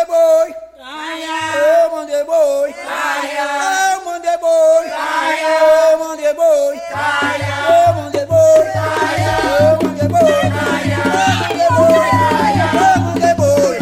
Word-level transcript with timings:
mandei 0.00 0.06
boi. 0.06 0.54
Eu 1.54 1.90
mandei 1.96 2.24
boi. 2.24 2.74
Eu 3.92 4.04
mandei 4.04 4.36
boi. 4.38 4.90
Eu 5.92 5.98
mandei 5.98 6.34
boi. 6.34 6.80
Eu 7.68 7.94
mandei 7.94 8.24
boi. 8.24 8.66
Eu 9.60 9.82
mandei 9.82 10.06
boi. 10.16 11.90
Eu 12.84 13.00
mandei 13.02 13.34
boi. 13.34 13.78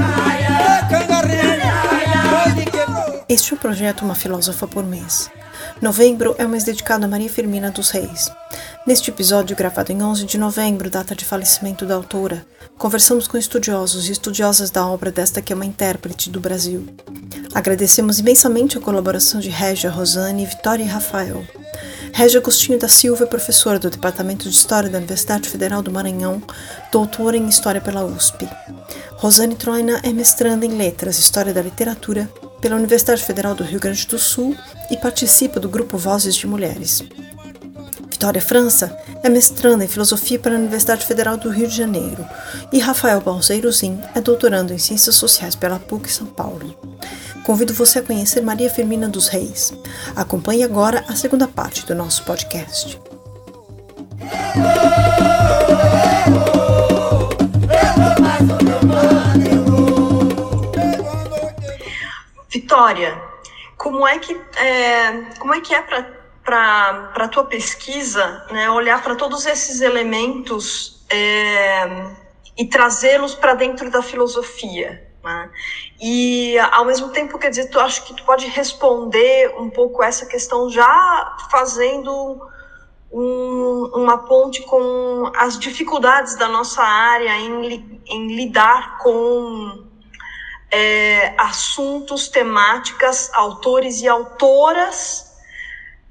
Este 3.28 3.52
é 3.52 3.56
o 3.56 3.58
projeto 3.58 4.02
Uma 4.02 4.14
Filósofa 4.14 4.66
por 4.66 4.84
Mês. 4.84 5.30
Novembro 5.80 6.34
é 6.38 6.46
o 6.46 6.48
mês 6.48 6.64
dedicado 6.64 7.04
a 7.04 7.08
Maria 7.08 7.28
Firmina 7.28 7.70
dos 7.70 7.90
Reis. 7.90 8.32
Neste 8.88 9.10
episódio, 9.10 9.54
gravado 9.54 9.92
em 9.92 10.02
11 10.02 10.24
de 10.24 10.38
novembro, 10.38 10.88
data 10.88 11.14
de 11.14 11.22
falecimento 11.22 11.84
da 11.84 11.94
autora, 11.94 12.46
conversamos 12.78 13.28
com 13.28 13.36
estudiosos 13.36 14.08
e 14.08 14.12
estudiosas 14.12 14.70
da 14.70 14.86
obra 14.86 15.12
desta 15.12 15.42
que 15.42 15.52
é 15.52 15.56
uma 15.56 15.66
intérprete 15.66 16.30
do 16.30 16.40
Brasil. 16.40 16.86
Agradecemos 17.52 18.18
imensamente 18.18 18.78
a 18.78 18.80
colaboração 18.80 19.40
de 19.40 19.50
Régia, 19.50 19.90
Rosane, 19.90 20.46
Vitória 20.46 20.82
e 20.82 20.86
Rafael. 20.86 21.44
Régia 22.14 22.40
Agostinho 22.40 22.78
da 22.78 22.88
Silva 22.88 23.24
é 23.24 23.26
professora 23.26 23.78
do 23.78 23.90
Departamento 23.90 24.48
de 24.48 24.56
História 24.56 24.88
da 24.88 24.96
Universidade 24.96 25.50
Federal 25.50 25.82
do 25.82 25.92
Maranhão, 25.92 26.42
doutora 26.90 27.36
em 27.36 27.46
História 27.46 27.82
pela 27.82 28.06
USP. 28.06 28.48
Rosane 29.16 29.54
Troina 29.54 30.00
é 30.02 30.14
mestranda 30.14 30.64
em 30.64 30.78
Letras, 30.78 31.18
História 31.18 31.52
da 31.52 31.60
Literatura, 31.60 32.26
pela 32.58 32.76
Universidade 32.76 33.22
Federal 33.22 33.54
do 33.54 33.64
Rio 33.64 33.80
Grande 33.80 34.06
do 34.06 34.18
Sul 34.18 34.56
e 34.90 34.96
participa 34.96 35.60
do 35.60 35.68
grupo 35.68 35.98
Vozes 35.98 36.34
de 36.34 36.46
Mulheres. 36.46 37.04
Vitória 38.18 38.42
França 38.42 39.00
é 39.22 39.28
mestranda 39.28 39.84
em 39.84 39.88
Filosofia 39.88 40.40
pela 40.40 40.56
Universidade 40.56 41.06
Federal 41.06 41.36
do 41.36 41.50
Rio 41.50 41.68
de 41.68 41.76
Janeiro 41.76 42.26
e 42.72 42.80
Rafael 42.80 43.20
Balzeirosim 43.20 44.00
é 44.12 44.20
doutorando 44.20 44.74
em 44.74 44.78
Ciências 44.78 45.14
Sociais 45.14 45.54
pela 45.54 45.78
PUC 45.78 46.10
São 46.10 46.26
Paulo. 46.26 46.76
Convido 47.44 47.72
você 47.72 48.00
a 48.00 48.02
conhecer 48.02 48.40
Maria 48.40 48.68
Firmina 48.68 49.08
dos 49.08 49.28
Reis. 49.28 49.72
Acompanhe 50.16 50.64
agora 50.64 51.04
a 51.06 51.14
segunda 51.14 51.46
parte 51.46 51.86
do 51.86 51.94
nosso 51.94 52.24
podcast. 52.24 53.00
Vitória, 62.50 63.16
como 63.76 64.04
é 64.08 64.18
que 64.18 64.36
é, 64.56 65.12
como 65.38 65.54
é 65.54 65.60
que 65.60 65.72
é 65.72 65.82
para 65.82 66.17
para 66.48 67.12
a 67.14 67.28
tua 67.28 67.44
pesquisa, 67.44 68.46
né, 68.50 68.70
olhar 68.70 69.02
para 69.02 69.14
todos 69.14 69.44
esses 69.44 69.82
elementos 69.82 71.04
é, 71.10 71.86
e 72.56 72.64
trazê-los 72.64 73.34
para 73.34 73.52
dentro 73.52 73.90
da 73.90 74.00
filosofia. 74.00 75.06
Né? 75.22 75.50
E, 76.00 76.58
ao 76.72 76.86
mesmo 76.86 77.10
tempo, 77.10 77.38
quer 77.38 77.50
dizer, 77.50 77.68
tu 77.68 77.78
acho 77.78 78.02
que 78.06 78.14
tu 78.14 78.24
pode 78.24 78.46
responder 78.46 79.54
um 79.58 79.68
pouco 79.68 80.02
essa 80.02 80.24
questão 80.24 80.70
já 80.70 81.36
fazendo 81.50 82.40
um, 83.12 83.90
uma 83.94 84.16
ponte 84.16 84.62
com 84.62 85.30
as 85.36 85.58
dificuldades 85.58 86.34
da 86.36 86.48
nossa 86.48 86.82
área 86.82 87.36
em, 87.36 88.00
em 88.06 88.34
lidar 88.34 88.96
com 88.96 89.84
é, 90.70 91.34
assuntos, 91.36 92.28
temáticas, 92.28 93.30
autores 93.34 94.00
e 94.00 94.08
autoras 94.08 95.27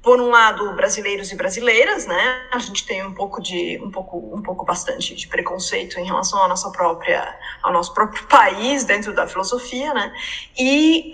por 0.02 0.20
um 0.20 0.30
lado 0.30 0.72
brasileiros 0.74 1.32
e 1.32 1.36
brasileiras, 1.36 2.06
né? 2.06 2.48
A 2.52 2.58
gente 2.58 2.86
tem 2.86 3.04
um 3.04 3.12
pouco 3.12 3.42
de 3.42 3.80
um 3.82 3.90
pouco 3.90 4.16
um 4.34 4.42
pouco 4.42 4.64
bastante 4.64 5.14
de 5.14 5.26
preconceito 5.26 5.98
em 5.98 6.04
relação 6.04 6.42
à 6.42 6.48
nossa 6.48 6.70
própria 6.70 7.36
ao 7.62 7.72
nosso 7.72 7.92
próprio 7.92 8.24
país 8.28 8.84
dentro 8.84 9.12
da 9.12 9.26
filosofia, 9.26 9.92
né? 9.92 10.14
E 10.58 11.12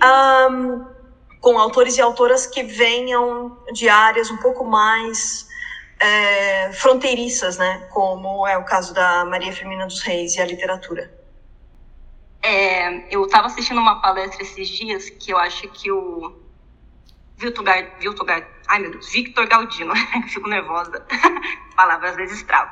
um, 0.50 0.84
com 1.40 1.58
autores 1.58 1.96
e 1.96 2.00
autoras 2.00 2.46
que 2.46 2.62
venham 2.62 3.58
de 3.72 3.88
áreas 3.88 4.30
um 4.30 4.36
pouco 4.36 4.64
mais 4.64 5.48
é, 5.98 6.72
fronteiriças, 6.72 7.56
né? 7.56 7.86
Como 7.90 8.46
é 8.46 8.58
o 8.58 8.64
caso 8.64 8.92
da 8.92 9.24
Maria 9.24 9.52
Firmina 9.52 9.86
dos 9.86 10.00
Reis 10.02 10.36
e 10.36 10.40
a 10.40 10.46
literatura. 10.46 11.12
É, 12.42 13.14
eu 13.14 13.24
estava 13.24 13.46
assistindo 13.46 13.80
uma 13.80 14.02
palestra 14.02 14.42
esses 14.42 14.68
dias 14.68 15.08
que 15.08 15.32
eu 15.32 15.38
acho 15.38 15.66
que 15.68 15.90
o 15.90 16.44
Viltor, 17.38 17.64
Viltor, 17.98 18.26
ai 18.68 18.80
meu 18.80 18.90
Deus, 18.90 19.10
Victor 19.10 19.46
Galdino, 19.46 19.94
fico 20.28 20.48
nervosa, 20.48 21.06
palavras 21.76 22.12
às 22.12 22.16
vezes 22.16 22.42
travo. 22.42 22.70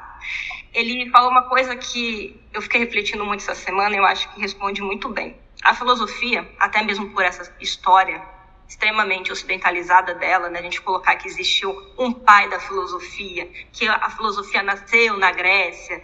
Ele 0.73 1.11
falou 1.11 1.31
uma 1.31 1.43
coisa 1.43 1.77
que 1.77 2.41
eu 2.53 2.63
fiquei 2.63 2.81
refletindo 2.81 3.25
muito 3.25 3.41
essa 3.41 3.55
semana 3.55 3.95
e 3.95 3.99
eu 3.99 4.07
acho 4.07 4.33
que 4.33 4.41
responde 4.41 4.81
muito 4.81 5.09
bem. 5.09 5.37
A 5.63 5.75
filosofia, 5.75 6.51
até 6.59 6.83
mesmo 6.83 7.11
por 7.11 7.23
essa 7.23 7.55
história 7.61 8.23
extremamente 8.67 9.31
ocidentalizada 9.31 10.15
dela, 10.15 10.49
né? 10.49 10.61
a 10.61 10.63
gente 10.63 10.81
colocar 10.81 11.15
que 11.17 11.29
existiu 11.29 11.71
um 11.99 12.11
pai 12.11 12.49
da 12.49 12.59
filosofia, 12.59 13.47
que 13.71 13.87
a 13.87 14.09
filosofia 14.09 14.63
nasceu 14.63 15.19
na 15.19 15.31
Grécia, 15.31 16.03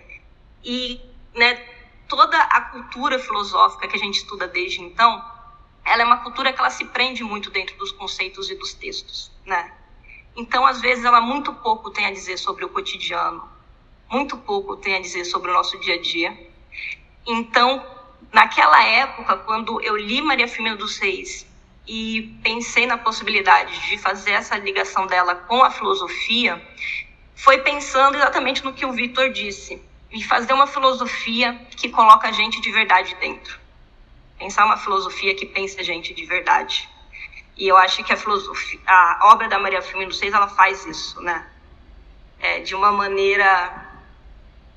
e 0.63 1.01
né, 1.35 1.55
toda 2.07 2.37
a 2.37 2.61
cultura 2.61 3.19
filosófica 3.19 3.89
que 3.89 3.97
a 3.97 3.99
gente 3.99 4.19
estuda 4.19 4.47
desde 4.47 4.83
então, 4.83 5.25
ela 5.85 6.03
é 6.03 6.05
uma 6.05 6.19
cultura 6.19 6.53
que 6.53 6.61
ela 6.61 6.69
se 6.69 6.85
prende 6.85 7.25
muito 7.25 7.51
dentro 7.51 7.77
dos 7.79 7.91
conceitos 7.93 8.51
e 8.51 8.55
dos 8.55 8.75
textos, 8.75 9.33
né? 9.47 9.73
Então, 10.39 10.65
às 10.65 10.81
vezes, 10.81 11.05
ela 11.05 11.21
muito 11.21 11.53
pouco 11.53 11.91
tem 11.91 12.07
a 12.07 12.13
dizer 12.13 12.39
sobre 12.39 12.65
o 12.65 12.69
cotidiano, 12.69 13.43
muito 14.09 14.39
pouco 14.39 14.77
tem 14.77 14.95
a 14.95 15.01
dizer 15.01 15.25
sobre 15.25 15.51
o 15.51 15.55
nosso 15.55 15.79
dia 15.81 15.97
a 15.97 16.01
dia. 16.01 16.51
Então, 17.27 17.85
naquela 18.33 18.83
época, 18.85 19.37
quando 19.39 19.81
eu 19.83 19.97
li 19.97 20.23
Maria 20.23 20.49
Firmina 20.49 20.77
dos 20.77 20.97
Reis 20.99 21.45
e 21.87 22.39
pensei 22.43 22.87
na 22.87 22.97
possibilidade 22.97 23.89
de 23.89 23.99
fazer 23.99 24.31
essa 24.31 24.57
ligação 24.57 25.07
dela 25.07 25.35
com 25.35 25.63
a 25.63 25.71
filosofia, 25.71 26.63
foi 27.35 27.59
pensando 27.59 28.17
exatamente 28.17 28.65
no 28.65 28.73
que 28.73 28.87
o 28.87 28.93
Vitor 28.93 29.31
disse, 29.31 29.83
e 30.11 30.23
fazer 30.23 30.55
uma 30.55 30.67
filosofia 30.67 31.55
que 31.77 31.91
coloca 31.91 32.29
a 32.29 32.33
gente 32.33 32.61
de 32.63 32.71
verdade 32.71 33.15
dentro 33.21 33.59
pensar 34.39 34.65
uma 34.65 34.77
filosofia 34.77 35.35
que 35.35 35.45
pense 35.45 35.79
a 35.79 35.83
gente 35.83 36.15
de 36.15 36.25
verdade. 36.25 36.89
E 37.59 37.67
eu 37.67 37.77
acho 37.77 38.05
que 38.05 38.13
a, 38.13 39.19
a 39.21 39.33
obra 39.33 39.49
da 39.49 39.59
Maria 39.59 39.83
Firmino 39.83 40.13
Seis 40.13 40.33
ela 40.33 40.47
faz 40.47 40.87
isso, 40.87 41.21
né? 41.21 41.45
É, 42.39 42.61
de 42.61 42.73
uma 42.73 42.93
maneira 42.93 43.85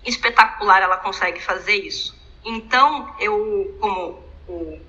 espetacular 0.04 0.82
ela 0.82 0.98
consegue 0.98 1.40
fazer 1.40 1.76
isso. 1.76 2.20
Então, 2.44 3.16
eu, 3.20 3.78
como 3.80 4.26
o 4.48 4.82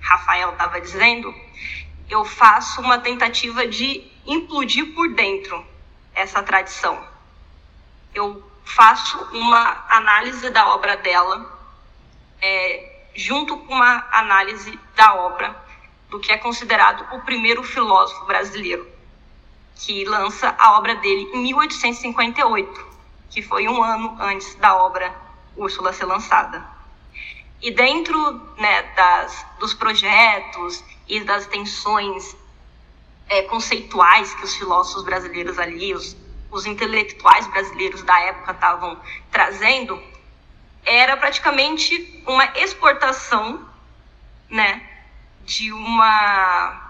Rafael 0.00 0.52
estava 0.52 0.80
dizendo, 0.80 1.34
eu 2.08 2.24
faço 2.24 2.80
uma 2.80 3.00
tentativa 3.00 3.66
de 3.66 4.08
implodir 4.24 4.94
por 4.94 5.12
dentro 5.12 5.66
essa 6.14 6.40
tradição. 6.40 7.04
Eu 8.14 8.48
faço 8.64 9.18
uma 9.32 9.84
análise 9.88 10.48
da 10.50 10.72
obra 10.72 10.96
dela, 10.98 11.52
é, 12.40 13.08
junto 13.16 13.56
com 13.56 13.74
uma 13.74 14.06
análise 14.12 14.78
da 14.94 15.16
obra 15.16 15.63
do 16.14 16.20
que 16.20 16.30
é 16.30 16.38
considerado 16.38 17.12
o 17.12 17.22
primeiro 17.22 17.60
filósofo 17.64 18.24
brasileiro, 18.24 18.86
que 19.74 20.04
lança 20.04 20.54
a 20.56 20.78
obra 20.78 20.94
dele 20.94 21.28
em 21.34 21.42
1858, 21.42 22.86
que 23.30 23.42
foi 23.42 23.66
um 23.66 23.82
ano 23.82 24.16
antes 24.20 24.54
da 24.54 24.76
obra 24.76 25.12
Úrsula 25.56 25.92
ser 25.92 26.04
lançada. 26.04 26.64
E 27.60 27.72
dentro 27.72 28.16
né, 28.56 28.82
das, 28.94 29.44
dos 29.58 29.74
projetos 29.74 30.84
e 31.08 31.18
das 31.18 31.48
tensões 31.48 32.36
é, 33.28 33.42
conceituais 33.42 34.32
que 34.36 34.44
os 34.44 34.54
filósofos 34.54 35.02
brasileiros 35.02 35.58
ali, 35.58 35.94
os, 35.94 36.16
os 36.48 36.64
intelectuais 36.64 37.44
brasileiros 37.48 38.04
da 38.04 38.20
época 38.20 38.52
estavam 38.52 39.00
trazendo, 39.32 40.00
era 40.84 41.16
praticamente 41.16 42.22
uma 42.24 42.44
exportação, 42.56 43.68
né, 44.48 44.93
de 45.44 45.72
uma 45.72 46.80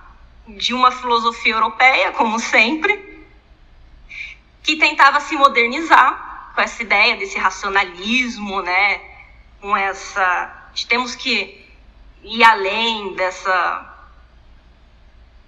de 0.47 0.75
uma 0.75 0.91
filosofia 0.91 1.55
europeia, 1.55 2.13
como 2.13 2.39
sempre, 2.39 3.25
que 4.63 4.77
tentava 4.77 5.21
se 5.21 5.35
modernizar 5.37 6.53
com 6.55 6.61
essa 6.61 6.83
ideia 6.83 7.17
desse 7.17 7.39
racionalismo, 7.39 8.61
né, 8.61 9.01
com 9.61 9.75
essa 9.77 10.69
de 10.75 10.87
temos 10.87 11.15
que 11.15 11.65
ir 12.23 12.45
além 12.45 13.15
dessa 13.15 13.91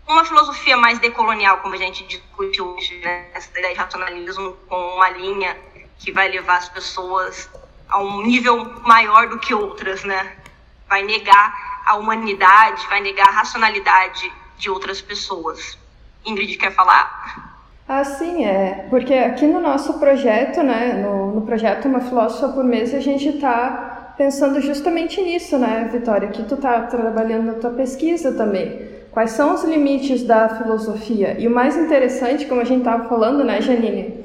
uma 0.07 0.25
filosofia 0.25 0.77
mais 0.77 1.01
decolonial, 1.01 1.59
como 1.59 1.75
a 1.75 1.79
gente 1.79 2.05
discute 2.05 2.63
hoje, 2.63 2.97
né? 2.99 3.29
essa 3.35 3.51
ideia 3.59 3.75
de 3.75 3.81
racionalismo 3.81 4.53
com 4.69 4.77
uma 4.95 5.11
linha 5.11 5.59
que 5.99 6.13
vai 6.13 6.29
levar 6.29 6.59
as 6.59 6.69
pessoas 6.69 7.51
a 7.89 7.99
um 7.99 8.23
nível 8.23 8.81
maior 8.83 9.29
do 9.29 9.39
que 9.39 9.53
outras, 9.53 10.05
né? 10.05 10.37
Vai 10.89 11.03
negar 11.03 11.66
a 11.87 11.97
humanidade, 11.97 12.85
vai 12.89 13.01
negar 13.01 13.29
a 13.29 13.31
racionalidade 13.31 14.33
de 14.59 14.69
outras 14.69 15.01
pessoas. 15.01 15.79
Ingrid 16.27 16.59
quer 16.59 16.75
falar? 16.75 17.55
Ah, 17.89 18.03
sim, 18.03 18.45
é. 18.45 18.87
Porque 18.91 19.15
aqui 19.15 19.47
no 19.47 19.61
nosso 19.61 19.95
projeto, 20.01 20.63
né, 20.63 20.95
no, 20.95 21.37
no 21.37 21.43
projeto 21.43 21.87
Uma 21.87 22.01
Filósofa 22.01 22.49
por 22.49 22.65
Mês, 22.65 22.93
a 22.93 22.99
gente 22.99 23.29
está 23.29 24.15
pensando 24.19 24.61
justamente 24.61 25.21
nisso, 25.23 25.57
né, 25.57 25.89
Vitória? 25.93 26.29
Que 26.29 26.43
tu 26.43 26.57
está 26.57 26.83
trabalhando 26.83 27.47
na 27.47 27.55
tua 27.55 27.71
pesquisa 27.71 28.33
também. 28.33 28.97
Quais 29.13 29.31
são 29.31 29.55
os 29.55 29.63
limites 29.63 30.25
da 30.25 30.49
filosofia? 30.49 31.37
E 31.39 31.47
o 31.47 31.51
mais 31.51 31.77
interessante, 31.77 32.47
como 32.47 32.61
a 32.61 32.65
gente 32.65 32.81
estava 32.81 33.09
falando, 33.09 33.45
né, 33.45 33.63
Janine? 33.63 34.25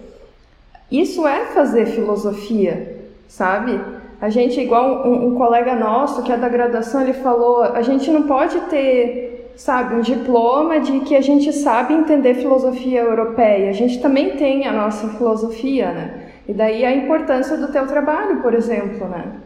Isso 0.92 1.26
é 1.28 1.46
fazer 1.46 1.86
filosofia, 1.86 3.06
sabe? 3.28 3.80
A 4.22 4.30
gente, 4.30 4.60
igual 4.60 5.08
um, 5.08 5.30
um 5.30 5.36
colega 5.36 5.76
nosso 5.76 6.22
que 6.22 6.32
é 6.32 6.38
da 6.38 6.48
graduação, 6.48 7.02
ele 7.02 7.14
falou: 7.14 7.64
a 7.64 7.82
gente 7.82 8.12
não 8.12 8.24
pode 8.24 8.60
ter, 8.70 9.52
sabe, 9.58 9.96
um 9.96 10.02
diploma 10.02 10.80
de 10.80 11.00
que 11.02 11.16
a 11.16 11.22
gente 11.22 11.52
sabe 11.52 11.94
entender 11.94 12.36
filosofia 12.36 13.02
europeia. 13.02 13.72
A 13.72 13.74
gente 13.74 14.00
também 14.00 14.38
tem 14.38 14.68
a 14.68 14.72
nossa 14.72 15.10
filosofia, 15.10 15.92
né? 15.92 16.32
E 16.48 16.54
daí 16.54 16.86
a 16.86 16.96
importância 16.96 17.58
do 17.58 17.72
teu 17.72 17.88
trabalho, 17.88 18.42
por 18.42 18.54
exemplo, 18.54 19.08
né? 19.08 19.42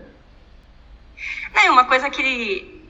É 1.63 1.71
uma 1.71 1.85
coisa 1.85 2.09
que, 2.09 2.83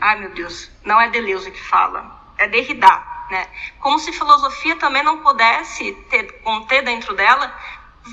ai 0.00 0.20
meu 0.20 0.30
Deus, 0.34 0.70
não 0.84 1.00
é 1.00 1.08
Deleuze 1.10 1.50
que 1.50 1.62
fala, 1.62 2.20
é 2.38 2.46
Derrida, 2.46 2.88
né? 3.30 3.46
Como 3.80 3.98
se 3.98 4.12
filosofia 4.12 4.76
também 4.76 5.02
não 5.02 5.18
pudesse 5.18 5.92
ter, 6.10 6.24
conter 6.42 6.84
dentro 6.84 7.14
dela 7.14 7.52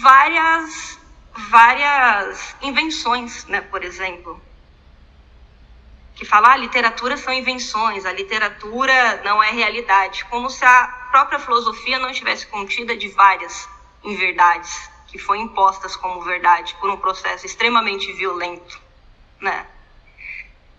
várias, 0.02 0.99
várias 1.50 2.56
invenções, 2.62 3.46
né? 3.46 3.62
Por 3.62 3.84
exemplo, 3.84 4.42
que 6.16 6.26
fala, 6.26 6.50
ah, 6.50 6.54
a 6.54 6.58
literatura 6.58 7.16
são 7.16 7.34
invenções, 7.34 8.06
a 8.06 8.12
literatura 8.12 9.22
não 9.24 9.42
é 9.42 9.52
realidade, 9.52 10.26
como 10.26 10.50
se 10.50 10.66
a 10.66 10.88
própria 11.12 11.40
filosofia 11.40 11.98
não 11.98 12.10
estivesse 12.10 12.46
contida 12.48 12.96
de 12.96 13.08
várias 13.08 13.70
inverdades 14.04 14.90
que 15.08 15.18
foram 15.18 15.42
impostas 15.42 15.96
como 15.96 16.22
verdade 16.22 16.76
por 16.80 16.90
um 16.90 16.98
processo 16.98 17.46
extremamente 17.46 18.12
violento, 18.14 18.80
né? 19.40 19.66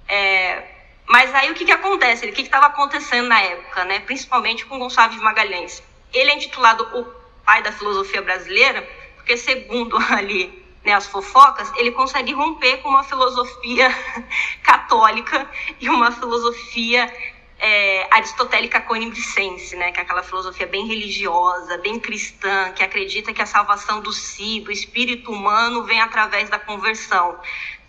É, 0.06 0.62
mas 1.06 1.34
aí 1.34 1.50
o 1.50 1.54
que, 1.54 1.64
que 1.64 1.72
acontece? 1.72 2.28
O 2.28 2.32
que 2.32 2.42
estava 2.42 2.66
acontecendo 2.66 3.26
na 3.26 3.40
época, 3.40 3.84
né? 3.84 4.00
Principalmente 4.00 4.66
com 4.66 4.78
Gonçalves 4.78 5.20
Magalhães. 5.20 5.82
Ele 6.12 6.30
é 6.30 6.34
intitulado 6.34 6.82
o 6.94 7.04
pai 7.44 7.62
da 7.62 7.72
filosofia 7.72 8.20
brasileira, 8.22 8.86
porque 9.20 9.36
segundo 9.36 9.96
ali 10.10 10.60
né, 10.84 10.94
as 10.94 11.06
fofocas, 11.06 11.70
ele 11.76 11.92
consegue 11.92 12.32
romper 12.32 12.78
com 12.78 12.88
uma 12.88 13.04
filosofia 13.04 13.88
católica 14.62 15.48
e 15.78 15.88
uma 15.88 16.10
filosofia 16.10 17.12
é, 17.58 18.08
aristotélica 18.10 18.80
conimbricense, 18.80 19.76
né, 19.76 19.92
que 19.92 20.00
é 20.00 20.02
aquela 20.02 20.22
filosofia 20.22 20.66
bem 20.66 20.86
religiosa, 20.86 21.76
bem 21.78 22.00
cristã, 22.00 22.72
que 22.72 22.82
acredita 22.82 23.32
que 23.32 23.42
a 23.42 23.46
salvação 23.46 24.00
do 24.00 24.12
si, 24.12 24.60
do 24.60 24.72
espírito 24.72 25.30
humano, 25.30 25.84
vem 25.84 26.00
através 26.00 26.48
da 26.48 26.58
conversão. 26.58 27.38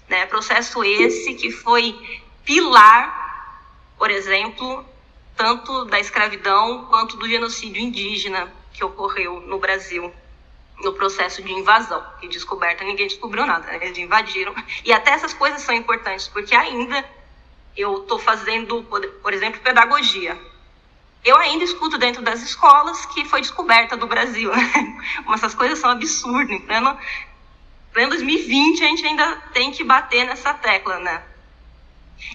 Né? 0.09 0.25
Processo 0.25 0.83
esse 0.83 1.33
que 1.35 1.49
foi 1.49 1.97
pilar, 2.43 3.55
por 3.97 4.11
exemplo, 4.11 4.85
tanto 5.37 5.85
da 5.85 5.99
escravidão 5.99 6.85
quanto 6.89 7.15
do 7.15 7.27
genocídio 7.27 7.81
indígena 7.81 8.51
que 8.73 8.83
ocorreu 8.83 9.39
no 9.41 9.57
Brasil 9.57 10.13
no 10.83 10.93
processo 10.93 11.41
de 11.41 11.51
invasão 11.51 12.03
e 12.21 12.27
descoberta 12.27 12.83
ninguém 12.83 13.07
descobriu 13.07 13.45
nada 13.45 13.65
né? 13.65 13.79
eles 13.81 13.97
invadiram 13.97 14.53
e 14.83 14.91
até 14.91 15.11
essas 15.11 15.33
coisas 15.33 15.61
são 15.61 15.75
importantes 15.75 16.27
porque 16.27 16.55
ainda 16.55 17.03
eu 17.75 18.01
estou 18.01 18.19
fazendo, 18.19 18.83
por 19.21 19.33
exemplo, 19.33 19.61
pedagogia. 19.61 20.37
Eu 21.23 21.37
ainda 21.37 21.63
escuto 21.63 21.97
dentro 21.97 22.21
das 22.21 22.41
escolas 22.41 23.05
que 23.07 23.25
foi 23.25 23.41
descoberta 23.41 23.95
do 23.95 24.07
Brasil. 24.07 24.51
Né? 24.51 24.99
Essas 25.33 25.53
coisas 25.53 25.79
são 25.79 25.89
absurdas. 25.89 26.49
Em 26.49 26.59
pleno, 26.61 26.97
pleno 27.93 28.09
2020 28.09 28.83
a 28.83 28.87
gente 28.87 29.05
ainda 29.05 29.35
tem 29.53 29.71
que 29.71 29.83
bater 29.83 30.25
nessa 30.25 30.53
tecla, 30.53 30.99
né? 30.99 31.23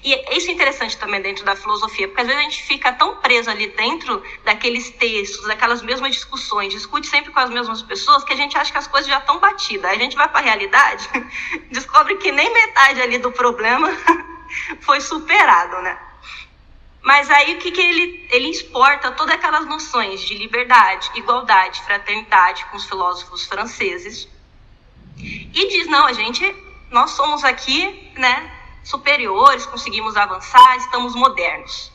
E 0.03 0.37
isso 0.37 0.51
é 0.51 0.53
interessante 0.53 0.97
também 0.97 1.21
dentro 1.21 1.45
da 1.45 1.57
filosofia, 1.57 2.07
porque 2.07 2.21
às 2.21 2.27
vezes 2.27 2.41
a 2.41 2.45
gente 2.45 2.63
fica 2.63 2.93
tão 2.93 3.17
preso 3.17 3.51
ali 3.51 3.69
dentro 3.69 4.23
daqueles 4.45 4.91
textos, 4.91 5.47
daquelas 5.47 5.83
mesmas 5.83 6.13
discussões, 6.13 6.73
discute 6.73 7.07
sempre 7.07 7.33
com 7.33 7.41
as 7.41 7.51
mesmas 7.51 7.83
pessoas, 7.83 8.25
que 8.25 8.33
a 8.33 8.37
gente 8.37 8.57
acha 8.57 8.71
que 8.71 8.79
as 8.79 8.87
coisas 8.87 9.09
já 9.09 9.19
estão 9.19 9.39
batidas. 9.39 9.91
Aí 9.91 9.97
a 9.97 10.01
gente 10.01 10.17
vai 10.17 10.29
para 10.29 10.41
a 10.41 10.43
realidade, 10.43 11.09
descobre 11.71 12.17
que 12.17 12.31
nem 12.31 12.53
metade 12.53 13.01
ali 13.01 13.19
do 13.19 13.33
problema 13.33 13.89
foi 14.81 15.01
superado, 15.01 15.83
né? 15.83 15.99
Mas 17.03 17.31
aí 17.31 17.55
o 17.55 17.59
que, 17.59 17.71
que 17.71 17.81
ele, 17.81 18.27
ele 18.31 18.51
exporta 18.51 19.13
todas 19.13 19.37
aquelas 19.37 19.65
noções 19.65 20.21
de 20.23 20.35
liberdade, 20.35 21.09
igualdade, 21.15 21.81
fraternidade 21.83 22.65
com 22.67 22.77
os 22.77 22.85
filósofos 22.85 23.47
franceses 23.47 24.29
e 25.19 25.69
diz, 25.69 25.87
não, 25.87 26.07
a 26.07 26.13
gente, 26.13 26.45
nós 26.91 27.13
somos 27.13 27.45
aqui, 27.45 28.11
né, 28.17 28.56
superiores, 28.87 29.67
conseguimos 29.67 30.17
avançar, 30.17 30.77
estamos 30.77 31.17
modernos. 31.17 31.93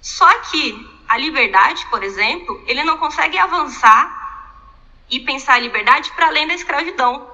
Só 0.00 0.32
que 0.42 0.88
a 1.08 1.18
liberdade, 1.18 1.84
por 1.86 2.04
exemplo, 2.04 2.62
ele 2.68 2.84
não 2.84 2.96
consegue 2.96 3.36
avançar 3.36 4.64
e 5.10 5.18
pensar 5.18 5.54
a 5.54 5.58
liberdade 5.58 6.12
para 6.12 6.28
além 6.28 6.46
da 6.46 6.54
escravidão. 6.54 7.28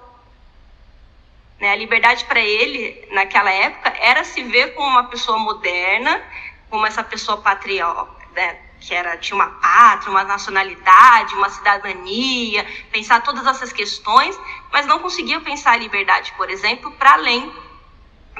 Né? 1.60 1.70
A 1.70 1.76
liberdade 1.76 2.24
para 2.24 2.40
ele, 2.40 3.06
naquela 3.12 3.50
época, 3.50 3.92
era 4.00 4.24
se 4.24 4.42
ver 4.42 4.74
como 4.74 4.88
uma 4.88 5.04
pessoa 5.04 5.38
moderna, 5.38 6.22
como 6.70 6.86
essa 6.86 7.04
pessoa 7.04 7.36
patriota, 7.36 8.24
né? 8.34 8.58
que 8.80 8.94
era, 8.94 9.18
tinha 9.18 9.36
uma 9.36 9.48
pátria, 9.48 10.10
uma 10.10 10.24
nacionalidade, 10.24 11.34
uma 11.34 11.50
cidadania, 11.50 12.66
pensar 12.90 13.22
todas 13.22 13.46
essas 13.46 13.70
questões, 13.70 14.38
mas 14.72 14.86
não 14.86 14.98
conseguia 14.98 15.40
pensar 15.40 15.72
a 15.72 15.76
liberdade, 15.76 16.32
por 16.38 16.48
exemplo, 16.48 16.90
para 16.92 17.12
além 17.12 17.52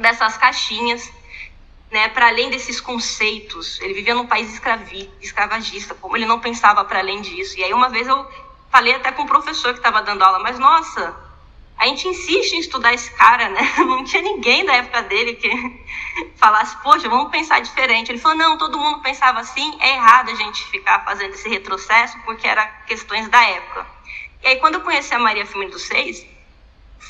dessas 0.00 0.36
caixinhas, 0.36 1.10
né, 1.90 2.08
para 2.08 2.28
além 2.28 2.50
desses 2.50 2.80
conceitos. 2.80 3.80
Ele 3.80 3.94
vivia 3.94 4.14
num 4.14 4.26
país 4.26 4.52
escravi, 4.52 5.10
escravagista, 5.20 5.94
como 5.94 6.16
ele 6.16 6.26
não 6.26 6.40
pensava 6.40 6.84
para 6.84 6.98
além 6.98 7.20
disso. 7.20 7.58
E 7.58 7.64
aí 7.64 7.72
uma 7.72 7.88
vez 7.88 8.06
eu 8.06 8.28
falei 8.70 8.94
até 8.94 9.12
com 9.12 9.22
um 9.22 9.26
professor 9.26 9.72
que 9.72 9.78
estava 9.78 10.02
dando 10.02 10.22
aula, 10.22 10.38
mas 10.40 10.58
nossa, 10.58 11.16
a 11.78 11.86
gente 11.86 12.08
insiste 12.08 12.52
em 12.52 12.60
estudar 12.60 12.94
esse 12.94 13.10
cara, 13.12 13.48
né? 13.50 13.60
Não 13.78 14.02
tinha 14.02 14.22
ninguém 14.22 14.64
da 14.64 14.74
época 14.74 15.02
dele 15.02 15.34
que 15.34 15.50
falasse, 16.36 16.76
poxa, 16.82 17.08
vamos 17.08 17.30
pensar 17.30 17.60
diferente. 17.60 18.10
Ele 18.10 18.18
falou, 18.18 18.38
não, 18.38 18.56
todo 18.56 18.78
mundo 18.78 19.00
pensava 19.00 19.40
assim, 19.40 19.76
é 19.80 19.94
errado 19.94 20.30
a 20.30 20.34
gente 20.34 20.64
ficar 20.64 21.04
fazendo 21.04 21.34
esse 21.34 21.48
retrocesso 21.48 22.18
porque 22.24 22.46
era 22.46 22.66
questões 22.86 23.28
da 23.28 23.42
época. 23.42 23.86
E 24.42 24.48
aí, 24.48 24.56
quando 24.56 24.76
eu 24.76 24.80
conheci 24.80 25.14
a 25.14 25.18
Maria 25.18 25.44
Firmino 25.44 25.72
dos 25.72 25.82
Seis, 25.82 26.26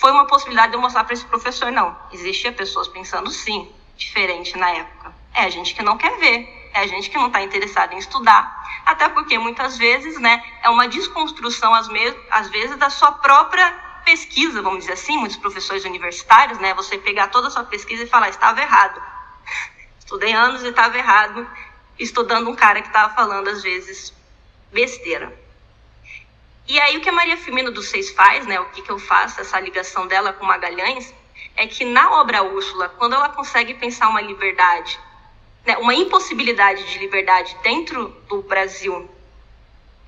foi 0.00 0.10
uma 0.10 0.26
possibilidade 0.26 0.72
de 0.72 0.76
eu 0.76 0.80
mostrar 0.80 1.04
para 1.04 1.14
esse 1.14 1.24
professor, 1.24 1.72
não, 1.72 1.96
existia 2.12 2.52
pessoas 2.52 2.86
pensando 2.88 3.30
sim, 3.30 3.70
diferente 3.96 4.56
na 4.56 4.70
época. 4.70 5.14
É 5.34 5.44
a 5.44 5.50
gente 5.50 5.74
que 5.74 5.82
não 5.82 5.96
quer 5.96 6.18
ver, 6.18 6.70
é 6.74 6.80
a 6.80 6.86
gente 6.86 7.08
que 7.08 7.16
não 7.16 7.28
está 7.28 7.42
interessado 7.42 7.94
em 7.94 7.98
estudar. 7.98 8.64
Até 8.84 9.08
porque 9.08 9.38
muitas 9.38 9.78
vezes, 9.78 10.18
né, 10.20 10.42
é 10.62 10.68
uma 10.68 10.86
desconstrução, 10.86 11.74
às, 11.74 11.88
às 12.30 12.48
vezes, 12.50 12.76
da 12.76 12.90
sua 12.90 13.12
própria 13.12 13.70
pesquisa, 14.04 14.62
vamos 14.62 14.80
dizer 14.80 14.92
assim, 14.92 15.16
muitos 15.16 15.36
professores 15.38 15.84
universitários, 15.84 16.58
né? 16.58 16.72
Você 16.74 16.96
pegar 16.96 17.28
toda 17.28 17.48
a 17.48 17.50
sua 17.50 17.64
pesquisa 17.64 18.04
e 18.04 18.06
falar, 18.06 18.28
estava 18.28 18.60
errado. 18.60 19.02
Estudei 19.98 20.32
anos 20.32 20.62
e 20.62 20.68
estava 20.68 20.96
errado, 20.96 21.48
estudando 21.98 22.48
um 22.48 22.54
cara 22.54 22.80
que 22.80 22.88
estava 22.88 23.12
falando, 23.14 23.48
às 23.48 23.62
vezes, 23.62 24.14
besteira. 24.72 25.45
E 26.68 26.80
aí 26.80 26.96
o 26.96 27.00
que 27.00 27.08
a 27.08 27.12
Maria 27.12 27.36
Firmino 27.36 27.70
dos 27.70 27.88
Seis 27.88 28.10
faz, 28.10 28.44
né? 28.46 28.58
O 28.58 28.66
que, 28.70 28.82
que 28.82 28.90
eu 28.90 28.98
faço, 28.98 29.40
essa 29.40 29.58
ligação 29.60 30.06
dela 30.06 30.32
com 30.32 30.44
Magalhães, 30.44 31.14
é 31.54 31.66
que 31.66 31.84
na 31.84 32.20
obra 32.20 32.42
Úrsula, 32.42 32.88
quando 32.88 33.14
ela 33.14 33.28
consegue 33.28 33.74
pensar 33.74 34.08
uma 34.08 34.20
liberdade, 34.20 34.98
né, 35.64 35.76
uma 35.78 35.94
impossibilidade 35.94 36.84
de 36.90 36.98
liberdade 36.98 37.56
dentro 37.62 38.08
do 38.28 38.42
Brasil 38.42 39.08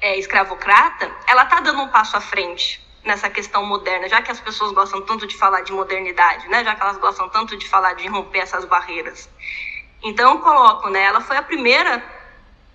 é, 0.00 0.18
escravocrata, 0.18 1.10
ela 1.26 1.44
está 1.44 1.60
dando 1.60 1.80
um 1.82 1.88
passo 1.88 2.16
à 2.16 2.20
frente 2.20 2.84
nessa 3.04 3.30
questão 3.30 3.64
moderna, 3.64 4.08
já 4.08 4.20
que 4.20 4.30
as 4.30 4.40
pessoas 4.40 4.72
gostam 4.72 5.00
tanto 5.02 5.26
de 5.26 5.36
falar 5.36 5.62
de 5.62 5.72
modernidade, 5.72 6.48
né? 6.48 6.64
Já 6.64 6.74
que 6.74 6.82
elas 6.82 6.98
gostam 6.98 7.28
tanto 7.28 7.56
de 7.56 7.68
falar 7.68 7.94
de 7.94 8.06
romper 8.08 8.40
essas 8.40 8.64
barreiras. 8.64 9.30
Então, 10.02 10.34
eu 10.34 10.38
coloco, 10.40 10.90
né? 10.90 11.02
Ela 11.02 11.20
foi 11.20 11.36
a 11.36 11.42
primeira 11.42 12.04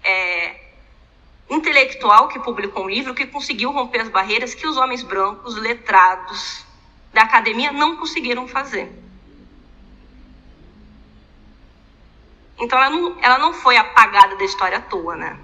é, 0.04 0.63
intelectual 1.50 2.28
que 2.28 2.40
publicou 2.40 2.86
um 2.86 2.90
livro 2.90 3.14
que 3.14 3.26
conseguiu 3.28 3.72
romper 3.72 4.02
as 4.02 4.10
barreiras 4.10 4.56
que 4.56 4.68
os 4.68 4.78
homens 4.78 5.04
brancos, 5.04 5.56
letrados 5.56 6.66
da 7.14 7.22
academia 7.22 7.72
não 7.72 7.98
conseguiram 7.98 8.48
fazer. 8.48 8.92
Então, 12.60 12.78
ela 12.78 12.90
não, 12.90 13.18
ela 13.22 13.38
não 13.38 13.54
foi 13.54 13.78
apagada 13.78 14.36
da 14.36 14.44
história 14.44 14.78
à 14.78 14.82
toa, 14.82 15.16
né? 15.16 15.40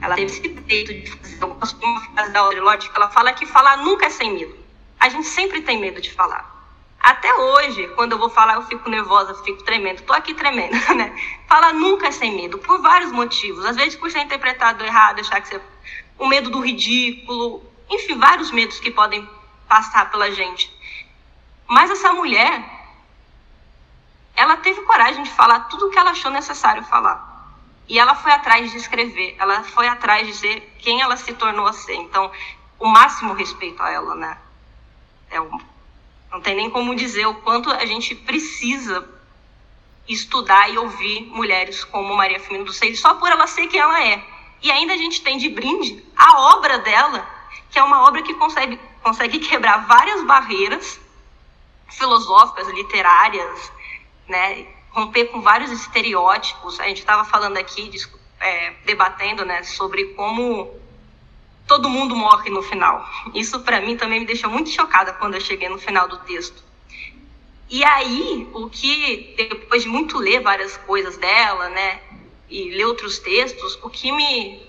Ela 0.00 0.14
teve 0.14 0.32
esse 0.32 0.40
direito 0.40 0.94
de 0.94 1.10
fazer 1.10 1.44
uma 1.44 2.00
frase 2.00 2.32
da 2.32 2.40
Audre 2.40 2.60
Lorde 2.60 2.88
que 2.88 2.96
ela 2.96 3.10
fala 3.10 3.32
que 3.32 3.46
falar 3.46 3.78
nunca 3.78 4.06
é 4.06 4.10
sem 4.10 4.32
medo. 4.32 4.56
A 4.98 5.08
gente 5.08 5.26
sempre 5.26 5.62
tem 5.62 5.78
medo 5.78 6.00
de 6.00 6.12
falar. 6.12 6.59
Até 7.00 7.34
hoje, 7.34 7.88
quando 7.96 8.12
eu 8.12 8.18
vou 8.18 8.28
falar, 8.28 8.54
eu 8.56 8.62
fico 8.62 8.90
nervosa, 8.90 9.34
fico 9.42 9.62
tremendo. 9.64 10.02
Tô 10.02 10.12
aqui 10.12 10.34
tremendo, 10.34 10.76
né? 10.94 11.16
Falar 11.48 11.72
nunca 11.72 12.08
é 12.08 12.10
sem 12.10 12.36
medo, 12.36 12.58
por 12.58 12.80
vários 12.82 13.10
motivos. 13.10 13.64
Às 13.64 13.74
vezes 13.74 13.96
por 13.96 14.10
ser 14.10 14.20
interpretado 14.20 14.84
errado, 14.84 15.20
achar 15.20 15.40
que 15.40 15.48
você... 15.48 15.60
O 16.18 16.26
medo 16.26 16.50
do 16.50 16.60
ridículo, 16.60 17.64
enfim, 17.88 18.18
vários 18.18 18.50
medos 18.50 18.78
que 18.78 18.90
podem 18.90 19.26
passar 19.66 20.10
pela 20.10 20.30
gente. 20.30 20.70
Mas 21.66 21.90
essa 21.90 22.12
mulher, 22.12 22.62
ela 24.36 24.58
teve 24.58 24.82
coragem 24.82 25.22
de 25.22 25.30
falar 25.30 25.60
tudo 25.60 25.86
o 25.86 25.90
que 25.90 25.98
ela 25.98 26.10
achou 26.10 26.30
necessário 26.30 26.84
falar. 26.84 27.30
E 27.88 27.98
ela 27.98 28.14
foi 28.14 28.32
atrás 28.32 28.70
de 28.70 28.76
escrever, 28.76 29.34
ela 29.38 29.64
foi 29.64 29.88
atrás 29.88 30.26
de 30.26 30.34
ser 30.34 30.76
quem 30.78 31.00
ela 31.00 31.16
se 31.16 31.32
tornou 31.32 31.66
a 31.66 31.72
ser. 31.72 31.94
Então, 31.94 32.30
o 32.78 32.86
máximo 32.86 33.32
respeito 33.32 33.82
a 33.82 33.90
ela, 33.90 34.14
né? 34.14 34.38
É 35.30 35.40
um, 35.40 35.58
não 36.30 36.40
tem 36.40 36.54
nem 36.54 36.70
como 36.70 36.94
dizer 36.94 37.26
o 37.26 37.34
quanto 37.36 37.70
a 37.70 37.84
gente 37.84 38.14
precisa 38.14 39.08
estudar 40.08 40.68
e 40.70 40.78
ouvir 40.78 41.26
mulheres 41.26 41.84
como 41.84 42.16
Maria 42.16 42.40
Firmina 42.40 42.64
dos 42.64 42.76
Seis, 42.76 43.00
só 43.00 43.14
por 43.14 43.30
ela 43.30 43.46
ser 43.46 43.66
quem 43.68 43.80
ela 43.80 44.04
é. 44.04 44.24
E 44.62 44.70
ainda 44.70 44.92
a 44.92 44.96
gente 44.96 45.22
tem 45.22 45.38
de 45.38 45.48
brinde 45.48 46.04
a 46.16 46.54
obra 46.56 46.78
dela, 46.78 47.28
que 47.70 47.78
é 47.78 47.82
uma 47.82 48.06
obra 48.06 48.22
que 48.22 48.34
consegue, 48.34 48.78
consegue 49.02 49.38
quebrar 49.38 49.86
várias 49.86 50.24
barreiras 50.24 51.00
filosóficas, 51.88 52.68
literárias, 52.68 53.72
né? 54.28 54.66
romper 54.90 55.26
com 55.26 55.40
vários 55.40 55.70
estereótipos. 55.70 56.78
A 56.80 56.84
gente 56.88 56.98
estava 56.98 57.24
falando 57.24 57.56
aqui, 57.56 57.90
é, 58.40 58.70
debatendo, 58.84 59.44
né, 59.44 59.62
sobre 59.62 60.04
como 60.14 60.74
todo 61.70 61.88
mundo 61.88 62.16
morre 62.16 62.50
no 62.50 62.62
final. 62.64 63.08
Isso 63.32 63.60
para 63.60 63.80
mim 63.80 63.96
também 63.96 64.18
me 64.18 64.26
deixou 64.26 64.50
muito 64.50 64.68
chocada 64.70 65.12
quando 65.12 65.34
eu 65.34 65.40
cheguei 65.40 65.68
no 65.68 65.78
final 65.78 66.08
do 66.08 66.18
texto. 66.18 66.64
E 67.68 67.84
aí, 67.84 68.48
o 68.52 68.68
que 68.68 69.36
depois 69.36 69.84
de 69.84 69.88
muito 69.88 70.18
ler 70.18 70.40
várias 70.40 70.76
coisas 70.78 71.16
dela, 71.16 71.68
né, 71.68 72.00
e 72.48 72.70
ler 72.70 72.86
outros 72.86 73.20
textos, 73.20 73.78
o 73.84 73.88
que 73.88 74.10
me 74.10 74.68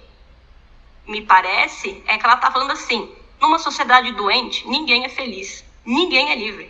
me 1.08 1.24
parece 1.24 2.04
é 2.06 2.20
que 2.20 2.24
ela 2.24 2.36
está 2.36 2.52
falando 2.52 2.70
assim: 2.70 3.12
numa 3.42 3.58
sociedade 3.58 4.12
doente, 4.12 4.68
ninguém 4.68 5.04
é 5.04 5.10
feliz, 5.10 5.66
ninguém 5.84 6.30
é 6.30 6.36
livre. 6.36 6.70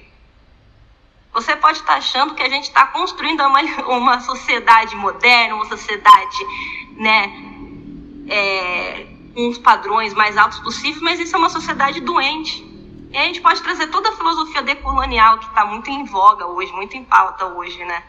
Você 1.34 1.58
pode 1.58 1.80
estar 1.80 1.96
achando 1.96 2.36
que 2.36 2.42
a 2.42 2.48
gente 2.48 2.70
está 2.70 2.88
construindo 2.88 3.42
uma, 3.42 3.62
uma 4.00 4.22
sociedade 4.22 4.96
moderna, 4.96 5.56
uma 5.56 5.66
sociedade, 5.66 6.38
né, 6.96 7.34
é, 8.30 9.11
com 9.34 9.50
os 9.50 9.58
padrões 9.58 10.14
mais 10.14 10.38
altos 10.38 10.60
possíveis, 10.60 11.02
mas 11.02 11.20
isso 11.20 11.36
é 11.36 11.40
uma 11.40 11.50
sociedade 11.50 12.00
doente. 12.02 12.64
E 13.12 13.18
a 13.18 13.24
gente 13.24 13.42
pode 13.42 13.62
trazer 13.62 13.88
toda 13.88 14.10
a 14.10 14.16
filosofia 14.16 14.62
decolonial 14.62 15.40
que 15.40 15.48
está 15.48 15.66
muito 15.66 15.90
em 15.90 16.06
voga 16.06 16.48
hoje, 16.48 16.72
muito 16.72 16.96
em 16.96 17.04
pauta 17.04 17.46
hoje, 17.46 17.84
né? 17.84 18.04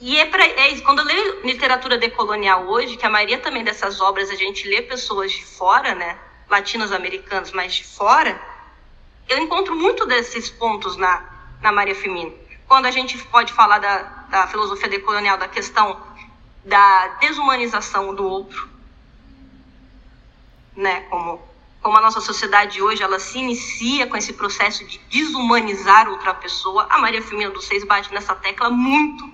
E 0.00 0.16
é, 0.18 0.26
pra, 0.26 0.44
é 0.44 0.72
isso, 0.72 0.82
quando 0.82 1.00
eu 1.00 1.04
leio 1.06 1.40
literatura 1.46 1.96
decolonial 1.96 2.66
hoje, 2.66 2.96
que 2.96 3.06
a 3.06 3.10
maioria 3.10 3.38
também 3.38 3.64
dessas 3.64 4.00
obras 4.00 4.30
a 4.30 4.34
gente 4.34 4.68
lê 4.68 4.82
pessoas 4.82 5.32
de 5.32 5.44
fora, 5.44 5.94
né? 5.94 6.18
Latinos 6.48 6.92
americanos, 6.92 7.50
mas 7.52 7.74
de 7.74 7.84
fora, 7.84 8.40
eu 9.28 9.38
encontro 9.38 9.74
muito 9.74 10.06
desses 10.06 10.50
pontos 10.50 10.96
na, 10.96 11.24
na 11.60 11.72
Maria 11.72 11.94
Firmino. 11.94 12.32
Quando 12.68 12.86
a 12.86 12.90
gente 12.90 13.18
pode 13.26 13.52
falar 13.52 13.78
da, 13.78 14.02
da 14.28 14.46
filosofia 14.46 14.88
decolonial, 14.88 15.38
da 15.38 15.48
questão 15.48 16.00
da 16.64 17.08
desumanização 17.20 18.14
do 18.14 18.24
outro, 18.24 18.68
né? 20.76 21.00
Como, 21.02 21.40
como 21.80 21.96
a 21.96 22.00
nossa 22.00 22.20
sociedade 22.20 22.82
hoje 22.82 23.02
ela 23.02 23.18
se 23.18 23.38
inicia 23.38 24.06
com 24.06 24.16
esse 24.16 24.32
processo 24.34 24.84
de 24.84 24.98
desumanizar 25.10 26.08
outra 26.08 26.34
pessoa, 26.34 26.86
a 26.90 26.98
Maria 26.98 27.22
Firmina 27.22 27.50
dos 27.50 27.64
Seis 27.64 27.84
bate 27.84 28.12
nessa 28.12 28.34
tecla 28.34 28.68
muito. 28.70 29.24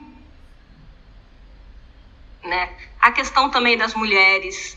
Né? 2.44 2.74
A 3.00 3.10
questão 3.10 3.50
também 3.50 3.76
das 3.76 3.94
mulheres, 3.94 4.76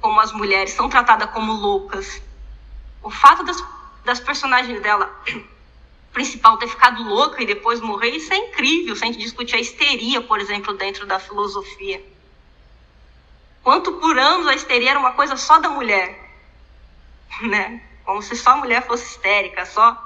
como 0.00 0.20
as 0.20 0.32
mulheres 0.32 0.72
são 0.72 0.88
tratadas 0.88 1.30
como 1.30 1.52
loucas. 1.52 2.20
O 3.02 3.10
fato 3.10 3.42
das, 3.42 3.62
das 4.04 4.20
personagens 4.20 4.80
dela 4.82 5.10
principal 6.12 6.58
ter 6.58 6.68
ficado 6.68 7.02
louca 7.02 7.42
e 7.42 7.46
depois 7.46 7.80
morrer, 7.80 8.10
isso 8.10 8.32
é 8.32 8.36
incrível, 8.36 8.94
se 8.94 9.04
a 9.04 9.06
gente 9.06 9.18
discutir 9.18 9.56
a 9.56 9.60
histeria, 9.60 10.20
por 10.20 10.38
exemplo, 10.38 10.74
dentro 10.74 11.06
da 11.06 11.18
filosofia. 11.18 12.04
Quanto 13.62 13.92
por 13.94 14.18
anos 14.18 14.46
a 14.46 14.54
histeria 14.54 14.90
era 14.90 14.98
uma 14.98 15.12
coisa 15.12 15.36
só 15.36 15.58
da 15.58 15.68
mulher, 15.68 16.18
né? 17.42 17.82
Como 18.04 18.20
se 18.20 18.36
só 18.36 18.50
a 18.50 18.56
mulher 18.56 18.86
fosse 18.86 19.04
histérica, 19.06 19.64
só. 19.64 19.96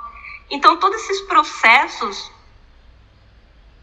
Então 0.51 0.77
todos 0.77 1.03
esses 1.03 1.23
processos, 1.23 2.31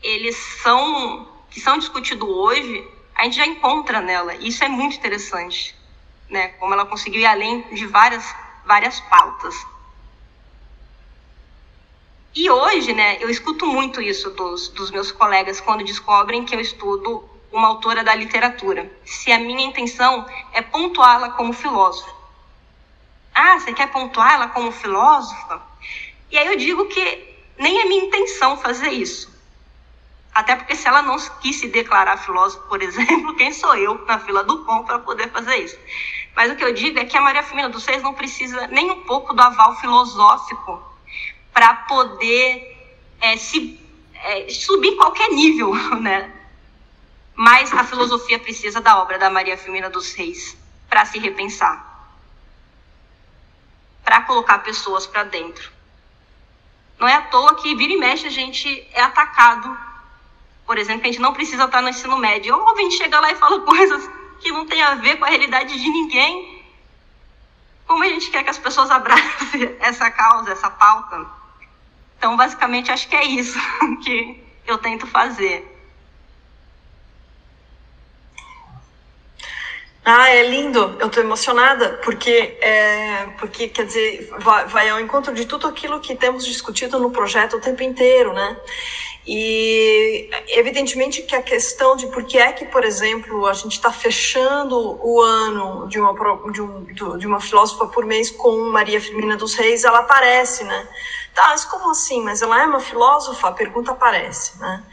eles 0.01 0.35
são 0.61 1.31
que 1.49 1.59
são 1.59 1.77
discutidos 1.77 2.27
hoje, 2.27 2.87
a 3.13 3.25
gente 3.25 3.35
já 3.35 3.45
encontra 3.45 4.01
nela. 4.01 4.33
E 4.35 4.47
isso 4.47 4.63
é 4.63 4.67
muito 4.67 4.95
interessante, 4.95 5.75
né? 6.29 6.49
Como 6.59 6.73
ela 6.73 6.85
conseguiu 6.85 7.21
ir 7.21 7.25
além 7.25 7.61
de 7.73 7.85
várias 7.85 8.23
várias 8.65 8.99
pautas. 9.01 9.55
E 12.35 12.49
hoje, 12.49 12.93
né, 12.93 13.21
eu 13.21 13.29
escuto 13.29 13.65
muito 13.67 14.01
isso 14.01 14.31
dos, 14.31 14.69
dos 14.69 14.89
meus 14.89 15.11
colegas 15.11 15.61
quando 15.61 15.83
descobrem 15.83 16.43
que 16.43 16.55
eu 16.55 16.59
estudo 16.59 17.29
uma 17.53 17.67
autora 17.67 18.03
da 18.03 18.15
literatura. 18.15 18.91
Se 19.05 19.31
a 19.31 19.37
minha 19.37 19.63
intenção 19.63 20.25
é 20.51 20.61
pontuá-la 20.61 21.29
como 21.29 21.53
filósofa. 21.53 22.11
Ah, 23.33 23.59
você 23.59 23.71
quer 23.71 23.91
pontuá-la 23.91 24.47
como 24.49 24.71
filósofa? 24.71 25.61
E 26.31 26.37
aí 26.37 26.47
eu 26.47 26.57
digo 26.57 26.85
que 26.87 27.35
nem 27.57 27.79
é 27.79 27.85
minha 27.85 28.05
intenção 28.05 28.57
fazer 28.57 28.89
isso. 28.89 29.31
Até 30.33 30.55
porque 30.55 30.75
se 30.75 30.87
ela 30.87 31.03
não 31.03 31.15
quis 31.41 31.57
se 31.57 31.67
declarar 31.67 32.17
filósofa, 32.17 32.67
por 32.67 32.81
exemplo, 32.83 33.35
quem 33.35 33.53
sou 33.53 33.75
eu 33.75 34.03
na 34.05 34.17
fila 34.17 34.43
do 34.43 34.65
pão 34.65 34.83
para 34.83 34.97
poder 34.99 35.29
fazer 35.29 35.57
isso? 35.57 35.77
Mas 36.35 36.51
o 36.51 36.55
que 36.55 36.63
eu 36.63 36.73
digo 36.73 36.97
é 36.97 37.05
que 37.05 37.15
a 37.15 37.21
Maria 37.21 37.43
Firmina 37.43 37.69
dos 37.69 37.83
Seis 37.83 38.01
não 38.01 38.15
precisa 38.15 38.65
nem 38.67 38.89
um 38.89 39.01
pouco 39.01 39.31
do 39.31 39.41
aval 39.41 39.75
filosófico 39.75 40.81
para 41.53 41.75
poder 41.75 42.97
é, 43.21 43.37
se, 43.37 43.79
é, 44.15 44.49
subir 44.49 44.95
qualquer 44.95 45.29
nível, 45.29 45.75
né? 46.01 46.31
Mas 47.35 47.73
a 47.73 47.83
filosofia 47.83 48.37
precisa 48.39 48.79
da 48.79 49.01
obra 49.01 49.17
da 49.17 49.29
Maria 49.29 49.57
Firmina 49.57 49.89
dos 49.89 50.13
Reis 50.13 50.55
para 50.87 51.05
se 51.05 51.17
repensar, 51.17 51.83
para 54.03 54.21
colocar 54.21 54.59
pessoas 54.59 55.07
para 55.07 55.23
dentro. 55.23 55.71
Não 56.99 57.07
é 57.07 57.15
à 57.15 57.21
toa 57.23 57.55
que 57.55 57.75
vira 57.75 57.93
e 57.93 57.97
mexe 57.97 58.27
a 58.27 58.29
gente 58.29 58.87
é 58.93 59.01
atacado. 59.01 59.75
Por 60.65 60.77
exemplo, 60.77 61.03
a 61.03 61.05
gente 61.07 61.19
não 61.19 61.33
precisa 61.33 61.65
estar 61.65 61.81
no 61.81 61.89
ensino 61.89 62.17
médio. 62.17 62.55
Ou 62.55 62.69
a 62.69 62.77
gente 62.77 62.95
chega 62.95 63.19
lá 63.19 63.31
e 63.31 63.35
fala 63.35 63.59
coisas 63.65 64.09
que 64.39 64.51
não 64.51 64.65
tem 64.65 64.81
a 64.81 64.95
ver 64.95 65.17
com 65.17 65.25
a 65.25 65.29
realidade 65.29 65.77
de 65.77 65.89
ninguém. 65.89 66.63
Como 67.87 68.03
a 68.03 68.07
gente 68.07 68.29
quer 68.29 68.43
que 68.43 68.49
as 68.49 68.57
pessoas 68.57 68.91
abracem 68.91 69.75
essa 69.81 70.09
causa, 70.11 70.51
essa 70.51 70.69
pauta? 70.69 71.25
Então, 72.17 72.37
basicamente, 72.37 72.91
acho 72.91 73.07
que 73.09 73.15
é 73.15 73.25
isso 73.25 73.59
que 74.03 74.41
eu 74.65 74.77
tento 74.77 75.05
fazer. 75.07 75.72
Ah, 80.05 80.29
é 80.29 80.43
lindo. 80.43 80.97
Eu 80.99 81.07
estou 81.07 81.23
emocionada 81.23 81.99
porque, 82.03 82.57
é, 82.61 83.27
porque 83.39 83.69
quer 83.69 83.85
dizer, 83.85 84.29
vai, 84.39 84.65
vai, 84.67 84.89
ao 84.89 84.99
encontro 84.99 85.33
de 85.33 85.45
tudo 85.45 85.65
aquilo 85.65 86.01
que 86.01 86.13
temos 86.13 86.45
discutido 86.45 86.99
no 86.99 87.09
projeto 87.09 87.55
o 87.55 87.61
tempo 87.61 87.81
inteiro, 87.83 88.33
né? 88.33 88.57
E 89.25 90.29
evidentemente 90.49 91.21
que 91.21 91.33
a 91.33 91.41
questão 91.41 91.95
de 91.95 92.07
por 92.07 92.25
que 92.25 92.37
é 92.37 92.51
que, 92.51 92.65
por 92.65 92.83
exemplo, 92.83 93.47
a 93.47 93.53
gente 93.53 93.71
está 93.71 93.89
fechando 93.93 94.99
o 95.01 95.21
ano 95.21 95.87
de 95.87 95.97
uma, 95.97 96.13
de, 96.51 96.61
um, 96.61 96.83
de 97.17 97.25
uma 97.25 97.39
filósofa 97.39 97.87
por 97.87 98.05
mês 98.05 98.29
com 98.29 98.69
Maria 98.69 98.99
Firmina 98.99 99.37
dos 99.37 99.53
Reis, 99.53 99.85
ela 99.85 99.99
aparece, 99.99 100.65
né? 100.65 100.89
Tá, 101.33 101.49
mas 101.49 101.65
como 101.65 101.89
assim? 101.89 102.21
Mas 102.21 102.41
ela 102.41 102.61
é 102.61 102.65
uma 102.65 102.79
filósofa? 102.79 103.47
A 103.47 103.51
pergunta 103.51 103.91
aparece, 103.91 104.59
né? 104.59 104.83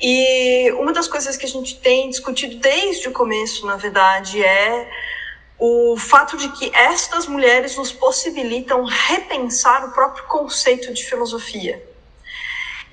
E 0.00 0.72
uma 0.72 0.92
das 0.92 1.06
coisas 1.06 1.36
que 1.36 1.44
a 1.44 1.48
gente 1.48 1.78
tem 1.80 2.08
discutido 2.08 2.56
desde 2.56 3.08
o 3.08 3.12
começo, 3.12 3.66
na 3.66 3.76
verdade, 3.76 4.42
é 4.42 4.90
o 5.58 5.96
fato 5.96 6.36
de 6.36 6.48
que 6.50 6.74
estas 6.74 7.26
mulheres 7.26 7.76
nos 7.76 7.92
possibilitam 7.92 8.84
repensar 8.84 9.84
o 9.84 9.92
próprio 9.92 10.24
conceito 10.24 10.92
de 10.92 11.04
filosofia. 11.04 11.91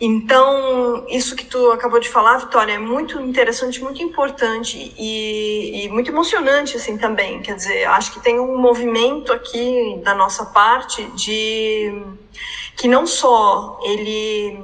Então, 0.01 1.06
isso 1.10 1.36
que 1.36 1.46
tu 1.46 1.72
acabou 1.72 2.00
de 2.00 2.08
falar, 2.08 2.38
Vitória, 2.38 2.74
é 2.74 2.77
muito 2.77 3.20
interessante, 3.20 3.84
muito 3.84 4.01
importante 4.01 4.94
e, 4.98 5.84
e, 5.84 5.89
muito 5.89 6.10
emocionante, 6.10 6.77
assim, 6.77 6.98
também. 6.98 7.41
Quer 7.41 7.56
dizer, 7.56 7.86
acho 7.86 8.13
que 8.13 8.22
tem 8.22 8.39
um 8.39 8.58
movimento 8.58 9.34
aqui 9.34 10.00
da 10.01 10.15
nossa 10.15 10.46
parte 10.46 11.03
de 11.12 12.01
que 12.77 12.88
não 12.88 13.06
só 13.06 13.77
ele 13.84 14.58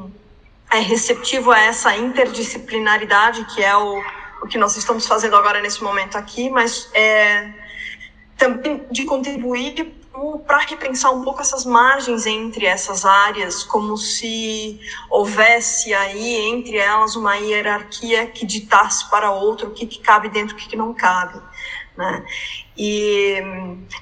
é 0.71 0.79
receptivo 0.79 1.51
a 1.51 1.59
essa 1.59 1.95
interdisciplinaridade, 1.97 3.45
que 3.53 3.61
é 3.61 3.75
o, 3.75 4.01
o 4.41 4.47
que 4.47 4.57
nós 4.57 4.77
estamos 4.77 5.05
fazendo 5.05 5.35
agora 5.35 5.61
nesse 5.61 5.83
momento 5.83 6.17
aqui, 6.17 6.49
mas 6.49 6.89
é 6.93 7.51
também 8.37 8.85
de 8.89 9.03
contribuir 9.03 9.93
para 10.45 10.59
repensar 10.59 11.11
um 11.11 11.23
pouco 11.23 11.41
essas 11.41 11.65
margens 11.65 12.25
entre 12.25 12.65
essas 12.65 13.05
áreas, 13.05 13.63
como 13.63 13.97
se 13.97 14.79
houvesse 15.09 15.93
aí 15.93 16.35
entre 16.49 16.77
elas 16.77 17.15
uma 17.15 17.35
hierarquia 17.35 18.27
que 18.27 18.45
ditasse 18.45 19.09
para 19.09 19.31
outro 19.31 19.69
o 19.69 19.71
que, 19.71 19.85
que 19.85 19.99
cabe 19.99 20.29
dentro 20.29 20.55
o 20.55 20.57
que, 20.57 20.69
que 20.69 20.75
não 20.75 20.93
cabe. 20.93 21.41
Né? 21.97 22.25
E 22.77 23.37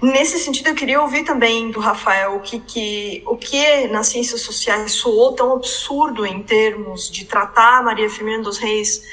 nesse 0.01 0.39
sentido 0.39 0.69
eu 0.69 0.75
queria 0.75 1.01
ouvir 1.01 1.23
também 1.23 1.69
do 1.69 1.79
Rafael 1.79 2.37
o 2.37 2.39
que, 2.39 2.59
que, 2.59 3.23
o 3.27 3.37
que 3.37 3.87
nas 3.87 4.07
ciências 4.07 4.41
sociais 4.41 4.93
soou 4.93 5.33
tão 5.33 5.53
absurdo 5.53 6.25
em 6.25 6.41
termos 6.41 7.09
de 7.09 7.25
tratar 7.25 7.77
a 7.77 7.83
Maria 7.83 8.09
Firmina 8.09 8.41
dos 8.41 8.57
Reis 8.57 9.03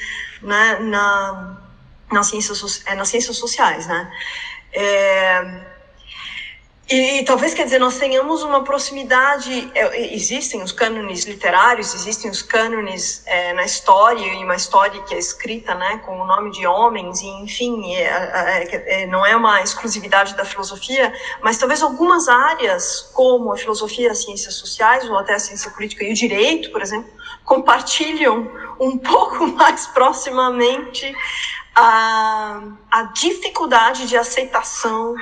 né, 0.40 0.78
na, 0.80 1.58
nas, 2.10 2.28
ciências, 2.28 2.82
é, 2.86 2.94
nas 2.94 3.08
ciências 3.08 3.36
sociais. 3.36 3.86
Né? 3.86 4.12
É, 4.72 5.69
e, 6.90 7.22
talvez, 7.22 7.54
quer 7.54 7.62
dizer, 7.62 7.78
nós 7.78 7.98
tenhamos 7.98 8.42
uma 8.42 8.64
proximidade. 8.64 9.70
É, 9.76 10.12
existem 10.12 10.60
os 10.60 10.72
cânones 10.72 11.24
literários, 11.24 11.94
existem 11.94 12.28
os 12.28 12.42
cânones 12.42 13.22
é, 13.26 13.52
na 13.52 13.62
história, 13.62 14.26
e 14.26 14.42
uma 14.42 14.56
história 14.56 15.00
que 15.02 15.14
é 15.14 15.18
escrita 15.18 15.72
né, 15.76 15.98
com 16.04 16.20
o 16.20 16.26
nome 16.26 16.50
de 16.50 16.66
homens, 16.66 17.20
e 17.20 17.28
enfim, 17.28 17.94
é, 17.94 18.02
é, 18.02 19.02
é, 19.02 19.06
não 19.06 19.24
é 19.24 19.36
uma 19.36 19.62
exclusividade 19.62 20.34
da 20.34 20.44
filosofia, 20.44 21.14
mas 21.40 21.58
talvez 21.58 21.80
algumas 21.80 22.28
áreas, 22.28 23.08
como 23.14 23.52
a 23.52 23.56
filosofia, 23.56 24.10
as 24.10 24.24
ciências 24.24 24.54
sociais, 24.54 25.08
ou 25.08 25.16
até 25.16 25.34
a 25.34 25.38
ciência 25.38 25.70
política 25.70 26.02
e 26.04 26.10
o 26.10 26.14
direito, 26.14 26.72
por 26.72 26.82
exemplo, 26.82 27.08
compartilham 27.44 28.50
um 28.80 28.98
pouco 28.98 29.46
mais 29.46 29.86
proximamente 29.86 31.14
a, 31.72 32.62
a 32.90 33.02
dificuldade 33.04 34.08
de 34.08 34.16
aceitação 34.16 35.14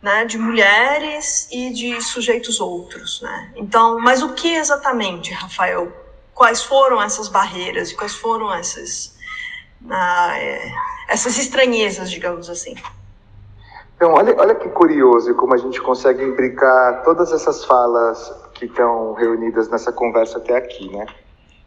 né, 0.00 0.24
de 0.24 0.38
mulheres 0.38 1.48
e 1.50 1.70
de 1.72 2.00
sujeitos 2.00 2.60
outros, 2.60 3.20
né? 3.20 3.52
Então, 3.56 3.98
mas 3.98 4.22
o 4.22 4.34
que 4.34 4.54
exatamente, 4.54 5.32
Rafael? 5.32 5.92
Quais 6.34 6.62
foram 6.62 7.02
essas 7.02 7.28
barreiras 7.28 7.90
e 7.90 7.96
quais 7.96 8.14
foram 8.14 8.52
essas 8.54 9.16
ah, 9.90 10.38
é, 10.38 10.72
essas 11.08 11.36
estranhezas, 11.38 12.10
digamos 12.10 12.48
assim? 12.48 12.74
Então, 13.96 14.12
olha, 14.12 14.34
olha 14.38 14.54
que 14.54 14.68
curioso 14.68 15.34
como 15.34 15.54
a 15.54 15.56
gente 15.56 15.80
consegue 15.80 16.22
imbricar 16.22 17.02
todas 17.02 17.32
essas 17.32 17.64
falas 17.64 18.32
que 18.54 18.66
estão 18.66 19.14
reunidas 19.14 19.68
nessa 19.68 19.90
conversa 19.90 20.38
até 20.38 20.56
aqui, 20.56 20.88
né? 20.90 21.04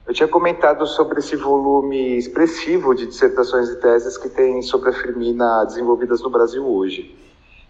Eu 0.07 0.13
tinha 0.13 0.27
comentado 0.27 0.85
sobre 0.87 1.19
esse 1.19 1.35
volume 1.35 2.17
expressivo 2.17 2.95
de 2.95 3.05
dissertações 3.05 3.69
e 3.69 3.75
teses 3.81 4.17
que 4.17 4.29
tem 4.29 4.61
sobre 4.61 4.89
a 4.89 4.93
Firmina 4.93 5.63
desenvolvidas 5.65 6.21
no 6.21 6.29
Brasil 6.29 6.65
hoje. 6.65 7.15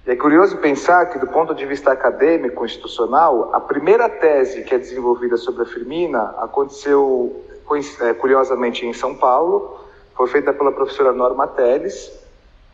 É 0.06 0.16
curioso 0.16 0.58
pensar 0.58 1.06
que, 1.08 1.20
do 1.20 1.28
ponto 1.28 1.54
de 1.54 1.64
vista 1.64 1.92
acadêmico, 1.92 2.66
institucional, 2.66 3.54
a 3.54 3.60
primeira 3.60 4.10
tese 4.10 4.64
que 4.64 4.74
é 4.74 4.78
desenvolvida 4.80 5.38
sobre 5.38 5.62
a 5.62 5.66
Firmina 5.66 6.34
aconteceu, 6.40 7.46
é, 8.02 8.14
curiosamente, 8.14 8.84
em 8.84 8.94
São 8.94 9.14
Paulo, 9.14 9.80
foi 10.16 10.28
feita 10.28 10.52
pela 10.54 10.72
professora 10.72 11.14
Norma 11.14 11.48
Teles, 11.48 12.12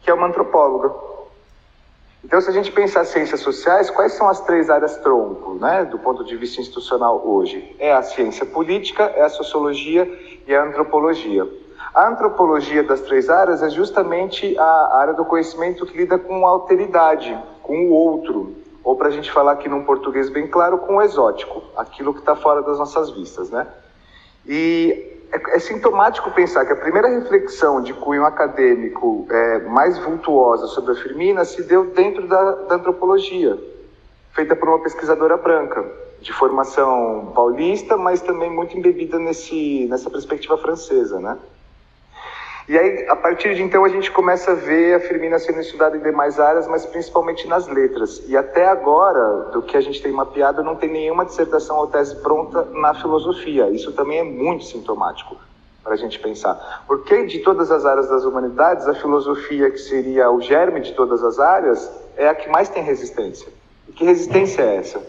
que 0.01 0.10
é 0.10 0.13
uma 0.13 0.27
antropóloga. 0.27 0.89
Então, 2.24 2.39
se 2.39 2.50
a 2.50 2.53
gente 2.53 2.72
pensar 2.72 3.03
ciências 3.03 3.41
sociais, 3.41 3.89
quais 3.89 4.13
são 4.13 4.29
as 4.29 4.39
três 4.41 4.69
áreas 4.69 4.96
tronco, 4.98 5.55
né, 5.55 5.84
do 5.84 6.00
ponto 6.00 6.24
de 6.24 6.36
vista 6.38 6.62
institucional 6.62 7.22
hoje? 7.27 7.75
É 7.77 7.93
a 7.93 8.03
ciência 8.03 8.46
política, 8.46 9.03
é 9.03 9.24
a 9.24 9.29
sociologia 9.29 10.10
e 10.48 10.55
a 10.55 10.63
antropologia. 10.63 11.46
A 11.94 12.10
antropologia 12.10 12.84
das 12.84 13.01
três 13.01 13.29
áreas 13.29 13.63
é 13.63 13.70
justamente 13.70 14.58
a 14.58 14.98
área 14.98 15.13
do 15.13 15.25
conhecimento 15.25 15.86
que 15.86 15.98
lida 15.98 16.17
com 16.17 16.46
a 16.46 16.50
alteridade, 16.50 17.38
com 17.63 17.88
o 17.88 17.91
outro, 17.91 18.56
ou 18.84 18.96
para 18.96 19.08
a 19.08 19.12
gente 19.12 19.32
falar 19.32 19.53
aqui 19.53 19.67
num 19.67 19.84
português 19.84 20.29
bem 20.29 20.48
claro, 20.48 20.77
com 20.77 20.98
o 20.98 21.01
exótico, 21.01 21.62
aquilo 21.75 22.13
que 22.13 22.20
está 22.20 22.36
fora 22.36 22.62
das 22.62 22.77
nossas 22.77 23.10
vistas, 23.12 23.50
né? 23.50 23.67
E 24.46 25.17
é, 25.32 25.58
é, 25.58 25.60
sintomático 25.60 26.32
pensar 26.32 26.65
que 26.65 26.72
a 26.72 26.75
primeira 26.75 27.10
reflexão 27.10 27.82
de 27.82 27.94
cunho 27.94 28.24
acadêmico 28.24 29.27
é, 29.29 29.60
mais 29.60 29.98
vultuosa 29.98 30.67
sobre 30.67 30.94
a 30.94 30.96
Firmina 30.96 31.44
se 31.44 31.63
deu 31.63 31.86
dentro 31.91 32.27
da, 32.27 32.51
da 32.51 32.75
antropologia, 32.75 33.58
feita 34.32 34.56
por 34.56 34.70
uma 34.70 34.79
pesquisadora 34.79 35.36
branca, 35.36 35.84
de 36.22 36.32
formação 36.32 37.32
paulista, 37.36 37.98
mas 37.98 38.22
também 38.22 38.50
muito 38.50 38.77
embebida 38.77 39.20
nesse, 39.20 39.86
nessa 39.89 40.10
perspectiva 40.10 40.58
francesa, 40.58 41.20
né? 41.20 41.38
E 42.67 42.77
aí, 42.77 43.06
a 43.08 43.15
partir 43.15 43.56
de 43.56 43.63
então, 43.63 43.86
a 43.86 43.88
gente 43.88 44.12
começa 44.12 44.51
a 44.51 44.53
ver 44.53 44.95
a 44.95 44.99
Firmina 44.99 45.39
sendo 45.39 45.62
estudada 45.62 45.95
em 45.95 46.01
demais 46.01 46.38
áreas, 46.38 46.67
mas 46.67 46.86
principalmente 46.86 47.47
nas 47.47 47.65
letras. 47.65 48.21
E 48.27 48.36
até 48.36 48.67
agora, 48.67 49.51
do 49.53 49.62
que 49.62 49.77
a 49.77 49.82
gente 49.82 50.01
tem 50.01 50.12
mapeado, 50.12 50.62
não 50.62 50.75
tem 50.75 50.89
nenhuma 50.89 51.23
dissertação 51.23 51.77
ou 51.77 51.88
tese 51.88 52.17
pronta 52.17 52.65
na 52.73 52.93
filosofia. 52.93 53.69
Isso 53.69 53.93
também 53.93 54.19
é 54.19 54.23
muito 54.23 54.65
sintomático 54.65 55.38
para 55.82 55.93
a 55.93 55.95
gente 55.95 56.19
pensar. 56.19 56.84
Porque 56.86 57.25
de 57.25 57.39
todas 57.39 57.71
as 57.71 57.86
áreas 57.86 58.10
das 58.10 58.25
humanidades, 58.25 58.86
a 58.86 58.93
filosofia, 58.93 59.71
que 59.71 59.77
seria 59.77 60.30
o 60.30 60.41
germe 60.41 60.82
de 60.82 60.91
todas 60.91 61.23
as 61.23 61.39
áreas, 61.39 61.89
é 62.17 62.27
a 62.27 62.36
que 62.36 62.49
mais 62.49 62.67
tem 62.67 62.84
resistência. 62.84 63.47
E 63.88 63.93
que 63.93 64.03
resistência 64.03 64.62
é 64.62 64.75
essa? 64.75 65.01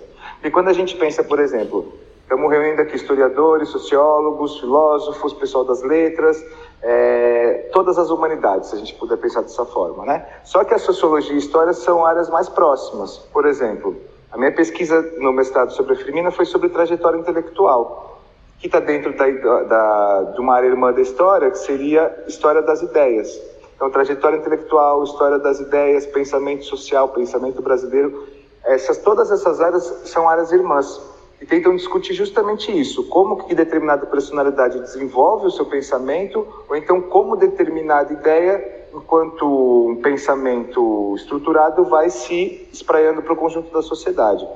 E 0.44 0.48
quando 0.48 0.68
a 0.68 0.72
gente 0.72 0.96
pensa, 0.96 1.24
por 1.24 1.40
exemplo, 1.40 1.92
estamos 2.22 2.48
reunindo 2.48 2.80
aqui 2.80 2.94
historiadores, 2.94 3.70
sociólogos, 3.70 4.60
filósofos, 4.60 5.32
pessoal 5.32 5.64
das 5.64 5.82
letras, 5.82 6.40
é, 6.82 7.68
todas 7.72 7.98
as 7.98 8.10
humanidades, 8.10 8.70
se 8.70 8.76
a 8.76 8.78
gente 8.78 8.94
puder 8.94 9.16
pensar 9.16 9.42
dessa 9.42 9.64
forma, 9.64 10.04
né? 10.04 10.26
Só 10.44 10.62
que 10.64 10.74
a 10.74 10.78
sociologia 10.78 11.32
e 11.32 11.36
a 11.36 11.38
história 11.38 11.72
são 11.72 12.04
áreas 12.04 12.28
mais 12.30 12.48
próximas. 12.48 13.18
Por 13.32 13.46
exemplo, 13.46 13.96
a 14.30 14.36
minha 14.36 14.52
pesquisa 14.52 15.00
no 15.18 15.32
mestrado 15.32 15.72
sobre 15.72 15.94
a 15.94 15.96
Firmina 15.96 16.30
foi 16.30 16.44
sobre 16.44 16.68
trajetória 16.68 17.18
intelectual, 17.18 18.20
que 18.58 18.66
está 18.66 18.80
dentro 18.80 19.16
da, 19.16 19.26
da, 19.62 20.22
de 20.34 20.40
uma 20.40 20.54
área 20.54 20.68
irmã 20.68 20.92
da 20.92 21.00
história, 21.00 21.50
que 21.50 21.58
seria 21.58 22.24
história 22.26 22.62
das 22.62 22.82
ideias. 22.82 23.28
Então, 23.74 23.90
trajetória 23.90 24.36
intelectual, 24.36 25.04
história 25.04 25.38
das 25.38 25.60
ideias, 25.60 26.04
pensamento 26.06 26.64
social, 26.64 27.08
pensamento 27.08 27.62
brasileiro, 27.62 28.26
essas, 28.64 28.98
todas 28.98 29.30
essas 29.30 29.60
áreas 29.60 29.84
são 30.04 30.28
áreas 30.28 30.52
irmãs 30.52 31.00
e 31.40 31.46
tentam 31.46 31.74
discutir 31.76 32.14
justamente 32.14 32.72
isso, 32.72 33.04
como 33.04 33.44
que 33.44 33.54
determinada 33.54 34.06
personalidade 34.06 34.80
desenvolve 34.80 35.46
o 35.46 35.50
seu 35.50 35.66
pensamento, 35.66 36.46
ou 36.68 36.76
então 36.76 37.00
como 37.00 37.36
determinada 37.36 38.12
ideia, 38.12 38.86
enquanto 38.92 39.90
um 39.90 39.96
pensamento 40.02 41.14
estruturado, 41.16 41.84
vai 41.84 42.10
se 42.10 42.68
espraiando 42.72 43.22
para 43.22 43.32
o 43.32 43.36
conjunto 43.36 43.72
da 43.72 43.82
sociedade. 43.82 44.46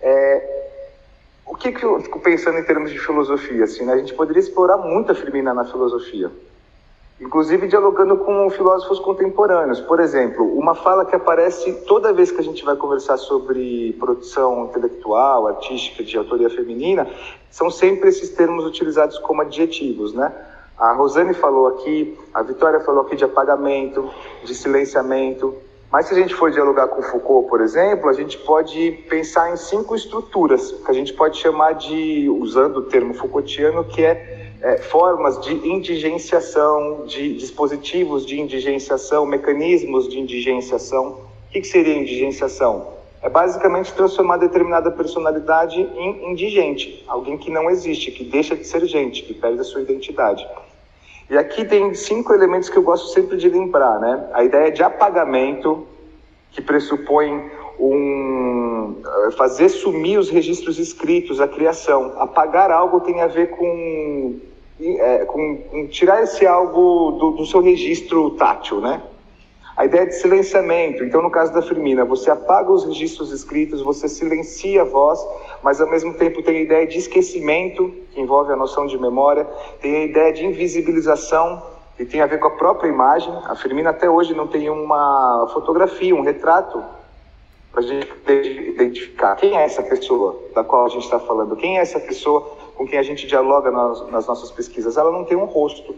É, 0.00 0.64
o 1.46 1.56
que, 1.56 1.72
que 1.72 1.84
eu 1.84 2.00
fico 2.00 2.20
pensando 2.20 2.58
em 2.58 2.64
termos 2.64 2.90
de 2.90 2.98
filosofia? 2.98 3.64
Assim, 3.64 3.84
né? 3.84 3.94
A 3.94 3.98
gente 3.98 4.14
poderia 4.14 4.40
explorar 4.40 4.78
muito 4.78 5.10
a 5.10 5.14
Firmina 5.14 5.52
na 5.52 5.64
filosofia 5.64 6.30
inclusive 7.20 7.68
dialogando 7.68 8.16
com 8.18 8.50
filósofos 8.50 8.98
contemporâneos. 8.98 9.80
Por 9.80 10.00
exemplo, 10.00 10.44
uma 10.58 10.74
fala 10.74 11.04
que 11.04 11.14
aparece 11.14 11.72
toda 11.86 12.12
vez 12.12 12.30
que 12.30 12.40
a 12.40 12.44
gente 12.44 12.64
vai 12.64 12.76
conversar 12.76 13.16
sobre 13.16 13.94
produção 13.98 14.64
intelectual, 14.64 15.46
artística, 15.46 16.02
de 16.02 16.16
autoria 16.18 16.50
feminina, 16.50 17.08
são 17.50 17.70
sempre 17.70 18.08
esses 18.08 18.30
termos 18.30 18.64
utilizados 18.64 19.18
como 19.18 19.42
adjetivos, 19.42 20.12
né? 20.12 20.32
A 20.76 20.92
Rosane 20.92 21.34
falou 21.34 21.68
aqui, 21.68 22.18
a 22.32 22.42
Vitória 22.42 22.80
falou 22.80 23.02
aqui 23.02 23.14
de 23.14 23.24
apagamento, 23.24 24.10
de 24.42 24.52
silenciamento. 24.54 25.54
Mas 25.90 26.06
se 26.06 26.14
a 26.14 26.16
gente 26.16 26.34
for 26.34 26.50
dialogar 26.50 26.88
com 26.88 27.00
Foucault, 27.00 27.48
por 27.48 27.60
exemplo, 27.60 28.08
a 28.10 28.12
gente 28.12 28.36
pode 28.38 28.90
pensar 29.08 29.52
em 29.52 29.56
cinco 29.56 29.94
estruturas 29.94 30.72
que 30.72 30.90
a 30.90 30.94
gente 30.94 31.12
pode 31.12 31.38
chamar 31.38 31.74
de, 31.74 32.28
usando 32.28 32.78
o 32.78 32.82
termo 32.82 33.14
Foucaultiano, 33.14 33.84
que 33.84 34.04
é 34.04 34.43
é, 34.64 34.78
formas 34.78 35.38
de 35.42 35.52
indigenciação, 35.68 37.04
de 37.04 37.34
dispositivos 37.34 38.24
de 38.24 38.40
indigenciação, 38.40 39.26
mecanismos 39.26 40.08
de 40.08 40.18
indigenciação. 40.18 41.18
O 41.48 41.52
que, 41.52 41.60
que 41.60 41.66
seria 41.66 41.94
indigenciação? 41.94 42.94
É 43.20 43.28
basicamente 43.28 43.92
transformar 43.92 44.38
determinada 44.38 44.90
personalidade 44.90 45.78
em 45.78 46.30
indigente, 46.30 47.04
alguém 47.06 47.36
que 47.36 47.50
não 47.50 47.68
existe, 47.68 48.10
que 48.10 48.24
deixa 48.24 48.56
de 48.56 48.66
ser 48.66 48.86
gente, 48.86 49.22
que 49.22 49.34
perde 49.34 49.60
a 49.60 49.64
sua 49.64 49.82
identidade. 49.82 50.46
E 51.28 51.36
aqui 51.36 51.66
tem 51.66 51.92
cinco 51.92 52.32
elementos 52.32 52.70
que 52.70 52.78
eu 52.78 52.82
gosto 52.82 53.08
sempre 53.08 53.36
de 53.36 53.50
lembrar, 53.50 53.98
né? 54.00 54.30
A 54.32 54.44
ideia 54.44 54.70
de 54.70 54.82
apagamento, 54.82 55.86
que 56.50 56.62
pressupõe 56.62 57.50
um 57.78 59.02
fazer 59.36 59.68
sumir 59.68 60.18
os 60.18 60.30
registros 60.30 60.78
escritos, 60.78 61.40
a 61.40 61.48
criação. 61.48 62.14
Apagar 62.18 62.70
algo 62.70 63.00
tem 63.00 63.20
a 63.20 63.26
ver 63.26 63.50
com 63.50 64.38
é, 64.80 65.24
com, 65.24 65.56
com, 65.56 65.86
tirar 65.86 66.22
esse 66.22 66.46
algo 66.46 67.12
do, 67.12 67.30
do, 67.32 67.46
seu 67.46 67.60
registro 67.60 68.30
tátil, 68.32 68.80
né? 68.80 69.02
A 69.76 69.84
ideia 69.84 70.06
de 70.06 70.14
silenciamento. 70.14 71.02
Então, 71.02 71.20
no 71.20 71.30
caso 71.30 71.52
da 71.52 71.60
Firmina, 71.60 72.04
você 72.04 72.30
apaga 72.30 72.70
os 72.70 72.84
registros 72.84 73.32
escritos, 73.32 73.82
você 73.82 74.08
silencia 74.08 74.82
a 74.82 74.84
voz, 74.84 75.18
mas 75.62 75.80
ao 75.80 75.90
mesmo 75.90 76.14
tempo 76.14 76.42
tem 76.42 76.58
a 76.58 76.60
ideia 76.60 76.86
de 76.86 76.98
esquecimento, 76.98 77.92
que 78.12 78.20
envolve 78.20 78.52
a 78.52 78.56
noção 78.56 78.86
de 78.86 78.96
memória, 78.96 79.44
tem 79.80 79.96
a 79.96 80.04
ideia 80.04 80.32
de 80.32 80.44
invisibilização, 80.44 81.62
que 81.96 82.04
tem 82.04 82.20
a 82.20 82.26
ver 82.26 82.38
com 82.38 82.48
a 82.48 82.52
própria 82.52 82.88
imagem. 82.88 83.32
A 83.46 83.56
Firmina 83.56 83.90
até 83.90 84.08
hoje 84.08 84.34
não 84.34 84.46
tem 84.46 84.70
uma 84.70 85.48
fotografia, 85.52 86.14
um 86.14 86.22
retrato 86.22 86.82
para 87.72 87.80
a 87.80 87.86
gente 87.86 88.08
identificar 88.28 89.34
quem 89.34 89.56
é 89.56 89.64
essa 89.64 89.82
pessoa 89.82 90.40
da 90.54 90.62
qual 90.62 90.86
a 90.86 90.88
gente 90.88 91.04
está 91.04 91.18
falando, 91.18 91.56
quem 91.56 91.78
é 91.78 91.80
essa 91.80 91.98
pessoa 91.98 92.63
com 92.76 92.86
quem 92.86 92.98
a 92.98 93.02
gente 93.02 93.26
dialoga 93.26 93.70
nas, 93.70 94.10
nas 94.10 94.26
nossas 94.26 94.50
pesquisas. 94.50 94.96
Ela 94.96 95.10
não 95.10 95.24
tem 95.24 95.36
um 95.36 95.44
rosto. 95.44 95.94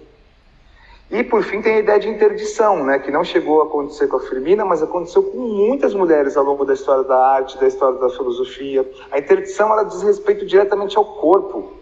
E, 1.10 1.22
por 1.22 1.44
fim, 1.44 1.62
tem 1.62 1.74
a 1.74 1.78
ideia 1.78 2.00
de 2.00 2.08
interdição, 2.08 2.84
né, 2.84 2.98
que 2.98 3.12
não 3.12 3.22
chegou 3.22 3.62
a 3.62 3.64
acontecer 3.64 4.08
com 4.08 4.16
a 4.16 4.20
Firmina, 4.20 4.64
mas 4.64 4.82
aconteceu 4.82 5.22
com 5.22 5.38
muitas 5.38 5.94
mulheres 5.94 6.36
ao 6.36 6.42
longo 6.42 6.64
da 6.64 6.74
história 6.74 7.04
da 7.04 7.16
arte, 7.16 7.56
da 7.58 7.68
história 7.68 7.96
da 7.98 8.10
filosofia. 8.10 8.84
A 9.12 9.18
interdição 9.18 9.72
ela 9.72 9.84
diz 9.84 10.02
respeito 10.02 10.44
diretamente 10.44 10.98
ao 10.98 11.04
corpo. 11.04 11.74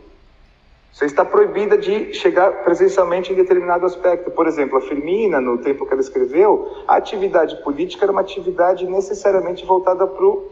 Você 0.93 1.07
está 1.07 1.25
proibida 1.25 1.79
de 1.79 2.13
chegar 2.13 2.65
presencialmente 2.65 3.33
em 3.33 3.35
determinado 3.35 3.87
aspecto. 3.87 4.31
Por 4.31 4.47
exemplo, 4.47 4.77
a 4.77 4.81
Firmina, 4.83 5.41
no 5.41 5.57
tempo 5.57 5.87
que 5.87 5.93
ela 5.93 6.03
escreveu, 6.03 6.85
a 6.87 6.97
atividade 6.97 7.57
política 7.65 8.05
era 8.05 8.13
uma 8.13 8.21
atividade 8.21 8.87
necessariamente 8.87 9.65
voltada 9.65 10.07
para 10.07 10.25
o 10.25 10.51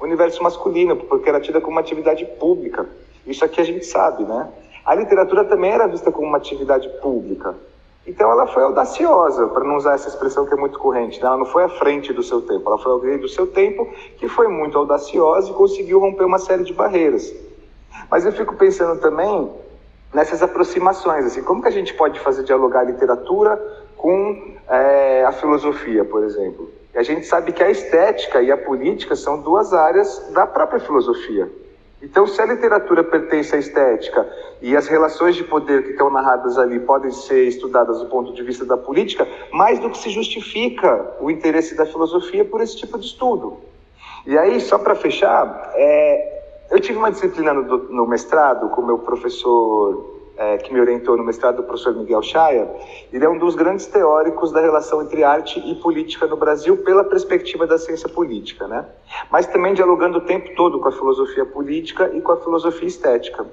universo 0.00 0.42
masculino, 0.42 0.96
porque 0.96 1.28
era 1.28 1.40
tida 1.40 1.60
como 1.60 1.72
uma 1.72 1.80
atividade 1.80 2.24
pública. 2.38 2.86
Isso 3.26 3.44
aqui 3.44 3.60
a 3.60 3.64
gente 3.64 3.86
sabe, 3.86 4.24
né? 4.24 4.48
A 4.84 4.94
literatura 4.94 5.44
também 5.44 5.70
era 5.70 5.86
vista 5.86 6.10
como 6.10 6.26
uma 6.26 6.38
atividade 6.38 6.88
pública. 7.00 7.54
Então 8.06 8.30
ela 8.30 8.48
foi 8.48 8.64
audaciosa, 8.64 9.46
para 9.46 9.62
não 9.62 9.76
usar 9.76 9.94
essa 9.94 10.08
expressão 10.08 10.44
que 10.44 10.52
é 10.52 10.56
muito 10.56 10.78
corrente. 10.78 11.20
Né? 11.20 11.26
Ela 11.26 11.36
não 11.36 11.46
foi 11.46 11.64
à 11.64 11.68
frente 11.68 12.12
do 12.12 12.22
seu 12.22 12.42
tempo, 12.42 12.62
ela 12.66 12.78
foi 12.78 12.90
alguém 12.90 13.18
do 13.18 13.28
seu 13.28 13.46
tempo 13.46 13.88
que 14.16 14.28
foi 14.28 14.48
muito 14.48 14.76
audaciosa 14.76 15.50
e 15.50 15.54
conseguiu 15.54 16.00
romper 16.00 16.24
uma 16.24 16.38
série 16.38 16.64
de 16.64 16.72
barreiras. 16.72 17.32
Mas 18.10 18.24
eu 18.24 18.32
fico 18.32 18.56
pensando 18.56 19.00
também 19.00 19.50
nessas 20.12 20.42
aproximações, 20.42 21.24
assim, 21.24 21.42
como 21.42 21.62
que 21.62 21.68
a 21.68 21.72
gente 21.72 21.94
pode 21.94 22.18
fazer 22.20 22.42
dialogar 22.42 22.80
a 22.80 22.84
literatura 22.84 23.56
com 23.96 24.56
é, 24.68 25.24
a 25.24 25.32
filosofia, 25.32 26.04
por 26.04 26.24
exemplo? 26.24 26.70
E 26.92 26.98
a 26.98 27.02
gente 27.02 27.24
sabe 27.24 27.52
que 27.52 27.62
a 27.62 27.70
estética 27.70 28.42
e 28.42 28.50
a 28.50 28.56
política 28.56 29.14
são 29.14 29.40
duas 29.40 29.72
áreas 29.72 30.28
da 30.32 30.46
própria 30.46 30.80
filosofia. 30.80 31.48
Então, 32.02 32.26
se 32.26 32.42
a 32.42 32.46
literatura 32.46 33.04
pertence 33.04 33.54
à 33.54 33.58
estética 33.58 34.28
e 34.60 34.76
as 34.76 34.88
relações 34.88 35.36
de 35.36 35.44
poder 35.44 35.84
que 35.84 35.90
estão 35.90 36.10
narradas 36.10 36.58
ali 36.58 36.80
podem 36.80 37.12
ser 37.12 37.46
estudadas 37.46 38.00
do 38.00 38.06
ponto 38.06 38.32
de 38.34 38.42
vista 38.42 38.64
da 38.64 38.76
política, 38.76 39.26
mais 39.52 39.78
do 39.78 39.88
que 39.88 39.98
se 39.98 40.10
justifica 40.10 41.14
o 41.20 41.30
interesse 41.30 41.76
da 41.76 41.86
filosofia 41.86 42.44
por 42.44 42.60
esse 42.60 42.76
tipo 42.76 42.98
de 42.98 43.06
estudo. 43.06 43.60
E 44.26 44.36
aí, 44.36 44.60
só 44.60 44.78
para 44.78 44.96
fechar, 44.96 45.72
é, 45.74 46.42
eu 46.70 46.80
tive 46.80 46.98
uma 46.98 47.10
disciplina 47.10 47.52
no, 47.52 47.78
no 47.88 48.06
mestrado 48.06 48.68
com 48.70 48.80
o 48.80 48.86
meu 48.86 48.98
professor 48.98 50.11
é, 50.36 50.58
que 50.58 50.72
me 50.72 50.80
orientou 50.80 51.16
no 51.16 51.24
mestrado, 51.24 51.60
o 51.60 51.62
professor 51.62 51.94
Miguel 51.94 52.22
Chaya, 52.22 52.68
ele 53.12 53.24
é 53.24 53.28
um 53.28 53.38
dos 53.38 53.54
grandes 53.54 53.86
teóricos 53.86 54.50
da 54.50 54.60
relação 54.60 55.02
entre 55.02 55.22
arte 55.22 55.60
e 55.60 55.74
política 55.76 56.26
no 56.26 56.36
Brasil 56.36 56.76
pela 56.78 57.04
perspectiva 57.04 57.66
da 57.66 57.78
ciência 57.78 58.08
política, 58.08 58.66
né? 58.66 58.86
Mas 59.30 59.46
também 59.46 59.74
dialogando 59.74 60.18
o 60.18 60.22
tempo 60.22 60.54
todo 60.56 60.80
com 60.80 60.88
a 60.88 60.92
filosofia 60.92 61.44
política 61.44 62.10
e 62.14 62.20
com 62.20 62.32
a 62.32 62.36
filosofia 62.38 62.88
estética. 62.88 63.46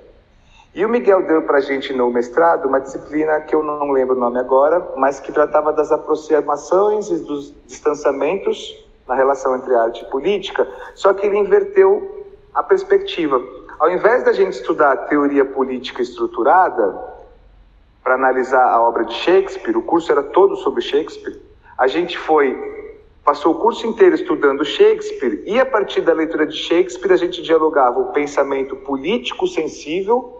E 0.73 0.85
o 0.85 0.89
Miguel 0.89 1.25
deu 1.25 1.41
para 1.41 1.57
a 1.57 1.61
gente 1.61 1.91
no 1.93 2.11
mestrado 2.11 2.67
uma 2.67 2.79
disciplina 2.79 3.41
que 3.41 3.55
eu 3.55 3.63
não 3.63 3.91
lembro 3.91 4.15
o 4.15 4.19
nome 4.19 4.39
agora, 4.39 4.93
mas 4.95 5.19
que 5.19 5.31
tratava 5.31 5.73
das 5.73 5.91
aproximações 5.91 7.09
e 7.09 7.17
dos 7.25 7.53
distanciamentos 7.65 8.77
na 9.07 9.15
relação 9.15 9.55
entre 9.55 9.73
arte 9.73 10.03
e 10.03 10.05
política, 10.05 10.67
só 10.93 11.11
que 11.13 11.25
ele 11.25 11.37
inverteu 11.37 12.25
a 12.53 12.61
perspectiva. 12.61 13.41
Ao 13.79 13.89
invés 13.89 14.23
da 14.23 14.33
gente 14.33 14.53
estudar 14.53 15.07
teoria 15.07 15.45
política 15.45 16.01
estruturada, 16.01 16.99
para 18.03 18.15
analisar 18.15 18.67
a 18.67 18.81
obra 18.81 19.05
de 19.05 19.13
Shakespeare, 19.13 19.77
o 19.77 19.81
curso 19.81 20.11
era 20.11 20.21
todo 20.21 20.57
sobre 20.57 20.81
Shakespeare, 20.81 21.39
a 21.77 21.87
gente 21.87 22.17
foi, 22.17 22.57
passou 23.23 23.53
o 23.53 23.59
curso 23.59 23.87
inteiro 23.87 24.15
estudando 24.15 24.65
Shakespeare, 24.65 25.43
e 25.45 25.57
a 25.57 25.65
partir 25.65 26.01
da 26.01 26.11
leitura 26.11 26.45
de 26.45 26.57
Shakespeare 26.57 27.13
a 27.13 27.17
gente 27.17 27.41
dialogava 27.41 27.99
o 27.99 28.11
pensamento 28.11 28.75
político 28.75 29.47
sensível, 29.47 30.38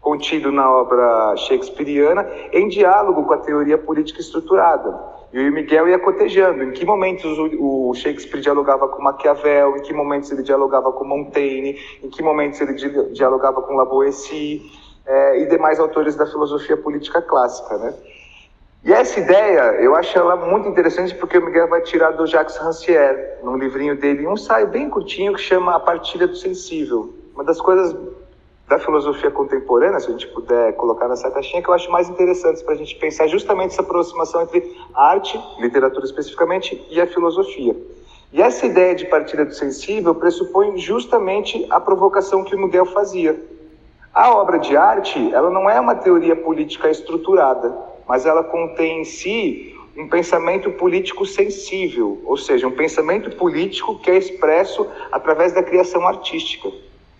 contido 0.00 0.50
na 0.50 0.70
obra 0.70 1.36
shakespeariana, 1.36 2.26
em 2.52 2.68
diálogo 2.68 3.24
com 3.24 3.34
a 3.34 3.38
teoria 3.38 3.76
política 3.76 4.20
estruturada. 4.20 4.98
E 5.32 5.48
o 5.48 5.52
Miguel 5.52 5.88
ia 5.88 5.98
cotejando 5.98 6.64
em 6.64 6.72
que 6.72 6.84
momentos 6.84 7.38
o, 7.38 7.94
Shakespeare 7.94 8.40
dialogava 8.40 8.88
com 8.88 9.00
Maquiavel, 9.02 9.76
em 9.76 9.82
que 9.82 9.92
momentos 9.92 10.30
ele 10.32 10.42
dialogava 10.42 10.90
com 10.92 11.04
Montaigne, 11.04 11.78
em 12.02 12.10
que 12.10 12.22
momentos 12.22 12.60
ele 12.60 12.74
dialogava 13.12 13.62
com 13.62 13.74
Lavoisier 13.74 14.60
é, 15.06 15.42
e 15.42 15.46
demais 15.46 15.78
autores 15.78 16.16
da 16.16 16.26
filosofia 16.26 16.76
política 16.76 17.22
clássica, 17.22 17.78
né? 17.78 17.94
E 18.82 18.92
essa 18.92 19.20
ideia, 19.20 19.74
eu 19.82 19.94
acho 19.94 20.18
ela 20.18 20.36
muito 20.36 20.66
interessante 20.66 21.14
porque 21.14 21.36
o 21.36 21.44
Miguel 21.44 21.68
vai 21.68 21.82
tirar 21.82 22.12
do 22.12 22.26
Jacques 22.26 22.56
Rancière, 22.56 23.38
num 23.42 23.56
livrinho 23.56 23.94
dele, 23.94 24.26
um 24.26 24.32
ensaio 24.32 24.66
bem 24.68 24.88
curtinho 24.88 25.34
que 25.34 25.40
chama 25.40 25.76
A 25.76 25.80
Partilha 25.80 26.26
do 26.26 26.34
Sensível. 26.34 27.12
Uma 27.34 27.44
das 27.44 27.60
coisas 27.60 27.94
da 28.70 28.78
filosofia 28.78 29.32
contemporânea, 29.32 29.98
se 29.98 30.06
a 30.06 30.12
gente 30.12 30.28
puder 30.28 30.74
colocar 30.74 31.08
nessa 31.08 31.28
caixinha, 31.28 31.60
que 31.60 31.68
eu 31.68 31.74
acho 31.74 31.90
mais 31.90 32.08
interessantes 32.08 32.62
para 32.62 32.74
a 32.74 32.76
gente 32.76 32.94
pensar 32.94 33.26
justamente 33.26 33.72
essa 33.72 33.82
aproximação 33.82 34.42
entre 34.42 34.64
arte, 34.94 35.36
literatura 35.58 36.06
especificamente, 36.06 36.80
e 36.88 37.00
a 37.00 37.06
filosofia. 37.08 37.76
E 38.32 38.40
essa 38.40 38.64
ideia 38.64 38.94
de 38.94 39.06
partilha 39.06 39.44
do 39.44 39.52
sensível 39.52 40.14
pressupõe 40.14 40.78
justamente 40.78 41.66
a 41.68 41.80
provocação 41.80 42.44
que 42.44 42.54
o 42.54 42.58
Miguel 42.60 42.86
fazia. 42.86 43.36
A 44.14 44.32
obra 44.36 44.56
de 44.56 44.76
arte, 44.76 45.34
ela 45.34 45.50
não 45.50 45.68
é 45.68 45.80
uma 45.80 45.96
teoria 45.96 46.36
política 46.36 46.88
estruturada, 46.88 47.76
mas 48.06 48.24
ela 48.24 48.44
contém 48.44 49.00
em 49.00 49.04
si 49.04 49.76
um 49.96 50.08
pensamento 50.08 50.70
político 50.70 51.26
sensível, 51.26 52.22
ou 52.24 52.36
seja, 52.36 52.68
um 52.68 52.76
pensamento 52.76 53.34
político 53.36 53.98
que 53.98 54.12
é 54.12 54.16
expresso 54.16 54.86
através 55.10 55.52
da 55.52 55.60
criação 55.60 56.06
artística. 56.06 56.70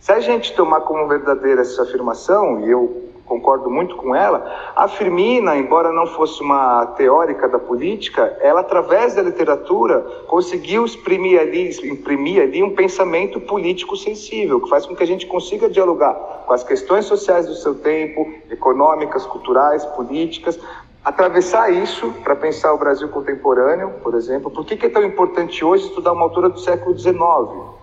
Se 0.00 0.12
a 0.12 0.18
gente 0.18 0.54
tomar 0.54 0.80
como 0.80 1.06
verdadeira 1.06 1.60
essa 1.60 1.82
afirmação, 1.82 2.60
e 2.60 2.70
eu 2.70 3.10
concordo 3.26 3.70
muito 3.70 3.96
com 3.96 4.14
ela, 4.14 4.72
a 4.74 4.88
Firmina, 4.88 5.56
embora 5.56 5.92
não 5.92 6.06
fosse 6.06 6.40
uma 6.40 6.86
teórica 6.96 7.46
da 7.46 7.58
política, 7.58 8.34
ela, 8.40 8.60
através 8.60 9.14
da 9.14 9.20
literatura, 9.20 10.00
conseguiu 10.26 10.86
exprimir 10.86 11.38
ali, 11.38 11.68
imprimir 11.84 12.42
ali 12.42 12.62
um 12.62 12.74
pensamento 12.74 13.38
político 13.40 13.94
sensível, 13.94 14.58
que 14.58 14.70
faz 14.70 14.86
com 14.86 14.96
que 14.96 15.02
a 15.02 15.06
gente 15.06 15.26
consiga 15.26 15.68
dialogar 15.68 16.14
com 16.46 16.52
as 16.54 16.64
questões 16.64 17.04
sociais 17.04 17.46
do 17.46 17.54
seu 17.54 17.74
tempo, 17.74 18.26
econômicas, 18.50 19.26
culturais, 19.26 19.84
políticas, 19.84 20.58
atravessar 21.04 21.70
isso 21.70 22.10
para 22.24 22.34
pensar 22.34 22.72
o 22.72 22.78
Brasil 22.78 23.08
contemporâneo, 23.10 23.90
por 24.02 24.14
exemplo. 24.14 24.50
Por 24.50 24.64
que, 24.64 24.78
que 24.78 24.86
é 24.86 24.90
tão 24.90 25.04
importante 25.04 25.62
hoje 25.62 25.84
estudar 25.84 26.12
uma 26.12 26.22
autora 26.22 26.48
do 26.48 26.58
século 26.58 26.98
XIX? 26.98 27.79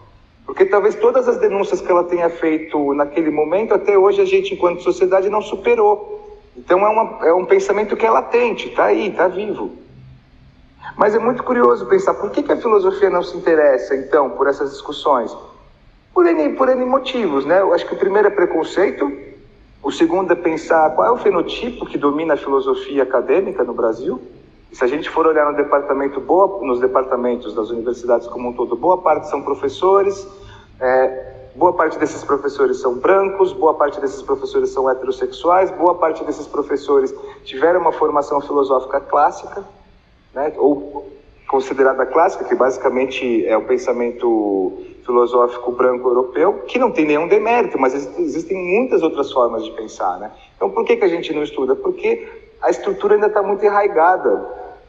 Porque 0.48 0.64
talvez 0.64 0.96
todas 0.96 1.28
as 1.28 1.38
denúncias 1.38 1.82
que 1.82 1.92
ela 1.92 2.06
tenha 2.06 2.30
feito 2.30 2.94
naquele 2.94 3.30
momento, 3.30 3.74
até 3.74 3.98
hoje 3.98 4.22
a 4.22 4.26
gente, 4.26 4.54
enquanto 4.54 4.82
sociedade, 4.82 5.30
não 5.30 5.42
superou. 5.42 6.40
Então 6.56 6.80
é, 6.88 6.90
uma, 6.90 7.28
é 7.28 7.34
um 7.34 7.46
pensamento 7.46 7.98
que 7.98 8.06
é 8.06 8.10
latente, 8.10 8.70
está 8.70 8.86
aí, 8.86 9.10
está 9.10 9.28
vivo. 9.28 9.74
Mas 10.96 11.14
é 11.14 11.20
muito 11.20 11.44
curioso 11.44 11.86
pensar 11.86 12.14
por 12.14 12.32
que, 12.32 12.42
que 12.42 12.52
a 12.52 12.58
filosofia 12.58 13.10
não 13.10 13.22
se 13.22 13.36
interessa, 13.36 13.94
então, 13.94 14.30
por 14.30 14.48
essas 14.48 14.72
discussões? 14.72 15.36
Por 16.14 16.26
N, 16.26 16.56
por 16.56 16.70
N 16.70 16.86
motivos, 16.86 17.46
né? 17.46 17.60
Eu 17.60 17.74
acho 17.74 17.86
que 17.86 17.94
o 17.94 18.00
primeiro 18.00 18.30
é 18.30 18.32
preconceito, 18.32 19.12
o 19.84 19.92
segundo 19.92 20.32
é 20.32 20.36
pensar 20.36 20.90
qual 20.92 21.10
é 21.10 21.12
o 21.12 21.18
fenotipo 21.18 21.86
que 21.86 21.98
domina 21.98 22.36
a 22.36 22.38
filosofia 22.38 23.04
acadêmica 23.04 23.66
no 23.66 23.74
Brasil. 23.74 24.22
Se 24.72 24.84
a 24.84 24.88
gente 24.88 25.10
for 25.10 25.26
olhar 25.26 25.50
no 25.50 25.58
departamento 25.58 26.20
boa, 26.20 26.64
nos 26.66 26.80
departamentos 26.80 27.54
das 27.54 27.70
universidades 27.70 28.28
como 28.28 28.50
um 28.50 28.54
todo, 28.54 28.76
boa 28.76 28.98
parte 28.98 29.30
são 29.30 29.42
professores, 29.42 30.28
é, 30.80 31.34
boa 31.56 31.74
parte 31.74 31.98
desses 31.98 32.24
professores 32.24 32.80
são 32.80 32.96
brancos, 32.96 33.54
boa 33.54 33.74
parte 33.74 34.00
desses 34.00 34.22
professores 34.22 34.70
são 34.70 34.90
heterossexuais, 34.90 35.72
boa 35.72 35.96
parte 35.96 36.24
desses 36.24 36.46
professores 36.46 37.14
tiveram 37.44 37.80
uma 37.82 37.92
formação 37.92 38.40
filosófica 38.42 39.00
clássica, 39.00 39.66
né, 40.34 40.54
ou 40.58 41.12
considerada 41.48 42.06
clássica, 42.06 42.44
que 42.44 42.54
basicamente 42.54 43.46
é 43.46 43.58
o 43.58 43.64
pensamento 43.64 44.86
filosófico 45.06 45.72
branco 45.72 46.10
europeu, 46.10 46.64
que 46.68 46.78
não 46.78 46.92
tem 46.92 47.06
nenhum 47.06 47.28
demérito, 47.28 47.80
mas 47.80 47.96
existem 48.20 48.58
muitas 48.58 49.02
outras 49.02 49.32
formas 49.32 49.64
de 49.64 49.72
pensar, 49.72 50.20
né? 50.20 50.30
Então, 50.58 50.70
por 50.70 50.84
que, 50.84 50.98
que 50.98 51.06
a 51.06 51.08
gente 51.08 51.34
não 51.34 51.42
estuda? 51.42 51.74
Porque 51.74 52.28
a 52.62 52.70
estrutura 52.70 53.16
ainda 53.16 53.28
está 53.28 53.42
muito 53.42 53.64
enraigada, 53.64 54.46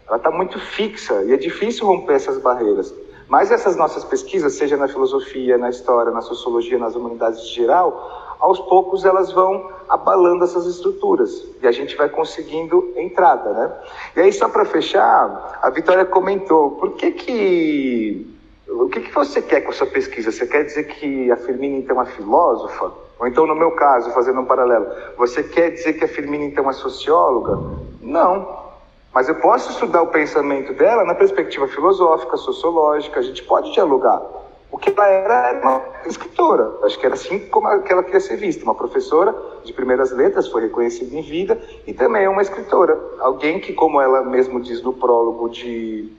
ela 0.06 0.16
está 0.16 0.30
muito 0.30 0.58
fixa 0.58 1.22
e 1.24 1.32
é 1.32 1.36
difícil 1.36 1.86
romper 1.86 2.14
essas 2.14 2.38
barreiras. 2.38 2.92
Mas 3.28 3.50
essas 3.50 3.76
nossas 3.76 4.04
pesquisas, 4.04 4.54
seja 4.54 4.76
na 4.76 4.88
filosofia, 4.88 5.58
na 5.58 5.68
história, 5.68 6.10
na 6.10 6.22
sociologia, 6.22 6.78
nas 6.78 6.94
humanidades 6.94 7.40
em 7.40 7.48
geral, 7.48 8.36
aos 8.40 8.58
poucos 8.60 9.04
elas 9.04 9.30
vão 9.32 9.70
abalando 9.88 10.44
essas 10.44 10.64
estruturas 10.66 11.44
e 11.60 11.66
a 11.66 11.72
gente 11.72 11.94
vai 11.96 12.08
conseguindo 12.08 12.92
entrada, 12.96 13.52
né? 13.52 13.72
E 14.16 14.20
aí 14.20 14.32
só 14.32 14.48
para 14.48 14.64
fechar, 14.64 15.58
a 15.60 15.70
Vitória 15.70 16.06
comentou, 16.06 16.72
por 16.72 16.92
que 16.92 17.10
que 17.12 18.34
o 18.68 18.88
que, 18.88 19.00
que 19.00 19.14
você 19.14 19.40
quer 19.42 19.62
com 19.62 19.70
a 19.70 19.74
sua 19.74 19.86
pesquisa? 19.86 20.30
Você 20.30 20.46
quer 20.46 20.64
dizer 20.64 20.84
que 20.84 21.30
a 21.30 21.36
Firmina 21.36 21.78
então 21.78 22.00
é 22.00 22.06
filósofa? 22.06 22.92
Ou 23.18 23.26
então, 23.26 23.46
no 23.46 23.54
meu 23.54 23.72
caso, 23.72 24.12
fazendo 24.12 24.40
um 24.40 24.44
paralelo, 24.44 24.86
você 25.16 25.42
quer 25.42 25.70
dizer 25.70 25.94
que 25.94 26.04
a 26.04 26.08
Firmina 26.08 26.44
então 26.44 26.70
é 26.70 26.72
socióloga? 26.72 27.58
Não. 28.00 28.68
Mas 29.12 29.28
eu 29.28 29.34
posso 29.36 29.72
estudar 29.72 30.02
o 30.02 30.08
pensamento 30.08 30.72
dela 30.74 31.04
na 31.04 31.14
perspectiva 31.14 31.66
filosófica, 31.66 32.36
sociológica, 32.36 33.18
a 33.18 33.22
gente 33.22 33.42
pode 33.42 33.72
dialogar. 33.72 34.22
o 34.70 34.76
que 34.76 34.90
ela 34.90 35.08
era 35.08 35.48
era 35.48 35.60
uma 35.60 35.82
escritora. 36.06 36.70
Acho 36.84 36.98
que 36.98 37.06
era 37.06 37.14
assim 37.14 37.40
como 37.48 37.66
ela 37.66 38.02
queria 38.02 38.20
ser 38.20 38.36
vista. 38.36 38.62
Uma 38.62 38.74
professora 38.74 39.34
de 39.64 39.72
primeiras 39.72 40.12
letras, 40.12 40.46
foi 40.46 40.62
reconhecida 40.62 41.16
em 41.16 41.22
vida, 41.22 41.60
e 41.86 41.92
também 41.92 42.28
uma 42.28 42.42
escritora. 42.42 42.96
Alguém 43.18 43.58
que, 43.58 43.72
como 43.72 44.00
ela 44.00 44.22
mesmo 44.22 44.60
diz 44.60 44.82
no 44.82 44.92
prólogo 44.92 45.48
de, 45.48 46.12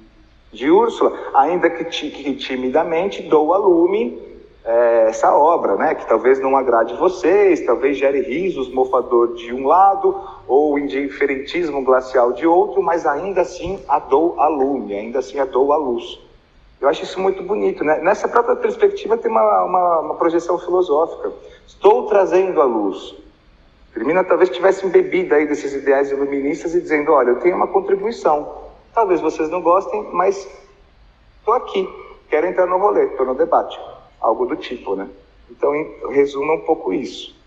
de 0.51 0.69
Úrsula, 0.69 1.17
ainda 1.33 1.69
que, 1.69 1.85
que 1.85 2.35
timidamente, 2.35 3.21
dou 3.21 3.53
a 3.53 3.57
lume 3.57 4.28
é, 4.69 5.07
essa 5.09 5.33
obra, 5.33 5.75
né? 5.75 5.95
que 5.95 6.07
talvez 6.07 6.39
não 6.39 6.55
agrade 6.55 6.95
vocês, 6.95 7.65
talvez 7.65 7.97
gere 7.97 8.21
risos 8.21 8.71
mofador 8.71 9.33
de 9.33 9.51
um 9.51 9.65
lado, 9.65 10.15
ou 10.47 10.77
indiferentismo 10.77 11.83
glacial 11.83 12.33
de 12.33 12.45
outro, 12.45 12.79
mas 12.83 13.03
ainda 13.03 13.41
assim 13.41 13.83
a 13.87 13.97
dou 13.97 14.39
a 14.39 14.47
lume, 14.47 14.93
ainda 14.93 15.19
assim 15.19 15.39
a 15.39 15.45
dou 15.45 15.73
a 15.73 15.77
luz. 15.77 16.19
Eu 16.79 16.87
acho 16.87 17.03
isso 17.03 17.19
muito 17.19 17.41
bonito. 17.41 17.83
Né? 17.83 17.97
Nessa 17.97 18.27
própria 18.27 18.55
perspectiva 18.55 19.17
tem 19.17 19.31
uma, 19.31 19.63
uma, 19.63 19.99
uma 20.01 20.15
projeção 20.15 20.59
filosófica. 20.59 21.31
Estou 21.65 22.05
trazendo 22.05 22.61
a 22.61 22.65
luz. 22.65 23.15
Firmina 23.91 24.23
talvez 24.23 24.51
tivesse 24.51 24.85
embebida 24.85 25.37
aí 25.37 25.47
desses 25.47 25.73
ideais 25.73 26.11
iluministas 26.11 26.75
e 26.75 26.81
dizendo, 26.81 27.11
olha, 27.11 27.29
eu 27.29 27.39
tenho 27.39 27.55
uma 27.55 27.67
contribuição. 27.67 28.69
Talvez 28.93 29.19
vocês 29.19 29.49
não 29.49 29.63
gostem, 29.63 30.07
mas 30.13 30.47
estou 31.39 31.55
aqui, 31.55 31.89
quero 32.29 32.45
entrar 32.45 32.67
no 32.67 32.77
rolê, 32.77 33.05
estou 33.05 33.25
no 33.25 33.33
debate. 33.33 33.79
Algo 34.21 34.45
do 34.45 34.55
tipo, 34.55 34.95
né? 34.95 35.07
Então, 35.49 35.71
resuma 36.09 36.53
um 36.53 36.61
pouco 36.61 36.93
isso. 36.93 37.39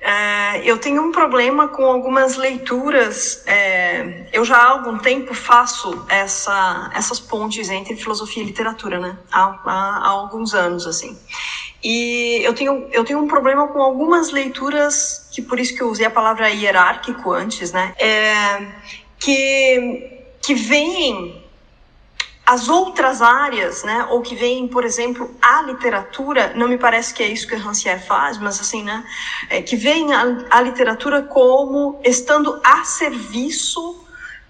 É, 0.00 0.62
eu 0.64 0.78
tenho 0.78 1.02
um 1.02 1.12
problema 1.12 1.68
com 1.68 1.84
algumas 1.84 2.36
leituras. 2.36 3.42
É, 3.46 4.28
eu 4.32 4.44
já 4.44 4.56
há 4.56 4.70
algum 4.70 4.96
tempo 4.96 5.34
faço 5.34 6.06
essa, 6.08 6.90
essas 6.94 7.18
pontes 7.18 7.68
entre 7.68 7.96
filosofia 7.96 8.42
e 8.42 8.46
literatura, 8.46 8.98
né? 9.00 9.18
Há, 9.30 9.60
há, 9.64 10.06
há, 10.06 10.08
alguns 10.08 10.54
anos, 10.54 10.86
assim. 10.86 11.18
E 11.82 12.40
eu 12.42 12.54
tenho, 12.54 12.88
eu 12.92 13.04
tenho 13.04 13.18
um 13.18 13.28
problema 13.28 13.68
com 13.68 13.80
algumas 13.82 14.30
leituras, 14.30 15.28
que 15.32 15.42
por 15.42 15.58
isso 15.58 15.74
que 15.74 15.82
eu 15.82 15.88
usei 15.88 16.06
a 16.06 16.10
palavra 16.10 16.48
hierárquico 16.48 17.32
antes, 17.32 17.72
né? 17.72 17.94
É, 17.98 18.66
que, 19.18 20.22
que 20.40 20.54
vêm 20.54 21.44
as 22.48 22.66
outras 22.66 23.20
áreas, 23.20 23.84
né, 23.84 24.06
ou 24.08 24.22
que 24.22 24.34
vem, 24.34 24.66
por 24.66 24.82
exemplo, 24.82 25.36
a 25.42 25.60
literatura, 25.60 26.54
não 26.56 26.66
me 26.66 26.78
parece 26.78 27.12
que 27.12 27.22
é 27.22 27.28
isso 27.28 27.46
que 27.46 27.54
Rancière 27.54 28.00
faz, 28.06 28.38
mas 28.38 28.58
assim, 28.58 28.82
né, 28.82 29.04
é, 29.50 29.60
que 29.60 29.76
vem 29.76 30.14
a, 30.14 30.46
a 30.48 30.62
literatura 30.62 31.20
como 31.20 32.00
estando 32.02 32.58
a 32.64 32.84
serviço 32.84 34.02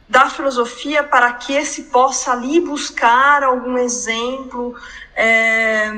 da 0.09 0.31
filosofia 0.31 1.03
para 1.03 1.33
que 1.33 1.65
se 1.65 1.85
possa 1.85 2.31
ali 2.31 2.61
buscar 2.61 3.43
algum 3.43 3.77
exemplo, 3.77 4.77
é, 5.21 5.91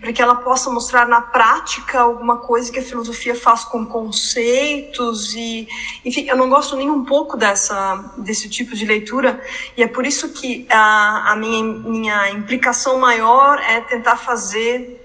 para 0.00 0.12
que 0.12 0.22
ela 0.22 0.36
possa 0.36 0.70
mostrar 0.70 1.08
na 1.08 1.20
prática 1.20 1.98
alguma 1.98 2.36
coisa 2.36 2.70
que 2.70 2.78
a 2.78 2.82
filosofia 2.82 3.34
faz 3.34 3.64
com 3.64 3.84
conceitos 3.84 5.34
e, 5.34 5.66
enfim, 6.04 6.28
eu 6.28 6.36
não 6.36 6.48
gosto 6.48 6.76
nem 6.76 6.88
um 6.88 7.04
pouco 7.04 7.36
dessa 7.36 7.96
desse 8.18 8.48
tipo 8.48 8.76
de 8.76 8.86
leitura 8.86 9.42
e 9.76 9.82
é 9.82 9.88
por 9.88 10.06
isso 10.06 10.28
que 10.28 10.68
a, 10.70 11.32
a 11.32 11.36
minha 11.36 11.64
minha 11.64 12.30
implicação 12.30 12.96
maior 13.00 13.58
é 13.58 13.80
tentar 13.80 14.16
fazer 14.16 15.04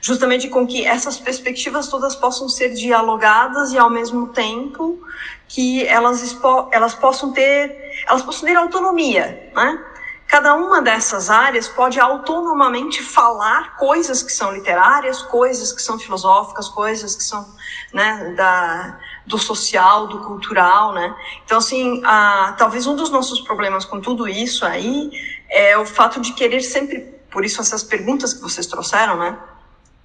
justamente 0.00 0.48
com 0.48 0.66
que 0.66 0.86
essas 0.86 1.18
perspectivas 1.18 1.88
todas 1.88 2.16
possam 2.16 2.48
ser 2.48 2.70
dialogadas 2.70 3.70
e 3.70 3.76
ao 3.76 3.90
mesmo 3.90 4.28
tempo 4.28 4.98
que 5.46 5.86
elas, 5.86 6.38
elas 6.72 6.94
possam 6.94 7.32
ter 7.32 7.76
elas 8.06 8.22
possam 8.22 8.48
ter 8.48 8.56
autonomia, 8.56 9.50
né? 9.54 9.84
Cada 10.28 10.54
uma 10.54 10.82
dessas 10.82 11.30
áreas 11.30 11.68
pode 11.68 11.98
autonomamente 11.98 13.02
falar 13.02 13.76
coisas 13.76 14.22
que 14.22 14.30
são 14.30 14.52
literárias, 14.52 15.22
coisas 15.22 15.72
que 15.72 15.80
são 15.80 15.98
filosóficas, 15.98 16.68
coisas 16.68 17.16
que 17.16 17.24
são 17.24 17.48
né, 17.94 18.34
da, 18.36 19.00
do 19.24 19.38
social, 19.38 20.06
do 20.06 20.18
cultural, 20.18 20.92
né? 20.92 21.16
Então, 21.46 21.56
assim, 21.56 22.02
a, 22.04 22.54
talvez 22.58 22.86
um 22.86 22.94
dos 22.94 23.08
nossos 23.08 23.40
problemas 23.40 23.86
com 23.86 24.02
tudo 24.02 24.28
isso 24.28 24.66
aí 24.66 25.10
é 25.48 25.78
o 25.78 25.86
fato 25.86 26.20
de 26.20 26.34
querer 26.34 26.60
sempre, 26.60 27.00
por 27.30 27.42
isso 27.42 27.62
essas 27.62 27.82
perguntas 27.82 28.34
que 28.34 28.42
vocês 28.42 28.66
trouxeram, 28.66 29.16
né? 29.16 29.38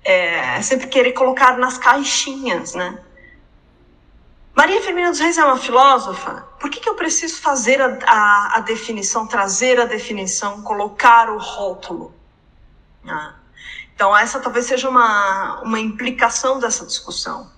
É, 0.06 0.62
sempre 0.62 0.88
querer 0.88 1.12
colocar 1.12 1.58
nas 1.58 1.78
caixinhas, 1.78 2.74
né? 2.74 2.98
Maria 4.56 4.82
Firmina 4.82 5.10
dos 5.10 5.20
Reis 5.20 5.38
é 5.38 5.44
uma 5.44 5.58
filósofa? 5.58 6.46
Por 6.60 6.70
que, 6.70 6.80
que 6.80 6.88
eu 6.88 6.94
preciso 6.94 7.42
fazer 7.42 7.82
a, 7.82 7.98
a, 8.06 8.58
a 8.58 8.60
definição, 8.60 9.26
trazer 9.26 9.80
a 9.80 9.86
definição, 9.86 10.62
colocar 10.62 11.30
o 11.32 11.38
rótulo? 11.38 12.14
Ah. 13.08 13.34
Então, 13.96 14.16
essa 14.16 14.40
talvez 14.40 14.68
seja 14.68 14.88
uma, 14.88 15.62
uma 15.62 15.80
implicação 15.80 16.60
dessa 16.60 16.86
discussão. 16.86 17.50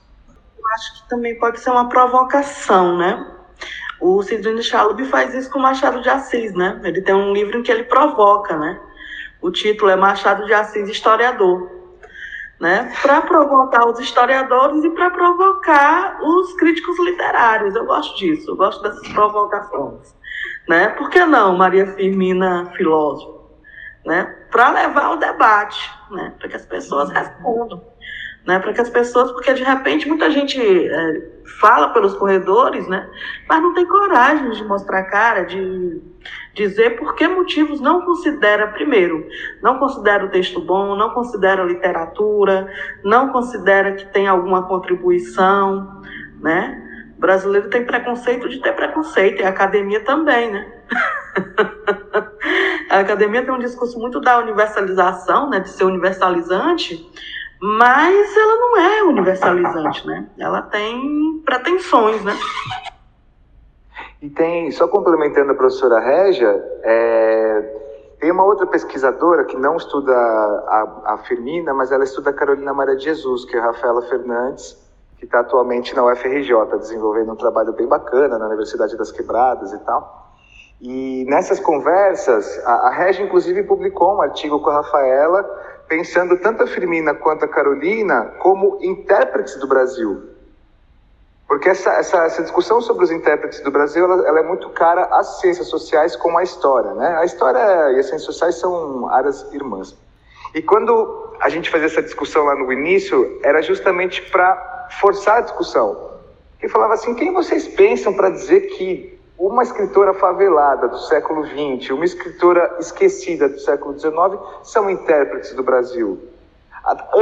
Eu 0.58 0.67
acho 0.73 1.03
que 1.03 1.10
também 1.10 1.38
pode 1.38 1.60
ser 1.60 1.69
uma 1.69 1.89
provocação, 1.89 2.97
né? 2.97 3.31
O 3.99 4.21
Sidney 4.23 4.63
Chalub 4.63 5.03
faz 5.05 5.34
isso 5.34 5.49
com 5.49 5.60
Machado 5.60 6.01
de 6.01 6.10
Assis, 6.10 6.53
né? 6.53 6.79
Ele 6.84 7.01
tem 7.01 7.13
um 7.13 7.34
livro 7.34 7.60
em 7.60 7.63
que 7.63 7.71
ele 7.71 7.84
provoca, 7.84 8.58
né? 8.58 8.79
O 9.41 9.51
título 9.51 9.91
é 9.91 9.95
Machado 9.95 10.45
de 10.45 10.53
Assis 10.53 10.88
Historiador 10.89 11.74
né, 12.59 12.93
para 13.01 13.21
provocar 13.21 13.85
os 13.87 13.99
historiadores 13.99 14.83
e 14.83 14.89
para 14.91 15.09
provocar 15.09 16.19
os 16.21 16.53
críticos 16.53 16.97
literários. 16.99 17.75
Eu 17.75 17.85
gosto 17.85 18.17
disso, 18.17 18.51
eu 18.51 18.55
gosto 18.55 18.81
dessas 18.81 19.07
provocações. 19.09 20.15
Né? 20.67 20.89
Por 20.89 21.09
que 21.09 21.23
não 21.25 21.57
Maria 21.57 21.87
Firmina 21.93 22.71
filósofa? 22.75 23.35
Né? 24.05 24.23
Para 24.51 24.69
levar 24.69 25.11
o 25.11 25.17
debate, 25.17 25.91
né? 26.11 26.33
para 26.37 26.49
que 26.49 26.55
as 26.55 26.65
pessoas 26.65 27.09
respondam. 27.09 27.81
Né? 28.45 28.60
Para 28.60 28.73
que 28.73 28.81
as 28.81 28.89
pessoas, 28.89 29.31
porque 29.31 29.53
de 29.53 29.63
repente 29.63 30.08
muita 30.08 30.29
gente 30.29 30.62
é, 30.62 31.36
fala 31.60 31.89
pelos 31.89 32.15
corredores, 32.15 32.88
né? 32.88 33.10
mas 33.49 33.62
não 33.62 33.73
tem 33.73 33.86
coragem 33.86 34.51
de 34.51 34.63
mostrar 34.63 34.99
a 34.99 35.05
cara, 35.05 35.45
de 35.45 36.01
dizer 36.53 36.97
por 36.97 37.15
que 37.15 37.27
motivos 37.27 37.81
não 37.81 38.01
considera, 38.01 38.67
primeiro, 38.67 39.27
não 39.62 39.77
considera 39.77 40.25
o 40.25 40.29
texto 40.29 40.62
bom, 40.62 40.95
não 40.95 41.12
considera 41.12 41.63
a 41.63 41.65
literatura, 41.65 42.67
não 43.03 43.29
considera 43.29 43.93
que 43.93 44.05
tem 44.05 44.27
alguma 44.27 44.67
contribuição, 44.67 46.01
né? 46.39 46.81
O 47.17 47.19
brasileiro 47.19 47.69
tem 47.69 47.86
preconceito 47.86 48.49
de 48.49 48.60
ter 48.60 48.73
preconceito, 48.73 49.41
e 49.41 49.45
a 49.45 49.49
academia 49.49 50.03
também, 50.03 50.51
né? 50.51 50.71
a 52.89 52.99
academia 52.99 53.43
tem 53.43 53.53
um 53.53 53.60
discurso 53.60 53.99
muito 53.99 54.19
da 54.19 54.39
universalização, 54.39 55.49
né, 55.49 55.60
de 55.60 55.69
ser 55.69 55.86
universalizante, 55.86 57.10
mas 57.61 58.37
ela 58.37 58.55
não 58.57 58.77
é 58.77 59.03
universalizante, 59.03 60.05
né? 60.07 60.27
Ela 60.37 60.61
tem 60.63 61.41
pretensões, 61.45 62.23
né? 62.23 62.37
E 64.21 64.29
tem, 64.29 64.71
só 64.71 64.87
complementando 64.87 65.51
a 65.51 65.55
professora 65.55 65.99
Régia, 65.99 66.49
é, 66.83 67.75
tem 68.19 68.31
uma 68.31 68.43
outra 68.43 68.65
pesquisadora 68.65 69.45
que 69.45 69.57
não 69.57 69.77
estuda 69.77 70.13
a, 70.13 71.13
a 71.13 71.17
Firmina, 71.27 71.73
mas 71.73 71.91
ela 71.91 72.03
estuda 72.03 72.31
a 72.31 72.33
Carolina 72.33 72.73
Maria 72.73 72.95
de 72.95 73.03
Jesus, 73.03 73.45
que 73.45 73.55
é 73.55 73.59
a 73.59 73.65
Rafaela 73.65 74.01
Fernandes, 74.03 74.77
que 75.17 75.25
está 75.25 75.41
atualmente 75.41 75.95
na 75.95 76.03
UFRJ, 76.05 76.77
desenvolvendo 76.79 77.31
um 77.31 77.35
trabalho 77.35 77.73
bem 77.73 77.87
bacana 77.87 78.37
na 78.37 78.47
Universidade 78.47 78.97
das 78.97 79.11
Quebradas 79.11 79.73
e 79.73 79.79
tal. 79.79 80.25
E 80.81 81.25
nessas 81.29 81.59
conversas, 81.59 82.61
a, 82.65 82.87
a 82.87 82.89
Régia, 82.89 83.23
inclusive, 83.23 83.63
publicou 83.63 84.15
um 84.15 84.21
artigo 84.21 84.59
com 84.59 84.69
a 84.69 84.75
Rafaela, 84.75 85.43
pensando 85.87 86.37
tanto 86.37 86.63
a 86.63 86.67
Firmina 86.67 87.13
quanto 87.13 87.45
a 87.45 87.47
Carolina 87.47 88.33
como 88.39 88.79
intérpretes 88.81 89.55
do 89.59 89.67
Brasil. 89.67 90.35
Porque 91.47 91.69
essa, 91.69 91.91
essa, 91.91 92.23
essa, 92.25 92.41
discussão 92.41 92.81
sobre 92.81 93.03
os 93.03 93.11
intérpretes 93.11 93.59
do 93.61 93.69
Brasil, 93.69 94.03
ela, 94.03 94.27
ela, 94.27 94.39
é 94.39 94.43
muito 94.43 94.69
cara 94.71 95.05
às 95.11 95.39
ciências 95.39 95.67
sociais 95.67 96.15
como 96.15 96.37
à 96.39 96.43
história, 96.43 96.93
né? 96.95 97.17
A 97.19 97.25
história 97.25 97.59
e 97.91 97.99
as 97.99 98.07
ciências 98.07 98.23
sociais 98.23 98.55
são 98.55 99.07
áreas 99.09 99.53
irmãs. 99.53 99.95
E 100.55 100.61
quando 100.61 101.35
a 101.39 101.49
gente 101.49 101.69
fazia 101.69 101.85
essa 101.85 102.01
discussão 102.01 102.45
lá 102.45 102.55
no 102.55 102.71
início, 102.71 103.39
era 103.43 103.61
justamente 103.61 104.23
para 104.31 104.87
forçar 104.99 105.37
a 105.37 105.41
discussão. 105.41 106.13
Que 106.59 106.67
falava 106.67 106.95
assim, 106.95 107.13
quem 107.13 107.31
vocês 107.31 107.67
pensam 107.67 108.13
para 108.13 108.29
dizer 108.31 108.61
que 108.61 109.14
uma 109.37 109.63
escritora 109.63 110.13
favelada 110.13 110.87
do 110.87 110.97
século 110.99 111.45
XX, 111.45 111.91
uma 111.91 112.05
escritora 112.05 112.77
esquecida 112.79 113.49
do 113.49 113.59
século 113.59 113.97
XIX, 113.97 114.13
são 114.63 114.89
intérpretes 114.89 115.53
do 115.53 115.63
Brasil? 115.63 116.19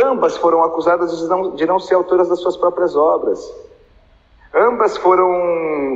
Ambas 0.03 0.37
foram 0.37 0.63
acusadas 0.63 1.17
de 1.17 1.27
não, 1.27 1.55
de 1.55 1.65
não 1.65 1.79
ser 1.79 1.95
autoras 1.95 2.29
das 2.29 2.39
suas 2.39 2.57
próprias 2.57 2.95
obras. 2.95 3.39
Ambas 4.53 4.97
foram 4.97 5.33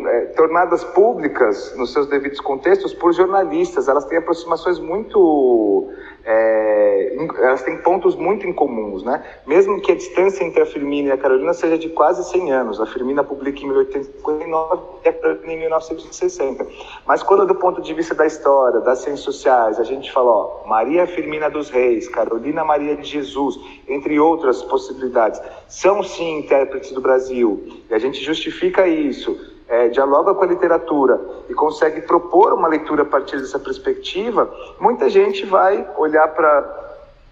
é, 0.07 0.21
tornadas 0.35 0.83
públicas 0.83 1.75
nos 1.77 1.93
seus 1.93 2.07
devidos 2.07 2.39
contextos 2.39 2.93
por 2.93 3.13
jornalistas. 3.13 3.87
Elas 3.87 4.05
têm 4.05 4.17
aproximações 4.17 4.79
muito 4.79 5.91
é, 6.29 7.15
elas 7.37 7.63
têm 7.63 7.77
pontos 7.77 8.13
muito 8.17 8.45
incomuns, 8.45 9.01
né? 9.01 9.23
Mesmo 9.45 9.79
que 9.79 9.93
a 9.93 9.95
distância 9.95 10.43
entre 10.43 10.61
a 10.61 10.65
Firmina 10.65 11.07
e 11.07 11.11
a 11.13 11.17
Carolina 11.17 11.53
seja 11.53 11.77
de 11.77 11.87
quase 11.87 12.29
100 12.29 12.51
anos. 12.51 12.81
A 12.81 12.85
Firmina 12.85 13.23
publica 13.23 13.61
em 13.61 13.67
1859 13.67 14.83
e 15.05 15.07
a 15.07 15.13
Carolina 15.13 15.53
em 15.53 15.59
1960. 15.59 16.67
Mas 17.05 17.23
quando 17.23 17.47
do 17.47 17.55
ponto 17.55 17.81
de 17.81 17.93
vista 17.93 18.13
da 18.13 18.25
história, 18.25 18.81
das 18.81 18.99
ciências 18.99 19.21
sociais, 19.21 19.79
a 19.79 19.83
gente 19.85 20.11
fala, 20.11 20.29
ó, 20.29 20.67
Maria 20.67 21.07
Firmina 21.07 21.49
dos 21.49 21.69
Reis, 21.69 22.09
Carolina 22.09 22.65
Maria 22.65 22.97
de 22.97 23.07
Jesus, 23.07 23.57
entre 23.87 24.19
outras 24.19 24.61
possibilidades, 24.63 25.41
são 25.69 26.03
sim 26.03 26.39
intérpretes 26.39 26.91
do 26.91 26.99
Brasil. 26.99 27.81
E 27.89 27.93
a 27.93 27.99
gente 27.99 28.21
justifica 28.21 28.85
isso 28.85 29.55
é, 29.67 29.89
dialoga 29.89 30.33
com 30.33 30.43
a 30.43 30.47
literatura 30.47 31.19
e 31.49 31.53
consegue 31.53 32.01
propor 32.01 32.53
uma 32.53 32.67
leitura 32.67 33.03
a 33.03 33.05
partir 33.05 33.37
dessa 33.37 33.59
perspectiva, 33.59 34.49
muita 34.79 35.09
gente 35.09 35.45
vai 35.45 35.87
olhar 35.97 36.27
para 36.29 36.85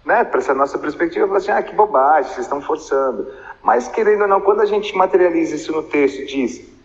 né, 0.04 0.22
para 0.22 0.38
essa 0.38 0.54
nossa 0.54 0.78
perspectiva 0.78 1.24
e 1.24 1.28
falar 1.28 1.38
assim: 1.38 1.50
ah, 1.50 1.62
que 1.62 1.74
bobagem, 1.74 2.30
vocês 2.30 2.46
estão 2.46 2.60
forçando. 2.60 3.26
Mas, 3.62 3.88
querendo 3.88 4.22
ou 4.22 4.28
não, 4.28 4.40
quando 4.40 4.60
a 4.60 4.64
gente 4.64 4.96
materializa 4.96 5.56
isso 5.56 5.72
no 5.72 5.82
texto 5.82 6.20
e 6.20 6.26
diz 6.26 6.76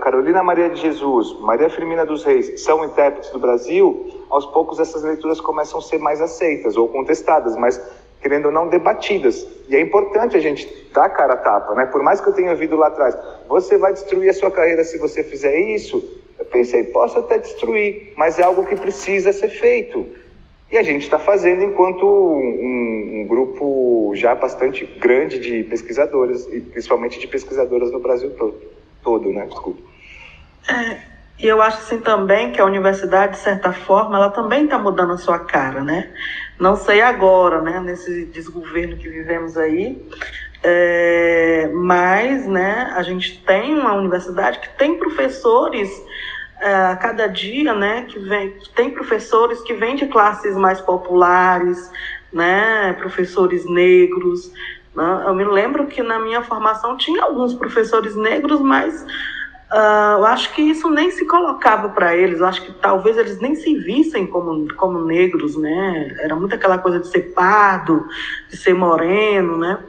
Carolina 0.00 0.42
Maria 0.42 0.70
de 0.70 0.80
Jesus, 0.80 1.38
Maria 1.40 1.68
Firmina 1.68 2.06
dos 2.06 2.24
Reis 2.24 2.62
são 2.62 2.84
intérpretes 2.84 3.30
do 3.30 3.38
Brasil, 3.38 4.24
aos 4.30 4.46
poucos 4.46 4.80
essas 4.80 5.02
leituras 5.02 5.40
começam 5.40 5.78
a 5.78 5.82
ser 5.82 5.98
mais 5.98 6.22
aceitas 6.22 6.76
ou 6.76 6.88
contestadas, 6.88 7.54
mas 7.54 7.78
querendo 8.22 8.46
ou 8.46 8.52
não, 8.52 8.68
debatidas. 8.68 9.46
E 9.68 9.74
é 9.74 9.80
importante 9.80 10.36
a 10.36 10.40
gente 10.40 10.66
dar 10.94 11.08
cara 11.10 11.34
a 11.34 11.36
tapa, 11.36 11.74
né? 11.74 11.86
Por 11.86 12.02
mais 12.02 12.20
que 12.20 12.28
eu 12.28 12.32
tenha 12.32 12.52
ouvido 12.52 12.76
lá 12.76 12.86
atrás, 12.86 13.16
você 13.48 13.76
vai 13.76 13.92
destruir 13.92 14.30
a 14.30 14.34
sua 14.34 14.50
carreira 14.50 14.84
se 14.84 14.96
você 14.96 15.24
fizer 15.24 15.58
isso. 15.58 16.02
Eu 16.38 16.44
pensei, 16.44 16.84
posso 16.84 17.18
até 17.18 17.38
destruir, 17.38 18.12
mas 18.16 18.38
é 18.38 18.44
algo 18.44 18.64
que 18.64 18.76
precisa 18.76 19.32
ser 19.32 19.48
feito. 19.48 20.06
E 20.70 20.78
a 20.78 20.82
gente 20.82 21.02
está 21.02 21.18
fazendo 21.18 21.62
enquanto 21.62 22.06
um, 22.06 23.20
um, 23.20 23.26
grupo 23.26 24.12
já 24.14 24.34
bastante 24.34 24.86
grande 24.86 25.38
de 25.38 25.64
pesquisadores, 25.64 26.48
e 26.50 26.60
principalmente 26.60 27.20
de 27.20 27.26
pesquisadoras 27.26 27.90
no 27.90 27.98
Brasil 27.98 28.30
todo, 28.30 28.54
todo 29.02 29.30
né? 29.30 29.44
Desculpa. 29.46 29.82
É, 30.66 31.12
e 31.38 31.46
eu 31.46 31.60
acho 31.60 31.78
assim 31.78 31.98
também 32.00 32.52
que 32.52 32.60
a 32.60 32.64
universidade, 32.64 33.32
de 33.32 33.38
certa 33.38 33.72
forma, 33.72 34.16
ela 34.16 34.30
também 34.30 34.64
está 34.64 34.78
mudando 34.78 35.12
a 35.12 35.18
sua 35.18 35.40
cara, 35.40 35.82
né? 35.82 36.10
Não 36.62 36.76
sei 36.76 37.00
agora, 37.00 37.60
né, 37.60 37.80
nesse 37.80 38.26
desgoverno 38.26 38.96
que 38.96 39.08
vivemos 39.08 39.56
aí, 39.56 40.00
é, 40.62 41.68
mas, 41.74 42.46
né, 42.46 42.92
a 42.94 43.02
gente 43.02 43.42
tem 43.44 43.76
uma 43.76 43.94
universidade 43.94 44.60
que 44.60 44.68
tem 44.78 44.96
professores 44.96 45.90
é, 46.60 46.72
a 46.72 46.94
cada 46.94 47.26
dia, 47.26 47.74
né, 47.74 48.02
que 48.02 48.16
vem, 48.20 48.54
tem 48.76 48.90
professores 48.90 49.60
que 49.62 49.74
vêm 49.74 49.96
de 49.96 50.06
classes 50.06 50.54
mais 50.54 50.80
populares, 50.80 51.90
né, 52.32 52.92
professores 52.92 53.68
negros. 53.68 54.52
Né? 54.94 55.24
Eu 55.26 55.34
me 55.34 55.44
lembro 55.44 55.88
que 55.88 56.00
na 56.00 56.20
minha 56.20 56.42
formação 56.42 56.96
tinha 56.96 57.24
alguns 57.24 57.54
professores 57.54 58.14
negros, 58.14 58.60
mas 58.60 59.04
Uh, 59.72 60.18
eu 60.18 60.26
acho 60.26 60.52
que 60.52 60.60
isso 60.60 60.90
nem 60.90 61.10
se 61.10 61.24
colocava 61.24 61.88
para 61.88 62.14
eles, 62.14 62.40
eu 62.40 62.46
acho 62.46 62.60
que 62.60 62.72
talvez 62.74 63.16
eles 63.16 63.40
nem 63.40 63.54
se 63.54 63.74
vissem 63.74 64.26
como, 64.26 64.68
como 64.74 65.02
negros, 65.02 65.56
né? 65.56 66.14
Era 66.20 66.36
muito 66.36 66.54
aquela 66.54 66.76
coisa 66.76 67.00
de 67.00 67.08
ser 67.08 67.32
pardo, 67.32 68.06
de 68.50 68.56
ser 68.58 68.74
moreno, 68.74 69.56
né? 69.56 69.82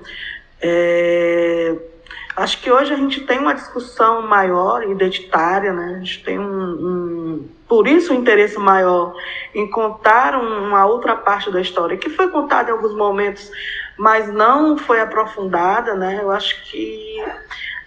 É, 0.62 1.76
acho 2.38 2.62
que 2.62 2.72
hoje 2.72 2.94
a 2.94 2.96
gente 2.96 3.26
tem 3.26 3.40
uma 3.40 3.54
discussão 3.54 4.26
maior, 4.26 4.84
identitária, 4.90 5.74
né? 5.74 5.96
A 5.98 6.00
gente 6.00 6.24
tem 6.24 6.40
um, 6.40 6.46
um 6.46 7.50
por 7.68 7.86
isso 7.86 8.14
o 8.14 8.16
interesse 8.16 8.58
maior 8.58 9.14
em 9.54 9.70
contar 9.70 10.36
uma 10.36 10.86
outra 10.86 11.14
parte 11.16 11.52
da 11.52 11.60
história, 11.60 11.98
que 11.98 12.10
foi 12.10 12.30
contada 12.30 12.70
em 12.70 12.74
alguns 12.74 12.96
momentos, 12.96 13.52
mas 13.98 14.32
não 14.32 14.78
foi 14.78 15.02
aprofundada, 15.02 15.94
né? 15.94 16.20
Eu 16.22 16.32
acho 16.32 16.64
que 16.64 17.18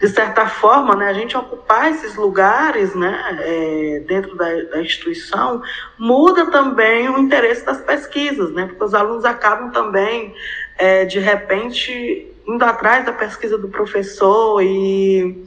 de 0.01 0.09
certa 0.09 0.47
forma, 0.47 0.95
né, 0.95 1.09
a 1.09 1.13
gente 1.13 1.37
ocupar 1.37 1.91
esses 1.91 2.17
lugares 2.17 2.95
né, 2.95 3.39
é, 3.41 4.05
dentro 4.07 4.37
da, 4.37 4.49
da, 4.65 4.81
instituição 4.81 5.63
muda 5.99 6.51
também 6.51 7.09
o 7.09 7.19
interesse 7.19 7.65
das 7.65 7.81
pesquisas, 7.81 8.53
né, 8.53 8.67
porque 8.67 8.85
os 8.85 8.95
alunos 8.95 9.25
acabam 9.25 9.71
também, 9.71 10.35
é, 10.77 11.05
de 11.07 11.19
repente, 11.19 12.31
indo 12.47 12.65
atrás 12.65 13.07
da 13.07 13.13
pesquisa 13.13 13.57
do 13.57 13.69
professor 13.69 14.63
e 14.63 15.45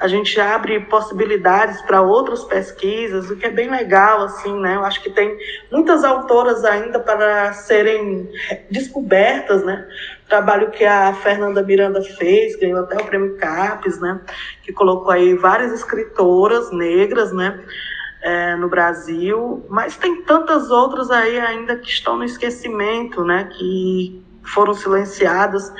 a 0.00 0.08
gente 0.08 0.40
abre 0.40 0.80
possibilidades 0.80 1.80
para 1.82 2.00
outras 2.00 2.42
pesquisas, 2.44 3.30
o 3.30 3.36
que 3.36 3.46
é 3.46 3.50
bem 3.50 3.70
legal, 3.70 4.22
assim, 4.22 4.58
né? 4.58 4.76
Eu 4.76 4.84
acho 4.84 5.02
que 5.02 5.10
tem 5.10 5.36
muitas 5.70 6.04
autoras 6.04 6.64
ainda 6.64 6.98
para 6.98 7.52
serem 7.52 8.28
descobertas, 8.70 9.62
né? 9.64 9.86
trabalho 10.30 10.70
que 10.70 10.84
a 10.84 11.12
Fernanda 11.12 11.60
Miranda 11.60 12.00
fez, 12.02 12.56
ganhou 12.56 12.78
até 12.78 12.96
o 12.96 13.04
prêmio 13.04 13.36
CAPES, 13.36 14.00
né? 14.00 14.20
Que 14.62 14.72
colocou 14.72 15.10
aí 15.10 15.34
várias 15.34 15.72
escritoras 15.72 16.70
negras, 16.70 17.32
né? 17.32 17.62
É, 18.22 18.54
no 18.54 18.68
Brasil, 18.68 19.64
mas 19.70 19.96
tem 19.96 20.22
tantas 20.24 20.70
outras 20.70 21.10
aí 21.10 21.40
ainda 21.40 21.76
que 21.76 21.88
estão 21.88 22.18
no 22.18 22.24
esquecimento, 22.24 23.24
né? 23.24 23.48
Que 23.52 24.22
foram 24.44 24.74
silenciadas. 24.74 25.72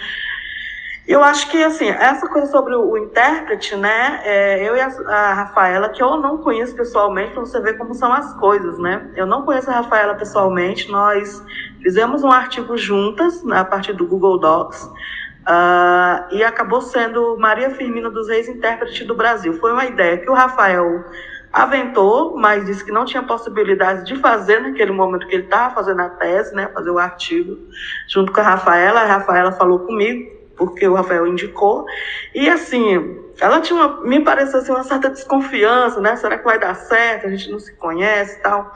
Eu 1.10 1.24
acho 1.24 1.50
que, 1.50 1.60
assim, 1.60 1.88
essa 1.88 2.28
coisa 2.28 2.46
sobre 2.52 2.72
o, 2.72 2.92
o 2.92 2.96
intérprete, 2.96 3.74
né, 3.74 4.20
é, 4.22 4.62
eu 4.62 4.76
e 4.76 4.80
a, 4.80 4.86
a, 4.86 5.32
Rafaela, 5.34 5.88
que 5.88 6.00
eu 6.00 6.16
não 6.18 6.38
conheço 6.38 6.72
pessoalmente, 6.76 7.32
para 7.32 7.40
você 7.40 7.60
ver 7.60 7.76
como 7.76 7.92
são 7.96 8.12
as 8.12 8.32
coisas, 8.34 8.78
né, 8.78 9.10
eu 9.16 9.26
não 9.26 9.42
conheço 9.42 9.68
a 9.68 9.74
Rafaela 9.74 10.14
pessoalmente, 10.14 10.88
nós 10.88 11.44
fizemos 11.82 12.22
um 12.22 12.30
artigo 12.30 12.76
juntas, 12.76 13.42
né, 13.42 13.58
a 13.58 13.64
partir 13.64 13.92
do 13.92 14.06
Google 14.06 14.38
Docs, 14.38 14.84
uh, 14.84 16.30
e 16.30 16.44
acabou 16.44 16.80
sendo 16.80 17.36
Maria 17.36 17.70
Firmina 17.70 18.08
dos 18.08 18.28
Reis, 18.28 18.48
intérprete 18.48 19.02
do 19.02 19.16
Brasil. 19.16 19.54
Foi 19.54 19.72
uma 19.72 19.86
ideia 19.86 20.16
que 20.16 20.30
o 20.30 20.32
Rafael 20.32 21.04
aventou, 21.52 22.36
mas 22.36 22.66
disse 22.66 22.84
que 22.84 22.92
não 22.92 23.04
tinha 23.04 23.24
possibilidade 23.24 24.06
de 24.06 24.14
fazer 24.20 24.60
naquele 24.60 24.92
momento 24.92 25.26
que 25.26 25.34
ele 25.34 25.42
estava 25.42 25.74
fazendo 25.74 26.02
a 26.02 26.08
tese, 26.08 26.54
né, 26.54 26.70
fazer 26.72 26.90
o 26.90 27.00
artigo, 27.00 27.58
junto 28.06 28.30
com 28.30 28.38
a 28.38 28.44
Rafaela, 28.44 29.00
a 29.00 29.06
Rafaela 29.06 29.50
falou 29.50 29.80
comigo, 29.80 30.38
porque 30.60 30.86
o 30.86 30.92
Rafael 30.92 31.26
indicou. 31.26 31.86
E 32.34 32.46
assim, 32.50 33.18
ela 33.40 33.62
tinha 33.62 33.80
uma, 33.80 34.02
me 34.02 34.22
pareceu 34.22 34.60
assim, 34.60 34.70
uma 34.70 34.84
certa 34.84 35.08
desconfiança, 35.08 36.02
né? 36.02 36.14
Será 36.16 36.36
que 36.36 36.44
vai 36.44 36.58
dar 36.58 36.74
certo? 36.74 37.26
A 37.26 37.30
gente 37.30 37.50
não 37.50 37.58
se 37.58 37.74
conhece 37.76 38.38
e 38.38 38.42
tal. 38.42 38.74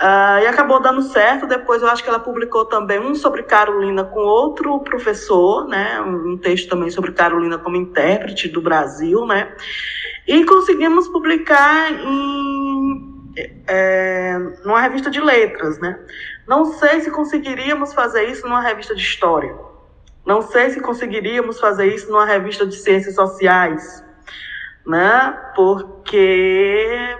Uh, 0.00 0.42
e 0.42 0.46
acabou 0.48 0.80
dando 0.80 1.02
certo. 1.02 1.46
Depois 1.46 1.82
eu 1.82 1.88
acho 1.88 2.02
que 2.02 2.08
ela 2.08 2.18
publicou 2.18 2.64
também 2.64 2.98
um 2.98 3.14
sobre 3.14 3.44
Carolina 3.44 4.02
com 4.02 4.18
outro 4.18 4.80
professor, 4.80 5.68
né? 5.68 6.00
Um, 6.00 6.36
texto 6.36 6.68
também 6.68 6.90
sobre 6.90 7.12
Carolina 7.12 7.58
como 7.58 7.76
intérprete 7.76 8.48
do 8.48 8.60
Brasil, 8.60 9.24
né? 9.24 9.54
E 10.26 10.44
conseguimos 10.44 11.06
publicar 11.06 11.92
em 11.92 13.08
é, 13.68 14.36
numa 14.64 14.80
revista 14.80 15.08
de 15.08 15.20
letras, 15.20 15.78
né? 15.78 15.96
Não 16.48 16.64
sei 16.64 17.00
se 17.00 17.12
conseguiríamos 17.12 17.94
fazer 17.94 18.24
isso 18.24 18.42
numa 18.48 18.60
revista 18.60 18.96
de 18.96 19.00
história, 19.00 19.56
não 20.24 20.42
sei 20.42 20.70
se 20.70 20.80
conseguiríamos 20.80 21.58
fazer 21.58 21.86
isso 21.94 22.10
numa 22.10 22.26
revista 22.26 22.66
de 22.66 22.76
ciências 22.76 23.14
sociais, 23.14 24.04
né? 24.86 25.38
Porque 25.54 27.16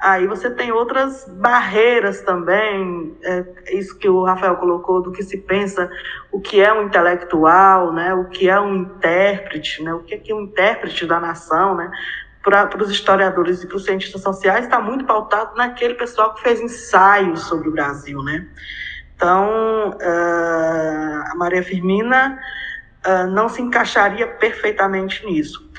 aí 0.00 0.26
você 0.26 0.50
tem 0.50 0.72
outras 0.72 1.26
barreiras 1.28 2.22
também, 2.22 3.16
é, 3.22 3.44
isso 3.72 3.98
que 3.98 4.08
o 4.08 4.24
Rafael 4.24 4.56
colocou, 4.56 5.02
do 5.02 5.12
que 5.12 5.22
se 5.22 5.38
pensa, 5.38 5.90
o 6.32 6.40
que 6.40 6.60
é 6.60 6.72
um 6.72 6.86
intelectual, 6.86 7.92
né? 7.92 8.14
O 8.14 8.26
que 8.26 8.48
é 8.48 8.58
um 8.60 8.76
intérprete, 8.76 9.82
né? 9.82 9.92
O 9.92 10.00
que 10.00 10.14
é, 10.14 10.34
um 10.34 10.42
intérprete 10.42 11.06
da 11.06 11.18
nação, 11.20 11.74
né? 11.74 11.90
Para 12.42 12.82
os 12.82 12.90
historiadores 12.90 13.62
e 13.62 13.66
para 13.66 13.76
os 13.76 13.84
cientistas 13.84 14.22
sociais 14.22 14.64
está 14.64 14.80
muito 14.80 15.04
pautado 15.04 15.54
naquele 15.56 15.92
pessoal 15.94 16.32
que 16.34 16.42
fez 16.42 16.58
ensaios 16.58 17.42
sobre 17.42 17.68
o 17.68 17.72
Brasil, 17.72 18.22
né? 18.22 18.46
Então, 19.20 19.90
uh, 19.90 21.30
a 21.30 21.34
Maria 21.36 21.62
Firmina 21.62 22.40
uh, 23.06 23.30
não 23.30 23.50
se 23.50 23.60
encaixaria 23.60 24.26
perfeitamente 24.26 25.26
nisso. 25.26 25.70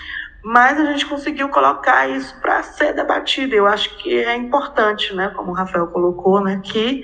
Mas 0.43 0.80
a 0.80 0.86
gente 0.86 1.08
conseguiu 1.08 1.49
colocar 1.49 2.08
isso 2.08 2.39
para 2.39 2.62
ser 2.62 2.93
debatido. 2.93 3.56
Eu 3.56 3.65
acho 3.65 3.97
que 3.97 4.15
é 4.23 4.36
importante, 4.36 5.15
né, 5.15 5.34
como 5.36 5.49
o 5.49 5.56
Rafael 5.56 5.88
colocou, 5.88 6.39
né, 6.39 6.62
que 6.63 7.01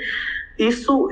isso 0.60 1.10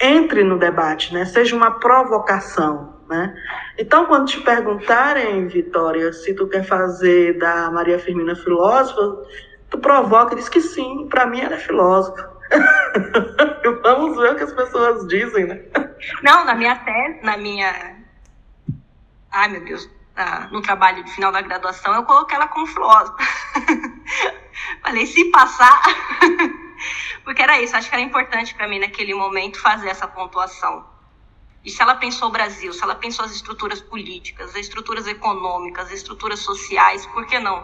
entre 0.00 0.44
no 0.44 0.56
debate, 0.56 1.12
né, 1.12 1.24
seja 1.24 1.56
uma 1.56 1.72
provocação. 1.72 2.94
Né? 3.08 3.34
Então, 3.76 4.06
quando 4.06 4.26
te 4.26 4.40
perguntarem, 4.40 5.48
Vitória, 5.48 6.12
se 6.12 6.32
tu 6.32 6.46
quer 6.46 6.62
fazer 6.62 7.38
da 7.38 7.72
Maria 7.72 7.98
Firmina 7.98 8.36
filósofa, 8.36 9.20
tu 9.68 9.78
provoca 9.78 10.34
e 10.34 10.36
diz 10.36 10.48
que 10.48 10.60
sim, 10.60 11.08
para 11.10 11.26
mim 11.26 11.40
ela 11.40 11.56
é 11.56 11.58
filósofa. 11.58 12.33
Vamos 13.82 14.16
ver 14.16 14.32
o 14.32 14.36
que 14.36 14.44
as 14.44 14.52
pessoas 14.52 15.06
dizem, 15.08 15.46
né? 15.46 15.60
Não, 16.22 16.44
na 16.44 16.54
minha 16.54 16.76
tese, 16.76 17.20
na 17.22 17.36
minha. 17.36 17.96
Ai, 19.30 19.48
meu 19.48 19.64
Deus. 19.64 19.88
no 20.50 20.62
trabalho 20.62 21.02
de 21.04 21.10
final 21.10 21.32
da 21.32 21.40
graduação, 21.40 21.94
eu 21.94 22.04
coloquei 22.04 22.36
ela 22.36 22.48
como 22.48 22.66
filósofa. 22.66 23.16
Falei, 24.82 25.06
se 25.06 25.24
passar, 25.30 25.82
Porque 27.24 27.42
era 27.42 27.60
isso, 27.60 27.76
acho 27.76 27.88
que 27.88 27.94
era 27.94 28.04
importante 28.04 28.54
para 28.54 28.68
mim 28.68 28.78
naquele 28.78 29.14
momento 29.14 29.60
fazer 29.60 29.88
essa 29.88 30.06
pontuação. 30.06 30.86
E 31.64 31.70
se 31.70 31.80
ela 31.80 31.94
pensou 31.94 32.28
o 32.28 32.32
Brasil, 32.32 32.72
se 32.72 32.82
ela 32.82 32.94
pensou 32.94 33.24
as 33.24 33.32
estruturas 33.32 33.80
políticas, 33.80 34.50
as 34.50 34.56
estruturas 34.56 35.06
econômicas, 35.06 35.86
as 35.86 35.92
estruturas 35.92 36.40
sociais, 36.40 37.06
por 37.06 37.26
que 37.26 37.38
não? 37.38 37.62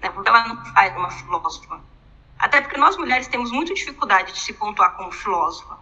Né? 0.00 0.10
Porque 0.10 0.28
ela 0.28 0.48
não 0.48 0.64
faz 0.74 0.96
uma 0.96 1.10
filósofa. 1.10 1.80
Até 2.42 2.60
porque 2.60 2.76
nós 2.76 2.96
mulheres 2.96 3.28
temos 3.28 3.52
muita 3.52 3.72
dificuldade 3.72 4.32
de 4.32 4.40
se 4.40 4.52
pontuar 4.52 4.96
como 4.96 5.12
filósofa. 5.12 5.74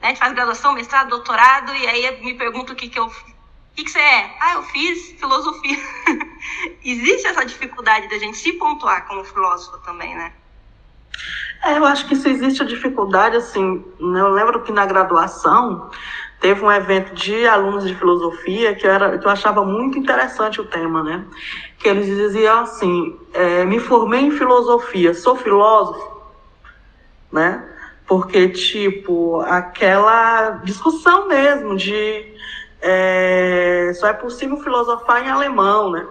Né? 0.00 0.06
A 0.06 0.06
gente 0.08 0.18
faz 0.18 0.32
graduação, 0.32 0.72
mestrado, 0.72 1.10
doutorado, 1.10 1.74
e 1.74 1.86
aí 1.86 2.24
me 2.24 2.32
pergunta 2.32 2.72
o 2.72 2.76
que, 2.76 2.88
que 2.88 2.98
eu. 2.98 3.04
O 3.04 3.12
que, 3.74 3.84
que 3.84 3.90
você 3.90 3.98
é? 3.98 4.34
Ah, 4.40 4.54
eu 4.54 4.62
fiz 4.62 5.12
filosofia. 5.20 5.76
Existe 6.82 7.26
essa 7.26 7.44
dificuldade 7.44 8.08
da 8.08 8.18
gente 8.18 8.38
se 8.38 8.54
pontuar 8.54 9.06
como 9.06 9.22
filósofa 9.24 9.76
também, 9.84 10.16
né? 10.16 10.32
É, 11.62 11.76
eu 11.76 11.84
acho 11.84 12.06
que 12.08 12.14
isso 12.14 12.28
existe 12.28 12.62
a 12.62 12.66
dificuldade, 12.66 13.36
assim, 13.36 13.84
eu 14.00 14.28
lembro 14.28 14.62
que 14.62 14.72
na 14.72 14.86
graduação 14.86 15.90
teve 16.40 16.64
um 16.64 16.70
evento 16.70 17.14
de 17.14 17.46
alunos 17.46 17.84
de 17.84 17.94
filosofia 17.94 18.74
que, 18.74 18.86
era, 18.86 19.18
que 19.18 19.26
eu 19.26 19.30
achava 19.30 19.64
muito 19.64 19.98
interessante 19.98 20.60
o 20.60 20.64
tema, 20.64 21.02
né? 21.02 21.24
Que 21.78 21.88
eles 21.88 22.06
diziam 22.06 22.60
assim, 22.60 23.18
é, 23.32 23.64
me 23.64 23.78
formei 23.78 24.20
em 24.20 24.30
filosofia, 24.30 25.14
sou 25.14 25.36
filósofo, 25.36 26.22
né? 27.32 27.66
Porque, 28.06 28.48
tipo, 28.48 29.40
aquela 29.40 30.60
discussão 30.64 31.28
mesmo 31.28 31.76
de 31.76 32.34
é, 32.80 33.90
só 33.94 34.06
é 34.06 34.12
possível 34.12 34.56
filosofar 34.58 35.24
em 35.24 35.28
alemão, 35.28 35.90
né? 35.90 36.06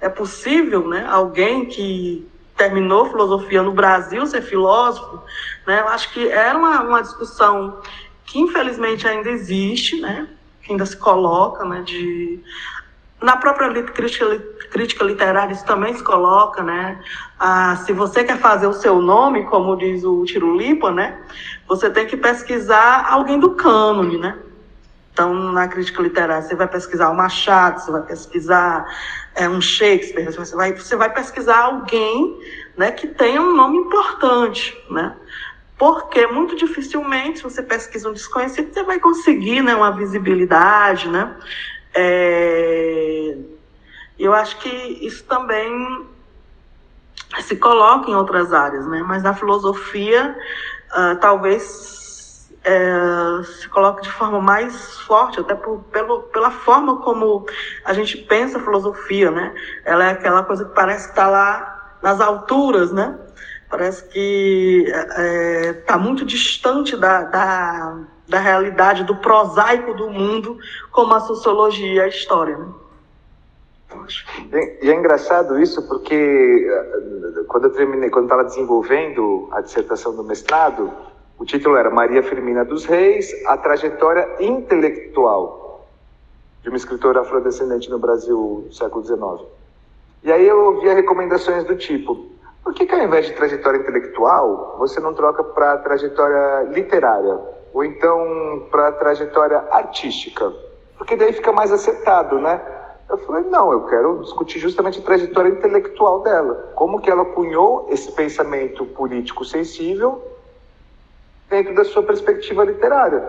É 0.00 0.08
possível, 0.08 0.86
né, 0.86 1.06
alguém 1.10 1.66
que 1.66 2.28
terminou 2.56 3.10
filosofia 3.10 3.62
no 3.62 3.72
Brasil 3.72 4.24
ser 4.26 4.42
filósofo, 4.42 5.20
né? 5.66 5.80
Eu 5.80 5.88
acho 5.88 6.12
que 6.12 6.28
era 6.28 6.56
uma, 6.56 6.82
uma 6.82 7.02
discussão 7.02 7.80
que 8.24 8.38
infelizmente 8.38 9.06
ainda 9.06 9.30
existe, 9.30 10.00
né? 10.00 10.28
Que 10.62 10.72
ainda 10.72 10.86
se 10.86 10.96
coloca, 10.96 11.64
né? 11.64 11.82
De 11.82 12.40
na 13.22 13.38
própria 13.38 13.72
crítica, 13.84 15.04
literária 15.04 15.52
isso 15.52 15.64
também 15.64 15.94
se 15.94 16.02
coloca, 16.02 16.62
né? 16.62 17.00
Ah, 17.38 17.76
se 17.76 17.92
você 17.92 18.22
quer 18.22 18.38
fazer 18.38 18.66
o 18.66 18.72
seu 18.72 19.00
nome, 19.00 19.44
como 19.44 19.76
diz 19.76 20.04
o 20.04 20.24
Tirulipa, 20.24 20.90
né? 20.90 21.18
Você 21.66 21.88
tem 21.88 22.06
que 22.06 22.18
pesquisar 22.18 23.06
alguém 23.10 23.40
do 23.40 23.54
cânone, 23.54 24.18
né? 24.18 24.38
Então, 25.14 25.32
na 25.32 25.68
crítica 25.68 26.02
literária, 26.02 26.42
você 26.42 26.56
vai 26.56 26.66
pesquisar 26.66 27.08
o 27.08 27.16
Machado, 27.16 27.80
você 27.80 27.90
vai 27.92 28.02
pesquisar 28.02 28.84
é, 29.36 29.48
um 29.48 29.60
Shakespeare, 29.60 30.30
você 30.30 30.56
vai, 30.56 30.72
você 30.72 30.96
vai 30.96 31.14
pesquisar 31.14 31.60
alguém 31.60 32.40
né, 32.76 32.90
que 32.90 33.06
tenha 33.06 33.40
um 33.40 33.54
nome 33.54 33.78
importante, 33.78 34.76
né? 34.90 35.16
Porque 35.76 36.26
muito 36.26 36.56
dificilmente, 36.56 37.38
se 37.38 37.44
você 37.44 37.62
pesquisa 37.62 38.08
um 38.08 38.12
desconhecido, 38.12 38.72
você 38.72 38.82
vai 38.82 39.00
conseguir 39.00 39.60
né, 39.62 39.74
uma 39.74 39.90
visibilidade, 39.90 41.08
né? 41.08 41.36
É... 41.92 43.36
Eu 44.18 44.32
acho 44.32 44.58
que 44.58 44.68
isso 44.68 45.24
também 45.24 46.06
se 47.42 47.56
coloca 47.56 48.08
em 48.08 48.14
outras 48.14 48.52
áreas, 48.52 48.86
né? 48.86 49.02
Mas 49.02 49.22
na 49.22 49.34
filosofia, 49.34 50.36
uh, 50.92 51.18
talvez 51.18 52.04
é, 52.64 53.42
se 53.44 53.68
coloque 53.68 54.02
de 54.02 54.10
forma 54.10 54.40
mais 54.40 54.98
forte, 55.00 55.38
até 55.38 55.54
por, 55.54 55.80
pelo, 55.92 56.22
pela 56.22 56.50
forma 56.50 56.96
como 57.02 57.46
a 57.84 57.92
gente 57.92 58.16
pensa 58.16 58.56
a 58.56 58.60
filosofia, 58.60 59.30
né? 59.30 59.54
Ela 59.84 60.06
é 60.06 60.10
aquela 60.12 60.42
coisa 60.42 60.64
que 60.64 60.74
parece 60.74 61.10
estar 61.10 61.24
tá 61.24 61.30
lá 61.30 61.96
nas 62.02 62.20
alturas, 62.20 62.90
né? 62.90 63.18
Parece 63.74 64.04
que 64.04 64.84
está 64.86 65.20
é, 65.20 65.72
tá 65.72 65.98
muito 65.98 66.24
distante 66.24 66.96
da, 66.96 67.22
da, 67.22 68.04
da, 68.28 68.38
realidade, 68.38 69.02
do 69.02 69.16
prosaico 69.16 69.92
do 69.94 70.08
mundo, 70.08 70.56
como 70.92 71.12
a 71.12 71.18
sociologia 71.18 71.94
e 71.94 71.98
a 71.98 72.06
história. 72.06 72.56
Né? 72.56 72.68
E 74.80 74.88
é 74.88 74.94
engraçado 74.94 75.58
isso 75.58 75.82
porque 75.88 76.14
eh, 76.14 77.44
quando 77.48 77.64
eu 77.64 77.70
terminei, 77.70 78.10
quando 78.10 78.26
estava 78.26 78.44
desenvolvendo 78.44 79.48
a 79.50 79.60
dissertação 79.60 80.14
do 80.14 80.22
mestrado, 80.22 80.92
o 81.36 81.44
título 81.44 81.76
era 81.76 81.90
Maria 81.90 82.22
Firmina 82.22 82.64
dos 82.64 82.84
Reis, 82.84 83.28
a 83.44 83.56
trajetória 83.56 84.36
intelectual 84.38 85.88
de 86.62 86.68
uma 86.68 86.76
escritora 86.76 87.22
afrodescendente 87.22 87.90
no 87.90 87.98
Brasil 87.98 88.66
do 88.68 88.72
século 88.72 89.04
XIX. 89.04 89.50
E 90.22 90.30
aí 90.30 90.46
eu 90.46 90.64
ouvia 90.64 90.94
recomendações 90.94 91.64
do 91.64 91.74
tipo, 91.74 92.33
por 92.64 92.72
que, 92.72 92.86
que 92.86 92.94
ao 92.94 93.02
invés 93.02 93.26
de 93.26 93.34
trajetória 93.34 93.78
intelectual, 93.78 94.76
você 94.78 94.98
não 94.98 95.12
troca 95.12 95.44
para 95.44 95.76
trajetória 95.78 96.62
literária? 96.72 97.38
Ou 97.74 97.84
então 97.84 98.66
para 98.70 98.90
trajetória 98.92 99.62
artística? 99.70 100.50
Porque 100.96 101.14
daí 101.14 101.34
fica 101.34 101.52
mais 101.52 101.70
acertado, 101.70 102.38
né? 102.38 102.60
Eu 103.10 103.18
falei, 103.18 103.44
não, 103.44 103.70
eu 103.70 103.84
quero 103.84 104.22
discutir 104.22 104.58
justamente 104.58 104.98
a 104.98 105.02
trajetória 105.02 105.50
intelectual 105.50 106.22
dela. 106.22 106.72
Como 106.74 107.02
que 107.02 107.10
ela 107.10 107.26
cunhou 107.26 107.86
esse 107.90 108.10
pensamento 108.12 108.86
político 108.86 109.44
sensível 109.44 110.22
dentro 111.50 111.74
da 111.74 111.84
sua 111.84 112.02
perspectiva 112.02 112.64
literária. 112.64 113.22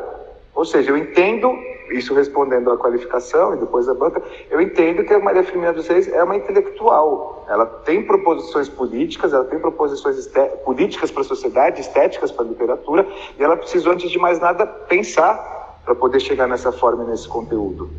Ou 0.56 0.64
seja, 0.64 0.91
eu 0.91 0.97
entendo, 0.97 1.53
isso 1.91 2.14
respondendo 2.14 2.72
à 2.72 2.78
qualificação 2.78 3.53
e 3.53 3.58
depois 3.58 3.89
à 3.89 3.93
banca, 3.93 4.24
eu 4.49 4.62
entendo 4.62 5.03
que 5.03 5.14
a 5.14 5.20
Maria 5.20 5.43
Firmina 5.43 5.74
dos 5.74 5.88
Reis 5.88 6.08
é 6.08 6.24
uma 6.24 6.38
intelectual. 6.38 7.45
Ela 7.49 7.66
tem 7.66 8.01
proposições 8.03 8.70
políticas, 8.70 9.34
ela 9.34 9.43
tem 9.43 9.60
proposições 9.60 10.30
políticas 10.64 11.12
para 11.12 11.22
a 11.22 11.26
sociedade, 11.26 11.82
estéticas 11.82 12.32
para 12.32 12.45
a 12.45 12.47
literatura, 12.47 13.06
e 13.38 13.43
ela 13.43 13.58
precisou, 13.58 13.91
antes 13.91 14.10
de 14.10 14.18
mais 14.18 14.39
nada, 14.39 14.66
pensar 14.66 15.82
para 15.84 15.93
poder 15.93 16.22
chegar 16.22 16.47
nessa 16.47 16.72
forma 16.72 17.03
e 17.03 17.08
nesse 17.08 17.28
conteúdo. 17.28 17.89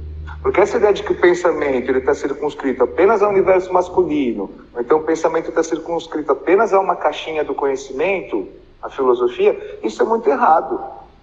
Porque 0.43 0.61
essa 0.61 0.79
ideia 0.79 0.93
de 0.93 1.03
que 1.03 1.13
o 1.13 1.21
pensamento 1.21 1.91
está 1.93 2.15
circunscrito 2.15 2.85
apenas 2.85 3.23
ao 3.23 3.31
universo 3.31 3.73
masculino, 3.73 4.51
ou 4.75 4.81
então 4.81 4.99
o 4.99 5.03
pensamento 5.03 5.51
está 5.51 5.63
circunscrito 5.63 6.33
apenas 6.33 6.73
a 6.73 6.81
uma 6.81 6.97
caixinha 6.97 7.45
do 7.45 7.55
conhecimento, 7.55 8.49
a 8.83 8.89
filosofia, 8.89 9.79
isso 9.83 10.03
é 10.03 10.07
muito 10.07 10.29
errado. 10.29 10.81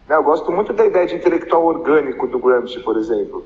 Né? 0.08 0.16
Eu 0.16 0.24
gosto 0.24 0.52
muito 0.52 0.74
da 0.74 0.86
ideia 0.86 1.06
de 1.06 1.16
intelectual 1.16 1.66
orgânico 1.66 2.28
do 2.28 2.40
Gramsci, 2.40 2.80
por 2.80 2.98
exemplo. 2.98 3.46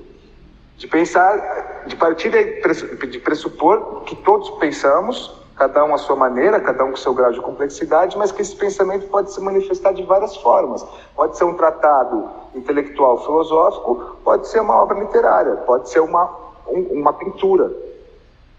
De 0.78 0.88
pensar, 0.88 1.84
de 1.88 1.96
partir 1.96 2.30
de 2.30 3.20
pressupor 3.20 4.04
que 4.04 4.16
todos 4.16 4.50
pensamos, 4.52 5.36
cada 5.58 5.84
um 5.84 5.94
à 5.94 5.98
sua 5.98 6.16
maneira, 6.16 6.60
cada 6.60 6.86
um 6.86 6.92
com 6.92 6.98
seu 6.98 7.14
grau 7.16 7.32
de 7.32 7.42
complexidade, 7.42 8.16
mas 8.16 8.32
que 8.32 8.44
esse 8.44 8.56
pensamento 8.56 9.08
pode 9.08 9.34
se 9.34 9.42
manifestar 9.42 9.92
de 9.92 10.04
várias 10.04 10.38
formas. 10.38 10.86
Pode 11.16 11.36
ser 11.36 11.46
um 11.46 11.56
tratado 11.56 12.30
intelectual 12.54 13.24
filosófico, 13.26 14.18
pode 14.24 14.48
ser 14.48 14.62
uma 14.62 14.76
obra 14.76 15.00
literária, 15.00 15.56
pode 15.56 15.90
ser 15.90 16.00
uma, 16.00 16.30
um, 16.68 17.00
uma 17.00 17.12
pintura. 17.12 17.76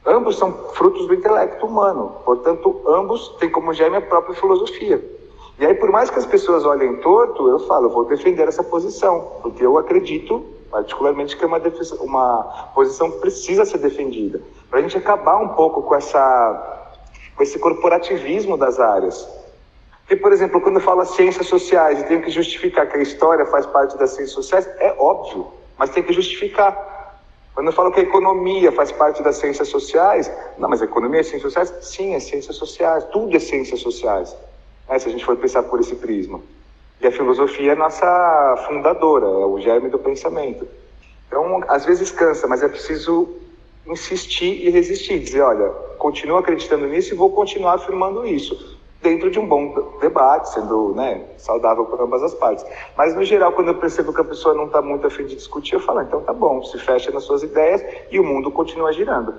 Ambos 0.04 0.38
são 0.38 0.52
frutos 0.74 1.06
do 1.06 1.14
intelecto 1.14 1.66
humano, 1.66 2.16
portanto, 2.24 2.82
ambos 2.88 3.28
têm 3.38 3.50
como 3.50 3.72
gêmea 3.72 4.00
a 4.00 4.02
própria 4.02 4.34
filosofia. 4.34 5.17
E 5.58 5.66
aí, 5.66 5.74
por 5.74 5.90
mais 5.90 6.08
que 6.08 6.16
as 6.16 6.24
pessoas 6.24 6.64
olhem 6.64 6.98
torto, 6.98 7.48
eu 7.48 7.58
falo, 7.66 7.86
eu 7.86 7.90
vou 7.90 8.04
defender 8.04 8.46
essa 8.46 8.62
posição, 8.62 9.32
porque 9.42 9.66
eu 9.66 9.76
acredito, 9.76 10.46
particularmente, 10.70 11.36
que 11.36 11.42
é 11.42 11.46
uma, 11.48 11.60
uma 12.00 12.42
posição 12.72 13.10
que 13.10 13.18
precisa 13.18 13.64
ser 13.64 13.78
defendida, 13.78 14.40
para 14.70 14.78
a 14.78 14.82
gente 14.82 14.96
acabar 14.96 15.36
um 15.38 15.48
pouco 15.48 15.82
com, 15.82 15.96
essa, 15.96 16.92
com 17.34 17.42
esse 17.42 17.58
corporativismo 17.58 18.56
das 18.56 18.78
áreas. 18.78 19.28
Porque, 20.02 20.14
por 20.14 20.32
exemplo, 20.32 20.60
quando 20.60 20.76
eu 20.76 20.80
falo 20.80 21.04
ciências 21.04 21.48
sociais 21.48 22.00
e 22.02 22.04
tenho 22.04 22.22
que 22.22 22.30
justificar 22.30 22.88
que 22.88 22.96
a 22.96 23.02
história 23.02 23.44
faz 23.46 23.66
parte 23.66 23.98
das 23.98 24.10
ciências 24.10 24.34
sociais, 24.34 24.64
é 24.78 24.94
óbvio, 24.96 25.48
mas 25.76 25.90
tem 25.90 26.04
que 26.04 26.12
justificar. 26.12 27.18
Quando 27.52 27.66
eu 27.66 27.72
falo 27.72 27.90
que 27.90 27.98
a 27.98 28.04
economia 28.04 28.70
faz 28.70 28.92
parte 28.92 29.24
das 29.24 29.38
ciências 29.38 29.66
sociais, 29.66 30.30
não, 30.56 30.68
mas 30.68 30.80
a 30.80 30.84
economia 30.84 31.18
é 31.18 31.24
ciências 31.24 31.52
sociais? 31.52 31.84
Sim, 31.84 32.14
é 32.14 32.20
ciências 32.20 32.54
sociais, 32.54 33.04
tudo 33.10 33.36
é 33.36 33.40
ciências 33.40 33.80
sociais 33.80 34.36
né, 34.88 34.98
se 34.98 35.08
a 35.08 35.10
gente 35.10 35.24
for 35.24 35.36
pensar 35.36 35.62
por 35.64 35.80
esse 35.80 35.94
prisma. 35.94 36.40
E 37.00 37.06
a 37.06 37.12
filosofia 37.12 37.72
é 37.72 37.74
nossa 37.76 38.64
fundadora, 38.66 39.26
é 39.26 39.46
o 39.46 39.60
germe 39.60 39.88
do 39.88 39.98
pensamento. 39.98 40.66
Então, 41.26 41.62
às 41.68 41.84
vezes 41.84 42.10
cansa, 42.10 42.46
mas 42.46 42.62
é 42.62 42.68
preciso 42.68 43.28
insistir 43.86 44.66
e 44.66 44.70
resistir, 44.70 45.18
dizer, 45.18 45.42
olha, 45.42 45.68
continuo 45.98 46.38
acreditando 46.38 46.86
nisso 46.86 47.14
e 47.14 47.16
vou 47.16 47.30
continuar 47.30 47.74
afirmando 47.74 48.26
isso, 48.26 48.78
dentro 49.02 49.30
de 49.30 49.38
um 49.38 49.46
bom 49.46 49.98
debate, 50.00 50.52
sendo 50.52 50.94
né, 50.94 51.24
saudável 51.36 51.84
por 51.84 52.00
ambas 52.00 52.22
as 52.22 52.34
partes. 52.34 52.64
Mas, 52.96 53.14
no 53.14 53.24
geral, 53.24 53.52
quando 53.52 53.68
eu 53.68 53.76
percebo 53.76 54.12
que 54.12 54.20
a 54.20 54.24
pessoa 54.24 54.54
não 54.54 54.66
está 54.66 54.82
muito 54.82 55.06
afim 55.06 55.24
de 55.24 55.36
discutir, 55.36 55.74
eu 55.74 55.80
falo, 55.80 56.02
então 56.02 56.20
tá 56.22 56.32
bom, 56.32 56.62
se 56.64 56.78
fecha 56.78 57.10
nas 57.10 57.24
suas 57.24 57.42
ideias 57.42 57.82
e 58.10 58.18
o 58.18 58.24
mundo 58.24 58.50
continua 58.50 58.92
girando. 58.92 59.34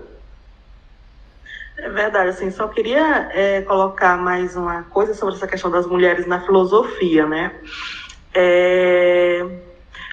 É 1.82 1.90
verdade, 1.90 2.30
assim, 2.30 2.52
só 2.52 2.68
queria 2.68 3.30
é, 3.34 3.62
colocar 3.62 4.18
mais 4.18 4.56
uma 4.56 4.84
coisa 4.84 5.14
sobre 5.14 5.36
essa 5.36 5.48
questão 5.48 5.72
das 5.72 5.86
mulheres 5.86 6.26
na 6.26 6.42
filosofia, 6.42 7.26
né? 7.26 7.54
É, 8.34 9.46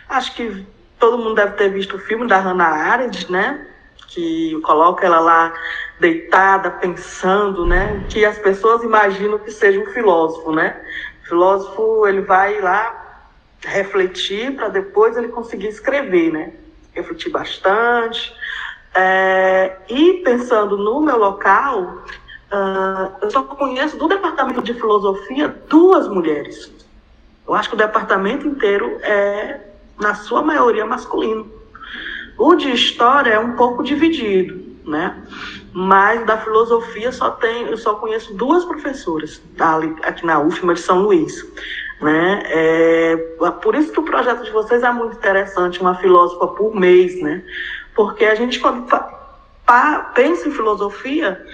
acho 0.08 0.34
que 0.34 0.66
todo 0.98 1.18
mundo 1.18 1.34
deve 1.34 1.52
ter 1.52 1.68
visto 1.70 1.96
o 1.96 1.98
filme 1.98 2.26
da 2.26 2.38
Hannah 2.38 2.92
Arendt, 2.92 3.30
né? 3.30 3.66
que 4.16 4.58
coloca 4.62 5.04
ela 5.04 5.20
lá 5.20 5.52
deitada, 6.00 6.70
pensando, 6.70 7.66
né? 7.66 8.06
Que 8.08 8.24
as 8.24 8.38
pessoas 8.38 8.82
imaginam 8.82 9.38
que 9.38 9.50
seja 9.50 9.78
um 9.78 9.86
filósofo, 9.92 10.52
né? 10.52 10.80
O 11.22 11.28
filósofo, 11.28 12.06
ele 12.06 12.22
vai 12.22 12.58
lá 12.62 13.26
refletir 13.60 14.54
para 14.54 14.68
depois 14.68 15.16
ele 15.18 15.28
conseguir 15.28 15.68
escrever, 15.68 16.32
né? 16.32 16.52
Refletir 16.94 17.30
bastante. 17.30 18.34
É, 18.96 19.76
e 19.90 20.14
pensando 20.24 20.78
no 20.78 21.02
meu 21.02 21.18
local, 21.18 21.82
uh, 22.50 23.12
eu 23.20 23.30
só 23.30 23.42
conheço 23.42 23.98
do 23.98 24.08
departamento 24.08 24.62
de 24.62 24.72
filosofia 24.72 25.54
duas 25.68 26.08
mulheres. 26.08 26.72
Eu 27.46 27.54
acho 27.54 27.68
que 27.68 27.74
o 27.74 27.78
departamento 27.78 28.48
inteiro 28.48 28.98
é, 29.02 29.60
na 30.00 30.14
sua 30.14 30.40
maioria, 30.40 30.86
masculino. 30.86 31.46
O 32.38 32.54
de 32.54 32.70
história 32.72 33.34
é 33.34 33.38
um 33.38 33.52
pouco 33.52 33.82
dividido, 33.82 34.64
né? 34.84 35.22
Mas 35.74 36.24
da 36.24 36.38
filosofia 36.38 37.12
só 37.12 37.30
tem, 37.30 37.68
eu 37.68 37.76
só 37.76 37.94
conheço 37.96 38.34
duas 38.34 38.64
professoras 38.64 39.42
aqui 40.02 40.24
na 40.24 40.40
UFMA 40.40 40.72
de 40.72 40.80
São 40.80 41.02
Luís. 41.02 41.44
Né? 42.00 42.42
É, 42.46 43.16
por 43.62 43.74
isso 43.74 43.90
que 43.90 44.00
o 44.00 44.02
projeto 44.02 44.42
de 44.42 44.50
vocês 44.50 44.82
é 44.82 44.90
muito 44.90 45.16
interessante, 45.16 45.80
uma 45.80 45.94
filósofa 45.94 46.46
por 46.48 46.74
mês, 46.74 47.20
né? 47.22 47.42
Porque 47.96 48.26
a 48.26 48.34
gente, 48.34 48.60
quando 48.60 48.86
pensa 50.14 50.48
em 50.48 50.52
filosofia 50.52 51.44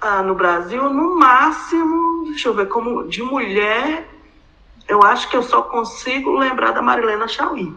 ah, 0.00 0.22
no 0.22 0.34
Brasil, 0.34 0.82
no 0.88 1.18
máximo, 1.18 2.24
deixa 2.30 2.48
eu 2.48 2.54
ver, 2.54 2.66
como 2.66 3.06
de 3.06 3.22
mulher, 3.22 4.08
eu 4.88 5.02
acho 5.02 5.28
que 5.28 5.36
eu 5.36 5.42
só 5.42 5.60
consigo 5.62 6.32
lembrar 6.36 6.72
da 6.72 6.80
Marilena 6.80 7.28
Chauí. 7.28 7.72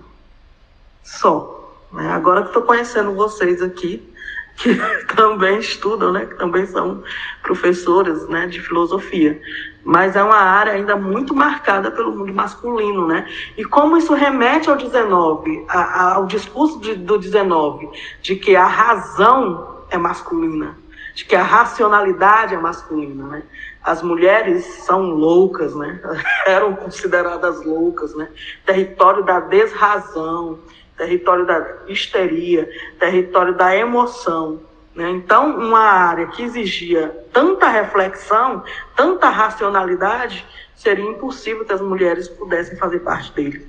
Só. 1.04 1.70
Né? 1.92 2.10
Agora 2.12 2.42
que 2.42 2.48
estou 2.48 2.64
conhecendo 2.64 3.14
vocês 3.14 3.62
aqui, 3.62 4.02
que 4.56 4.74
também 5.16 5.60
estudam, 5.60 6.14
né? 6.14 6.26
que 6.26 6.36
também 6.36 6.66
são 6.66 7.04
professoras 7.42 8.28
né? 8.30 8.48
de 8.48 8.62
filosofia. 8.62 9.40
Mas 9.84 10.16
é 10.16 10.24
uma 10.24 10.38
área 10.38 10.74
ainda 10.74 10.96
muito 10.96 11.34
marcada 11.34 11.92
pelo 11.92 12.16
mundo 12.16 12.34
masculino. 12.34 13.08
Né? 13.08 13.28
E 13.58 13.66
como 13.66 13.98
isso 13.98 14.14
remete 14.14 14.70
ao 14.70 14.78
19, 14.78 15.66
a, 15.68 16.14
ao 16.14 16.26
discurso 16.26 16.80
de, 16.80 16.96
do 16.96 17.18
19, 17.18 17.90
de 18.22 18.36
que 18.36 18.56
a 18.56 18.66
razão 18.66 19.84
é 19.90 19.98
masculina, 19.98 20.78
de 21.14 21.26
que 21.26 21.36
a 21.36 21.44
racionalidade 21.44 22.56
é 22.56 22.58
masculina. 22.58 23.28
Né? 23.28 23.44
As 23.84 24.02
mulheres 24.02 24.66
são 24.66 25.02
loucas, 25.10 25.76
né? 25.76 26.00
eram 26.48 26.74
consideradas 26.76 27.64
loucas, 27.66 28.16
né? 28.16 28.30
território 28.66 29.24
da 29.24 29.40
desrazão 29.42 30.60
território 30.98 31.46
da 31.46 31.78
histeria, 31.88 32.70
território 33.00 33.54
da 33.54 33.76
emoção. 33.76 34.62
Né? 34.96 35.10
Então, 35.12 35.58
uma 35.58 35.80
área 35.80 36.28
que 36.28 36.44
exigia 36.44 37.10
tanta 37.32 37.68
reflexão, 37.68 38.64
tanta 38.96 39.30
racionalidade, 39.30 40.46
seria 40.76 41.06
impossível 41.06 41.66
que 41.66 41.74
as 41.74 41.82
mulheres 41.82 42.28
pudessem 42.28 42.78
fazer 42.78 43.00
parte 43.00 43.32
dele. 43.34 43.68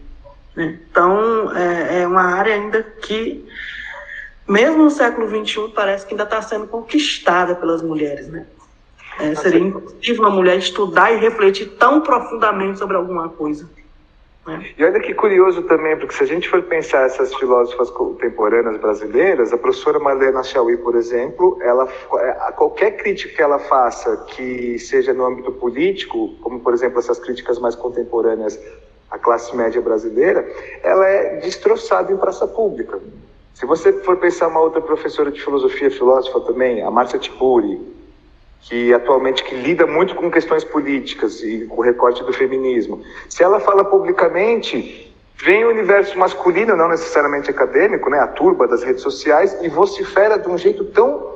Né? 0.54 0.78
Então, 0.90 1.54
é, 1.56 2.02
é, 2.02 2.06
uma 2.06 2.22
área 2.22 2.54
ainda 2.54 2.82
que, 2.82 3.46
mesmo 4.46 4.84
no 4.84 4.90
século 4.90 5.28
XXI, 5.28 5.72
parece 5.74 6.06
que 6.06 6.12
ainda 6.12 6.24
está 6.24 6.42
sendo 6.42 6.66
conquistada 6.66 7.54
pelas 7.54 7.82
mulheres. 7.82 8.28
Né? 8.28 8.46
É, 9.18 9.34
seria 9.34 9.60
impossível 9.60 10.22
uma 10.22 10.30
mulher 10.30 10.58
estudar 10.58 11.12
e 11.12 11.16
refletir 11.16 11.66
tão 11.78 12.00
profundamente 12.00 12.78
sobre 12.78 12.96
alguma 12.96 13.28
coisa. 13.28 13.68
E 14.76 14.84
olha 14.84 15.00
que 15.00 15.14
curioso 15.14 15.62
também, 15.62 15.96
porque 15.96 16.14
se 16.14 16.22
a 16.22 16.26
gente 16.26 16.48
for 16.48 16.62
pensar 16.62 17.06
essas 17.06 17.34
filósofas 17.34 17.88
contemporâneas 17.90 18.76
brasileiras, 18.76 19.52
a 19.52 19.56
professora 19.56 19.98
Marlena 19.98 20.42
Chauí, 20.42 20.76
por 20.76 20.94
exemplo, 20.96 21.58
ela, 21.62 21.88
é, 22.18 22.52
qualquer 22.52 22.98
crítica 22.98 23.34
que 23.34 23.42
ela 23.42 23.58
faça 23.58 24.16
que 24.28 24.78
seja 24.78 25.14
no 25.14 25.24
âmbito 25.24 25.50
político, 25.52 26.34
como 26.42 26.60
por 26.60 26.74
exemplo 26.74 26.98
essas 26.98 27.18
críticas 27.18 27.58
mais 27.58 27.74
contemporâneas 27.74 28.60
à 29.10 29.18
classe 29.18 29.56
média 29.56 29.80
brasileira, 29.80 30.46
ela 30.82 31.08
é 31.08 31.36
destroçada 31.36 32.12
em 32.12 32.16
praça 32.16 32.46
pública. 32.46 33.00
Se 33.54 33.64
você 33.64 33.92
for 34.02 34.18
pensar 34.18 34.48
uma 34.48 34.60
outra 34.60 34.82
professora 34.82 35.30
de 35.30 35.42
filosofia, 35.42 35.90
filósofa 35.90 36.40
também, 36.40 36.82
a 36.82 36.90
Márcia 36.90 37.18
Tiburi, 37.18 37.93
que 38.64 38.94
atualmente 38.94 39.44
que 39.44 39.54
lida 39.54 39.86
muito 39.86 40.14
com 40.14 40.30
questões 40.30 40.64
políticas 40.64 41.42
e 41.42 41.66
com 41.66 41.76
o 41.76 41.84
recorte 41.84 42.24
do 42.24 42.32
feminismo. 42.32 43.02
Se 43.28 43.42
ela 43.42 43.60
fala 43.60 43.84
publicamente, 43.84 45.14
vem 45.36 45.64
o 45.64 45.68
universo 45.68 46.18
masculino, 46.18 46.74
não 46.74 46.88
necessariamente 46.88 47.50
acadêmico, 47.50 48.08
né, 48.08 48.18
a 48.18 48.26
turba 48.26 48.66
das 48.66 48.82
redes 48.82 49.02
sociais, 49.02 49.56
e 49.62 49.68
vocifera 49.68 50.38
de 50.38 50.48
um 50.48 50.56
jeito 50.56 50.84
tão 50.86 51.34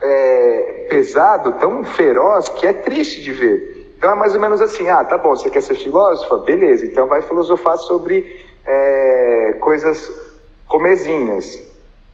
é, 0.00 0.86
pesado, 0.90 1.52
tão 1.52 1.82
feroz, 1.84 2.50
que 2.50 2.66
é 2.66 2.72
triste 2.72 3.22
de 3.22 3.32
ver. 3.32 3.94
Então 3.96 4.10
é 4.10 4.14
mais 4.14 4.34
ou 4.34 4.40
menos 4.40 4.60
assim, 4.60 4.90
ah, 4.90 5.02
tá 5.02 5.16
bom, 5.16 5.30
você 5.30 5.48
quer 5.48 5.62
ser 5.62 5.76
filósofa? 5.76 6.36
Beleza, 6.38 6.84
então 6.84 7.06
vai 7.06 7.22
filosofar 7.22 7.78
sobre 7.78 8.44
é, 8.66 9.56
coisas 9.58 10.12
comezinhas. 10.68 11.65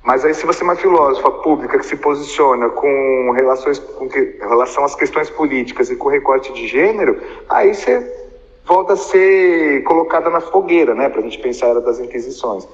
Mas 0.03 0.25
aí, 0.25 0.35
se 0.35 0.45
você 0.45 0.63
é 0.63 0.65
uma 0.65 0.75
filósofa 0.75 1.31
pública 1.31 1.79
que 1.79 1.87
se 1.87 1.97
posiciona 1.97 2.69
com, 2.71 3.31
relações, 3.37 3.79
com 3.79 4.09
que, 4.09 4.37
relação 4.41 4.85
às 4.85 4.97
questões 4.97 5.31
políticas 5.31 5.91
e 5.91 5.97
com 5.97 6.09
recorte 6.09 6.53
de 6.53 6.67
gênero, 6.67 7.21
aí 7.49 7.73
você 7.73 8.23
volta 8.65 8.95
a 8.95 8.97
ser 8.97 9.85
colocada 9.85 10.29
na 10.29 10.41
fogueira, 10.41 10.95
né, 10.95 11.09
para 11.09 11.21
a 11.21 11.23
gente 11.23 11.39
pensar 11.39 11.67
a 11.67 11.71
era 11.71 11.81
das 11.81 12.01
inquisições. 12.01 12.67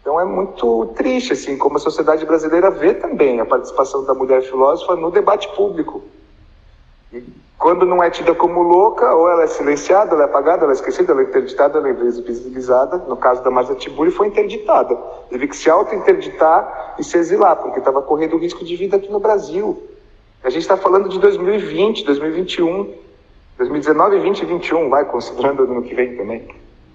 Então 0.00 0.18
é 0.18 0.24
muito 0.24 0.86
triste, 0.96 1.34
assim, 1.34 1.58
como 1.58 1.76
a 1.76 1.80
sociedade 1.80 2.24
brasileira 2.24 2.70
vê 2.70 2.94
também 2.94 3.40
a 3.40 3.44
participação 3.44 4.04
da 4.04 4.14
mulher 4.14 4.42
filósofa 4.42 4.96
no 4.96 5.10
debate 5.10 5.48
público. 5.54 6.02
E 7.12 7.22
quando 7.60 7.84
não 7.84 8.02
é 8.02 8.08
tida 8.08 8.34
como 8.34 8.62
louca, 8.62 9.12
ou 9.12 9.28
ela 9.28 9.42
é 9.42 9.46
silenciada, 9.46 10.14
ela 10.14 10.22
é 10.22 10.24
apagada, 10.24 10.64
ela 10.64 10.72
é 10.72 10.74
esquecida, 10.74 11.12
ela 11.12 11.20
é 11.20 11.24
interditada, 11.24 11.78
ela 11.78 11.88
é 11.88 11.90
invisibilizada. 11.90 12.96
No 13.06 13.18
caso 13.18 13.44
da 13.44 13.50
Marta 13.50 13.74
Tiburi, 13.74 14.10
foi 14.10 14.28
interditada. 14.28 14.96
Teve 15.28 15.46
que 15.46 15.54
se 15.54 15.68
auto-interditar 15.68 16.94
e 16.98 17.04
se 17.04 17.18
exilar, 17.18 17.56
porque 17.56 17.78
estava 17.78 18.00
correndo 18.00 18.38
risco 18.38 18.64
de 18.64 18.74
vida 18.76 18.96
aqui 18.96 19.12
no 19.12 19.20
Brasil. 19.20 19.78
A 20.42 20.48
gente 20.48 20.62
está 20.62 20.74
falando 20.74 21.10
de 21.10 21.18
2020, 21.18 22.02
2021, 22.06 22.94
2019, 23.58 24.20
20 24.20 24.40
e 24.40 24.44
21, 24.46 24.88
vai, 24.88 25.04
considerando 25.04 25.66
no 25.66 25.82
que 25.82 25.94
vem 25.94 26.16
também. 26.16 26.48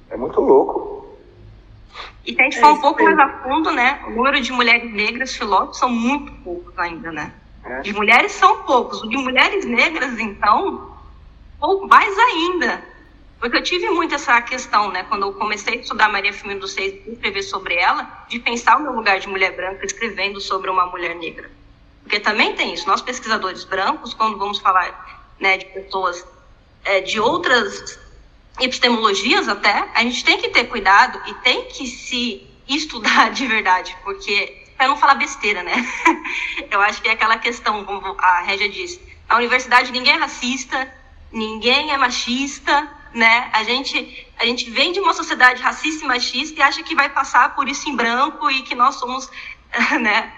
É 0.09 0.17
muito 0.17 0.41
louco. 0.41 1.15
E 2.25 2.33
se 2.33 2.41
a 2.41 2.43
gente 2.43 2.59
é 2.59 2.65
um 2.65 2.81
pouco 2.81 3.03
mais 3.03 3.19
a 3.19 3.29
fundo, 3.43 3.71
né? 3.71 3.99
O 4.07 4.09
número 4.09 4.41
de 4.41 4.51
mulheres 4.51 4.91
negras 4.91 5.35
filósofos 5.35 5.77
são 5.77 5.89
muito 5.89 6.31
poucos 6.43 6.73
ainda, 6.75 7.11
né? 7.11 7.31
De 7.81 7.93
mulheres 7.93 8.31
são 8.33 8.63
poucos. 8.63 9.01
De 9.09 9.17
mulheres 9.17 9.65
negras, 9.65 10.19
então, 10.19 10.95
pouco 11.59 11.87
mais 11.87 12.17
ainda. 12.17 12.83
Porque 13.39 13.57
eu 13.57 13.63
tive 13.63 13.89
muito 13.89 14.15
essa 14.15 14.41
questão, 14.41 14.91
né? 14.91 15.03
Quando 15.03 15.23
eu 15.23 15.33
comecei 15.33 15.79
a 15.79 15.81
estudar 15.81 16.09
Maria 16.09 16.31
Firmina 16.31 16.59
dos 16.59 16.73
Seis 16.73 17.05
e 17.05 17.11
escrever 17.11 17.43
sobre 17.43 17.75
ela, 17.75 18.25
de 18.27 18.39
pensar 18.39 18.77
o 18.77 18.81
meu 18.81 18.93
lugar 18.93 19.19
de 19.19 19.27
mulher 19.27 19.55
branca 19.55 19.85
escrevendo 19.85 20.39
sobre 20.39 20.69
uma 20.69 20.85
mulher 20.85 21.15
negra. 21.15 21.49
Porque 22.03 22.19
também 22.19 22.55
tem 22.55 22.73
isso. 22.73 22.87
Nós, 22.87 23.01
pesquisadores 23.01 23.63
brancos, 23.63 24.13
quando 24.13 24.37
vamos 24.37 24.59
falar 24.59 25.33
né, 25.39 25.57
de 25.57 25.65
pessoas 25.65 26.25
é, 26.83 27.01
de 27.01 27.19
outras 27.19 27.99
epistemologias 28.59 29.49
até, 29.49 29.89
a 29.93 30.01
gente 30.03 30.23
tem 30.23 30.37
que 30.37 30.49
ter 30.49 30.65
cuidado 30.65 31.19
e 31.27 31.33
tem 31.35 31.65
que 31.65 31.87
se 31.87 32.47
estudar 32.67 33.31
de 33.33 33.47
verdade, 33.47 33.97
porque 34.03 34.64
para 34.77 34.87
não 34.87 34.97
falar 34.97 35.15
besteira, 35.15 35.63
né? 35.63 35.73
Eu 36.69 36.81
acho 36.81 37.01
que 37.01 37.07
é 37.07 37.11
aquela 37.11 37.37
questão, 37.37 37.85
como 37.85 38.15
a 38.19 38.41
Régia 38.41 38.69
disse, 38.69 39.01
na 39.27 39.37
universidade 39.37 39.91
ninguém 39.91 40.13
é 40.13 40.17
racista, 40.17 40.93
ninguém 41.31 41.91
é 41.91 41.97
machista, 41.97 42.89
né? 43.13 43.49
A 43.53 43.63
gente, 43.63 44.27
a 44.37 44.45
gente 44.45 44.69
vem 44.69 44.91
de 44.91 44.99
uma 44.99 45.13
sociedade 45.13 45.61
racista 45.61 46.03
e 46.03 46.07
machista 46.07 46.59
e 46.59 46.61
acha 46.61 46.83
que 46.83 46.93
vai 46.93 47.09
passar 47.09 47.55
por 47.55 47.67
isso 47.67 47.89
em 47.89 47.95
branco 47.95 48.51
e 48.51 48.61
que 48.63 48.75
nós 48.75 48.95
somos, 48.95 49.29
né, 50.01 50.33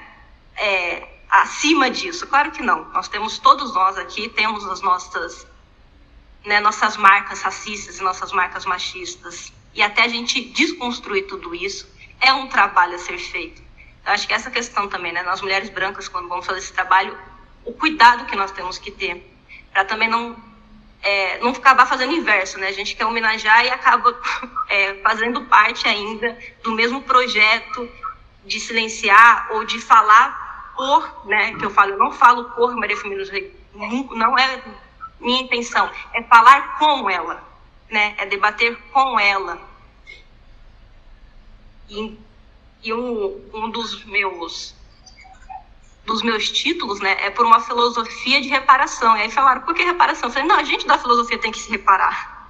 é, 0.55 1.07
acima 1.29 1.89
disso. 1.89 2.27
Claro 2.27 2.51
que 2.51 2.61
não. 2.61 2.85
Nós 2.91 3.07
temos, 3.07 3.39
todos 3.39 3.73
nós 3.73 3.97
aqui, 3.97 4.29
temos 4.29 4.65
as 4.67 4.81
nossas, 4.81 5.47
né, 6.45 6.59
nossas 6.59 6.95
marcas 6.97 7.41
racistas 7.41 7.99
e 7.99 8.03
nossas 8.03 8.31
marcas 8.31 8.65
machistas. 8.65 9.51
E 9.73 9.81
até 9.81 10.03
a 10.03 10.07
gente 10.07 10.41
desconstruir 10.41 11.27
tudo 11.27 11.53
isso 11.53 11.87
é 12.19 12.31
um 12.33 12.47
trabalho 12.47 12.95
a 12.95 12.99
ser 12.99 13.17
feito. 13.17 13.66
Acho 14.07 14.25
que 14.25 14.33
essa 14.33 14.49
questão 14.49 14.87
também, 14.87 15.11
né? 15.11 15.21
Nós 15.23 15.41
mulheres 15.41 15.69
brancas, 15.69 16.07
quando 16.07 16.29
vamos 16.29 16.45
fazer 16.45 16.59
esse 16.59 16.71
trabalho, 16.71 17.17
o 17.65 17.73
cuidado 17.73 18.25
que 18.25 18.35
nós 18.37 18.51
temos 18.51 18.77
que 18.77 18.89
ter 18.89 19.35
para 19.71 19.83
também 19.83 20.09
não 20.09 20.35
é, 21.03 21.37
não 21.39 21.51
acabar 21.51 21.85
fazendo 21.85 22.13
inverso, 22.13 22.57
né? 22.57 22.67
A 22.67 22.71
gente 22.71 22.95
quer 22.95 23.05
homenagear 23.05 23.65
e 23.65 23.69
acaba 23.69 24.17
é, 24.69 24.95
fazendo 25.01 25.41
parte 25.45 25.87
ainda 25.87 26.37
do 26.63 26.71
mesmo 26.71 27.01
projeto 27.01 27.89
de 28.45 28.59
silenciar 28.61 29.49
ou 29.51 29.65
de 29.65 29.79
falar 29.81 30.73
por, 30.75 31.27
né? 31.27 31.53
Que 31.55 31.65
eu 31.65 31.69
falo, 31.69 31.91
eu 31.91 31.99
não 31.99 32.11
falo 32.11 32.45
por 32.51 32.73
Maria 32.75 32.95
Firmina 32.95 33.21
dos 33.21 33.29
Reis, 33.29 33.51
não 33.73 34.37
é 34.37 34.63
minha 35.19 35.41
intenção, 35.41 35.91
é 36.13 36.23
falar 36.23 36.77
com 36.79 37.09
ela, 37.09 37.43
né? 37.89 38.15
É 38.17 38.25
debater 38.25 38.75
com 38.93 39.19
ela. 39.19 39.59
E 41.89 42.17
e 42.87 42.93
um, 42.93 43.41
um 43.53 43.69
dos 43.69 44.03
meus 44.05 44.75
dos 46.05 46.21
meus 46.21 46.49
títulos, 46.49 47.01
né, 47.01 47.17
é 47.19 47.29
por 47.29 47.45
uma 47.45 47.59
filosofia 47.59 48.39
de 48.39 48.47
reparação. 48.47 49.17
E 49.17 49.23
aí 49.23 49.29
falaram, 49.29 49.61
por 49.63 49.75
que 49.75 49.83
reparação? 49.83 50.29
Eu 50.29 50.33
falei, 50.33 50.47
não, 50.47 50.55
a 50.55 50.63
gente 50.63 50.87
da 50.87 50.97
filosofia 50.97 51.37
tem 51.37 51.51
que 51.51 51.59
se 51.59 51.69
reparar. 51.69 52.49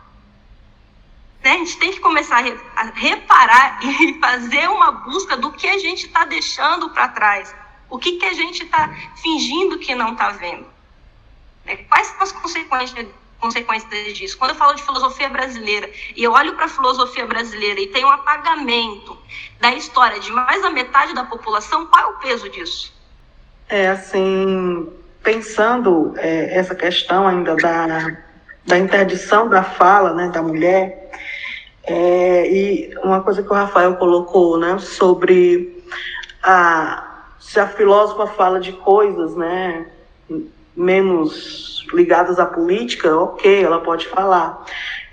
Né? 1.44 1.54
A 1.54 1.58
gente 1.58 1.76
tem 1.78 1.92
que 1.92 2.00
começar 2.00 2.44
a 2.76 2.84
reparar 2.84 3.80
e 3.84 4.20
fazer 4.20 4.70
uma 4.70 4.92
busca 4.92 5.36
do 5.36 5.52
que 5.52 5.68
a 5.68 5.80
gente 5.80 6.06
está 6.06 6.24
deixando 6.24 6.92
para 6.92 7.08
trás. 7.08 7.56
O 7.90 7.98
que, 7.98 8.18
que 8.18 8.26
a 8.26 8.34
gente 8.34 8.64
está 8.64 8.94
fingindo 9.16 9.80
que 9.80 9.96
não 9.96 10.12
está 10.12 10.30
vendo. 10.30 10.68
Né? 11.66 11.78
Quais 11.78 12.08
são 12.08 12.22
as 12.22 12.32
consequências, 12.32 13.08
consequências 13.40 14.14
disso? 14.14 14.38
Quando 14.38 14.52
eu 14.52 14.56
falo 14.56 14.74
de 14.74 14.84
filosofia 14.84 15.30
brasileira 15.30 15.90
e 16.16 16.24
eu 16.24 16.32
olho 16.32 16.56
para 16.56 16.66
a 16.66 16.70
filosofia 16.70 17.26
brasileira 17.26 17.80
e 17.80 17.88
tem 17.88 18.04
um 18.06 18.10
apagamento 18.10 19.18
da 19.60 19.74
história 19.74 20.20
de 20.20 20.32
mais 20.32 20.62
da 20.62 20.70
metade 20.70 21.14
da 21.14 21.24
população, 21.24 21.86
qual 21.88 22.04
é 22.04 22.08
o 22.08 22.20
peso 22.20 22.50
disso? 22.50 22.94
É, 23.70 23.90
assim, 23.90 24.92
pensando 25.24 26.14
é, 26.18 26.58
essa 26.58 26.74
questão 26.74 27.28
ainda 27.28 27.56
da, 27.56 28.18
da 28.66 28.78
interdição 28.78 29.50
da 29.50 29.64
fala 29.64 30.14
né, 30.14 30.30
da 30.30 30.42
mulher, 30.42 31.12
é, 31.84 32.52
e 32.52 32.94
uma 33.04 33.22
coisa 33.22 33.42
que 33.42 33.50
o 33.50 33.54
Rafael 33.54 33.96
colocou 33.96 34.58
né, 34.58 34.78
sobre 34.78 35.84
a, 36.44 37.26
se 37.40 37.60
a 37.60 37.68
filósofa 37.68 38.28
fala 38.28 38.60
de 38.60 38.74
coisas 38.74 39.36
né, 39.36 39.88
menos 40.78 41.86
ligadas 41.94 42.40
à 42.40 42.46
política, 42.46 43.16
ok, 43.16 43.64
ela 43.64 43.82
pode 43.82 44.08
falar. 44.08 44.64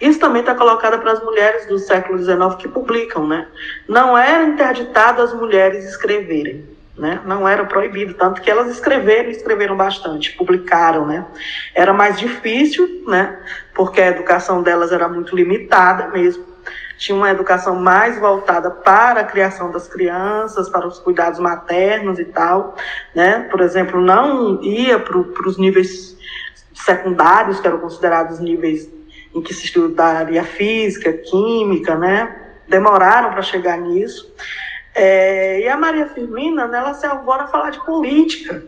Isso 0.01 0.21
também 0.21 0.41
está 0.41 0.55
colocado 0.55 1.01
para 1.01 1.13
as 1.13 1.23
mulheres 1.23 1.67
do 1.67 1.79
século 1.79 2.19
XIX 2.19 2.55
que 2.59 2.69
publicam, 2.69 3.27
né? 3.27 3.49
Não 3.89 4.17
era 4.17 4.45
interditado 4.45 5.23
as 5.23 5.33
mulheres 5.33 5.85
escreverem 5.85 6.75
né? 6.97 7.21
Não 7.25 7.49
era 7.49 7.65
proibido, 7.65 8.15
tanto 8.15 8.41
que 8.41 8.51
elas 8.51 8.69
escreveram, 8.71 9.31
escreveram 9.31 9.77
bastante, 9.77 10.33
publicaram, 10.33 11.07
né? 11.07 11.27
Era 11.75 11.93
mais 11.93 12.19
difícil, 12.19 13.03
né? 13.07 13.37
Porque 13.75 14.01
a 14.01 14.09
educação 14.09 14.63
delas 14.63 14.93
era 14.93 15.09
muito 15.09 15.35
limitada 15.35 16.09
mesmo. 16.09 16.45
Tinha 16.97 17.17
uma 17.17 17.31
educação 17.31 17.77
mais 17.77 18.19
voltada 18.19 18.71
para 18.71 19.21
a 19.21 19.25
criação 19.25 19.71
das 19.71 19.89
crianças, 19.89 20.69
para 20.69 20.87
os 20.87 20.99
cuidados 20.99 21.39
maternos 21.41 22.19
e 22.19 22.25
tal, 22.25 22.77
né? 23.15 23.49
Por 23.51 23.61
exemplo, 23.61 24.01
não 24.01 24.63
ia 24.63 24.99
para 24.99 25.19
os 25.19 25.59
níveis 25.59 26.17
secundários, 26.75 27.61
que 27.61 27.67
eram 27.67 27.79
considerados 27.79 28.39
níveis 28.41 28.89
em 29.35 29.43
que 29.43 29.53
se 29.53 29.65
estudaria 29.65 30.45
física, 30.45 31.13
química, 31.13 31.97
né? 31.97 32.37
Demoraram 32.69 33.31
para 33.31 33.43
chegar 33.43 33.77
nisso. 33.79 34.33
É, 34.95 35.61
e 35.61 35.69
a 35.69 35.77
Maria 35.77 36.07
Firmina, 36.07 36.69
né, 36.69 36.79
ela 36.79 36.95
se 36.95 37.05
arvora 37.05 37.45
a 37.45 37.49
falar 37.49 37.71
de 37.71 37.85
política. 37.85 38.63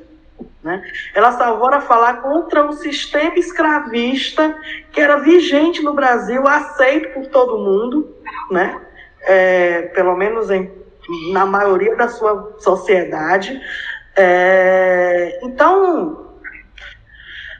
Né? 0.66 0.82
Ela 1.14 1.30
se 1.30 1.40
arvora 1.40 1.76
a 1.76 1.80
falar 1.80 2.22
contra 2.22 2.66
o 2.66 2.72
sistema 2.72 3.38
escravista 3.38 4.52
que 4.90 5.00
era 5.00 5.20
vigente 5.20 5.80
no 5.80 5.94
Brasil, 5.94 6.44
aceito 6.48 7.14
por 7.14 7.28
todo 7.28 7.56
mundo, 7.56 8.16
né? 8.50 8.80
É, 9.22 9.82
pelo 9.94 10.16
menos 10.16 10.50
em, 10.50 10.68
na 11.32 11.46
maioria 11.46 11.94
da 11.94 12.08
sua 12.08 12.56
sociedade. 12.58 13.60
É, 14.16 15.38
então, 15.44 16.34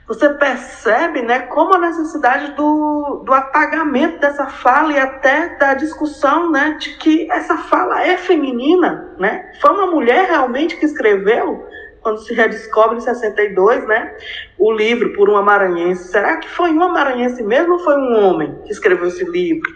você 0.09 0.29
percebe 0.31 1.23
né, 1.23 1.41
como 1.41 1.75
a 1.75 1.79
necessidade 1.79 2.53
do, 2.53 3.23
do 3.25 3.33
apagamento 3.33 4.19
dessa 4.19 4.49
fala 4.49 4.93
e 4.93 4.99
até 4.99 5.57
da 5.59 5.75
discussão 5.75 6.51
né, 6.51 6.77
de 6.81 6.97
que 6.97 7.31
essa 7.31 7.57
fala 7.57 8.03
é 8.03 8.17
feminina. 8.17 9.15
Né? 9.17 9.53
Foi 9.61 9.71
uma 9.71 9.87
mulher 9.87 10.27
realmente 10.29 10.77
que 10.77 10.87
escreveu, 10.87 11.69
quando 12.07 12.21
se 12.21 12.33
redescobre 12.33 12.99
em 12.99 13.01
62, 13.01 13.85
né, 13.89 14.17
o 14.57 14.71
livro 14.71 15.13
por 15.15 15.29
uma 15.29 15.43
maranhense. 15.43 16.05
Será 16.05 16.37
que 16.37 16.49
foi 16.49 16.71
uma 16.71 16.89
maranhense 16.89 17.43
mesmo 17.43 17.73
ou 17.73 17.79
foi 17.81 17.97
um 17.97 18.25
homem 18.25 18.57
que 18.65 18.71
escreveu 18.71 19.09
esse 19.09 19.25
livro? 19.25 19.69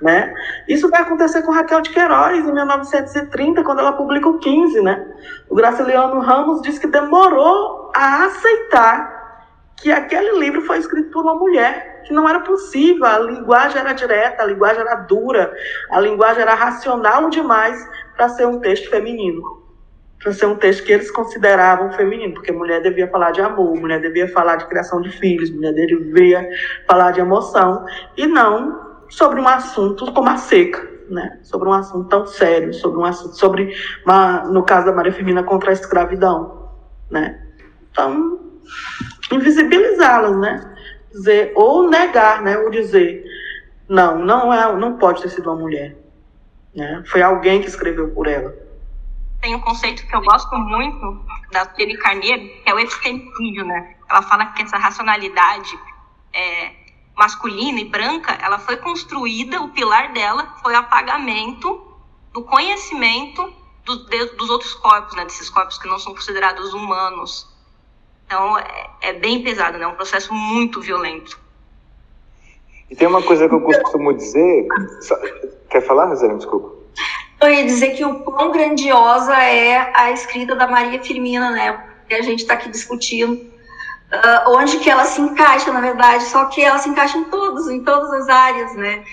Né? 0.00 0.32
Isso 0.66 0.88
vai 0.88 1.02
acontecer 1.02 1.42
com 1.42 1.52
Raquel 1.52 1.82
de 1.82 1.90
Queiroz 1.90 2.38
em 2.38 2.52
1930, 2.54 3.62
quando 3.62 3.80
ela 3.80 3.92
publica 3.92 4.26
o 4.26 4.38
15. 4.38 4.80
Né? 4.80 5.06
O 5.50 5.54
Graciliano 5.54 6.20
Ramos 6.20 6.62
diz 6.62 6.78
que 6.78 6.86
demorou 6.86 7.92
a 7.94 8.24
aceitar 8.24 9.44
que 9.76 9.92
aquele 9.92 10.38
livro 10.38 10.62
foi 10.62 10.78
escrito 10.78 11.10
por 11.10 11.22
uma 11.22 11.34
mulher, 11.34 12.02
que 12.06 12.14
não 12.14 12.26
era 12.26 12.40
possível, 12.40 13.04
a 13.04 13.18
linguagem 13.18 13.78
era 13.78 13.92
direta, 13.92 14.42
a 14.42 14.46
linguagem 14.46 14.80
era 14.80 14.94
dura, 14.94 15.52
a 15.90 16.00
linguagem 16.00 16.40
era 16.40 16.54
racional 16.54 17.28
demais 17.28 17.78
para 18.16 18.30
ser 18.30 18.46
um 18.46 18.58
texto 18.58 18.88
feminino. 18.88 19.63
Para 20.24 20.32
ser 20.32 20.46
um 20.46 20.56
texto 20.56 20.84
que 20.84 20.92
eles 20.92 21.10
consideravam 21.10 21.92
feminino, 21.92 22.32
porque 22.32 22.50
mulher 22.50 22.80
devia 22.80 23.06
falar 23.08 23.30
de 23.30 23.42
amor, 23.42 23.76
mulher 23.76 24.00
devia 24.00 24.26
falar 24.26 24.56
de 24.56 24.66
criação 24.66 25.02
de 25.02 25.10
filhos, 25.10 25.50
mulher 25.50 25.74
devia 25.74 26.48
falar 26.88 27.10
de 27.10 27.20
emoção, 27.20 27.84
e 28.16 28.26
não 28.26 29.04
sobre 29.10 29.38
um 29.38 29.46
assunto 29.46 30.10
como 30.14 30.30
a 30.30 30.38
seca, 30.38 30.88
né? 31.10 31.38
sobre 31.42 31.68
um 31.68 31.74
assunto 31.74 32.08
tão 32.08 32.26
sério, 32.26 32.72
sobre 32.72 32.98
um 32.98 33.04
assunto, 33.04 33.36
sobre, 33.36 33.76
uma, 34.02 34.44
no 34.44 34.62
caso 34.62 34.86
da 34.86 34.92
Maria 34.92 35.12
Firmina, 35.12 35.42
contra 35.42 35.68
a 35.68 35.74
escravidão. 35.74 36.70
Né? 37.10 37.38
Então, 37.92 38.40
invisibilizá-las, 39.30 40.38
né? 40.38 40.74
Dizer, 41.12 41.52
ou 41.54 41.86
negar, 41.90 42.40
né? 42.40 42.56
Ou 42.56 42.70
dizer, 42.70 43.24
não, 43.86 44.18
não 44.18 44.50
é, 44.50 44.74
não 44.74 44.96
pode 44.96 45.20
ter 45.20 45.28
sido 45.28 45.50
uma 45.50 45.60
mulher. 45.60 45.94
Né? 46.74 47.02
Foi 47.04 47.20
alguém 47.20 47.60
que 47.60 47.68
escreveu 47.68 48.08
por 48.08 48.26
ela. 48.26 48.63
Tem 49.44 49.54
um 49.54 49.60
conceito 49.60 50.06
que 50.06 50.16
eu 50.16 50.22
gosto 50.22 50.56
muito 50.56 51.22
da 51.52 51.66
Tere 51.66 51.98
Carneiro, 51.98 52.48
que 52.62 52.62
é 52.64 52.72
o 52.72 52.78
epistemicídio, 52.78 53.62
né? 53.66 53.94
Ela 54.08 54.22
fala 54.22 54.46
que 54.46 54.62
essa 54.62 54.78
racionalidade 54.78 55.78
é, 56.32 56.70
masculina 57.14 57.78
e 57.78 57.84
branca, 57.84 58.32
ela 58.40 58.58
foi 58.58 58.78
construída, 58.78 59.60
o 59.60 59.68
pilar 59.68 60.14
dela 60.14 60.54
foi 60.62 60.72
o 60.72 60.78
apagamento 60.78 61.78
do 62.32 62.42
conhecimento 62.42 63.52
do, 63.84 64.06
de, 64.06 64.24
dos 64.36 64.48
outros 64.48 64.72
corpos, 64.72 65.14
né? 65.14 65.26
Desses 65.26 65.50
corpos 65.50 65.76
que 65.76 65.88
não 65.88 65.98
são 65.98 66.14
considerados 66.14 66.72
humanos. 66.72 67.46
Então 68.24 68.56
é, 68.56 68.90
é 69.02 69.12
bem 69.12 69.42
pesado, 69.42 69.76
né? 69.76 69.84
É 69.84 69.88
um 69.88 69.94
processo 69.94 70.32
muito 70.32 70.80
violento. 70.80 71.38
E 72.88 72.96
tem 72.96 73.06
uma 73.06 73.20
coisa 73.20 73.46
que 73.46 73.54
eu 73.54 73.60
costumo 73.60 74.10
dizer. 74.14 74.66
Quer 75.68 75.82
falar, 75.82 76.06
Rosana? 76.06 76.38
Desculpa. 76.38 76.73
Eu 77.46 77.52
ia 77.52 77.64
dizer 77.64 77.90
que 77.96 78.04
o 78.04 78.20
quão 78.20 78.50
grandiosa 78.50 79.34
é 79.34 79.90
a 79.94 80.10
escrita 80.12 80.54
da 80.54 80.66
Maria 80.66 81.02
Firmina, 81.02 81.50
né? 81.50 81.84
Que 82.08 82.14
a 82.14 82.22
gente 82.22 82.40
está 82.40 82.54
aqui 82.54 82.68
discutindo. 82.68 83.32
Uh, 83.34 84.50
onde 84.50 84.78
que 84.78 84.88
ela 84.88 85.04
se 85.04 85.20
encaixa, 85.20 85.72
na 85.72 85.80
verdade, 85.80 86.24
só 86.24 86.44
que 86.46 86.62
ela 86.62 86.78
se 86.78 86.88
encaixa 86.88 87.18
em 87.18 87.24
todos, 87.24 87.68
em 87.68 87.82
todas 87.82 88.12
as 88.12 88.28
áreas, 88.28 88.74
né? 88.74 89.04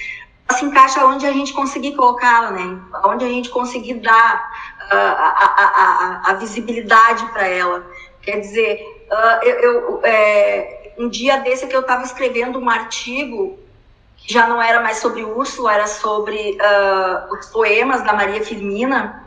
Ela 0.47 0.57
se 0.57 0.65
encaixa 0.65 1.05
onde 1.05 1.25
a 1.25 1.31
gente 1.31 1.53
conseguir 1.53 1.95
colocá-la, 1.95 2.51
né? 2.51 2.79
Onde 3.05 3.25
a 3.25 3.29
gente 3.29 3.49
conseguir 3.49 3.95
dar 3.95 4.51
uh, 4.91 4.95
a, 4.95 5.53
a, 5.57 5.65
a, 6.27 6.31
a 6.31 6.33
visibilidade 6.35 7.25
para 7.27 7.47
ela. 7.47 7.85
Quer 8.21 8.39
dizer, 8.39 9.01
Uh, 9.11 9.45
eu, 9.45 9.59
eu 9.59 10.01
é, 10.05 10.93
um 10.97 11.09
dia 11.09 11.35
desse 11.39 11.67
que 11.67 11.75
eu 11.75 11.81
estava 11.81 12.01
escrevendo 12.03 12.57
um 12.57 12.69
artigo 12.69 13.59
já 14.25 14.47
não 14.47 14.61
era 14.61 14.81
mais 14.81 14.97
sobre 14.97 15.23
Úrsula, 15.23 15.73
era 15.73 15.87
sobre 15.87 16.57
uh, 16.57 17.33
os 17.33 17.47
poemas 17.47 18.03
da 18.03 18.13
Maria 18.13 18.43
Firmina. 18.43 19.23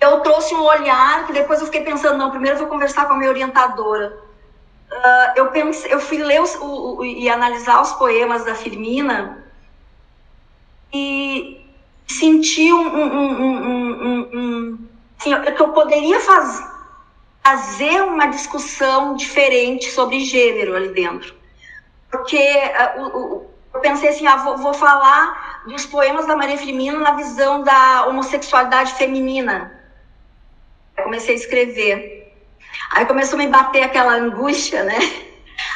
Eu 0.00 0.20
trouxe 0.20 0.54
um 0.54 0.62
olhar 0.62 1.26
que 1.26 1.32
depois 1.32 1.60
eu 1.60 1.66
fiquei 1.66 1.82
pensando, 1.82 2.18
não, 2.18 2.30
primeiro 2.30 2.56
eu 2.56 2.60
vou 2.60 2.68
conversar 2.68 3.06
com 3.06 3.14
a 3.14 3.16
minha 3.16 3.30
orientadora. 3.30 4.18
Uh, 4.90 5.32
eu, 5.36 5.46
pensei, 5.50 5.92
eu 5.92 6.00
fui 6.00 6.18
ler 6.18 6.42
os, 6.42 6.54
o, 6.56 6.98
o, 6.98 7.04
e 7.04 7.28
analisar 7.28 7.80
os 7.80 7.92
poemas 7.92 8.44
da 8.44 8.54
Firmina 8.54 9.42
e 10.92 11.64
senti 12.06 12.72
um, 12.72 12.86
um, 12.86 14.28
um, 14.34 14.88
assim, 15.18 15.34
que 15.40 15.62
eu 15.62 15.68
poderia 15.68 16.20
fazer 16.20 16.72
fazer 17.42 18.02
uma 18.02 18.26
discussão 18.26 19.16
diferente 19.16 19.90
sobre 19.90 20.20
gênero 20.20 20.76
ali 20.76 20.88
dentro. 20.88 21.34
Porque 22.12 22.36
uh, 22.36 23.46
eu 23.74 23.80
pensei 23.80 24.10
assim, 24.10 24.26
ah, 24.26 24.36
vou, 24.36 24.58
vou, 24.58 24.74
falar 24.74 25.62
dos 25.66 25.86
poemas 25.86 26.26
da 26.26 26.36
Maria 26.36 26.58
Firmina 26.58 26.98
na 26.98 27.12
visão 27.12 27.62
da 27.62 28.06
homossexualidade 28.06 28.92
feminina. 28.94 29.72
Eu 30.96 31.04
comecei 31.04 31.34
a 31.34 31.38
escrever. 31.38 32.32
Aí 32.90 33.06
começou 33.06 33.38
a 33.38 33.42
me 33.42 33.48
bater 33.48 33.82
aquela 33.82 34.14
angústia, 34.14 34.84
né? 34.84 34.98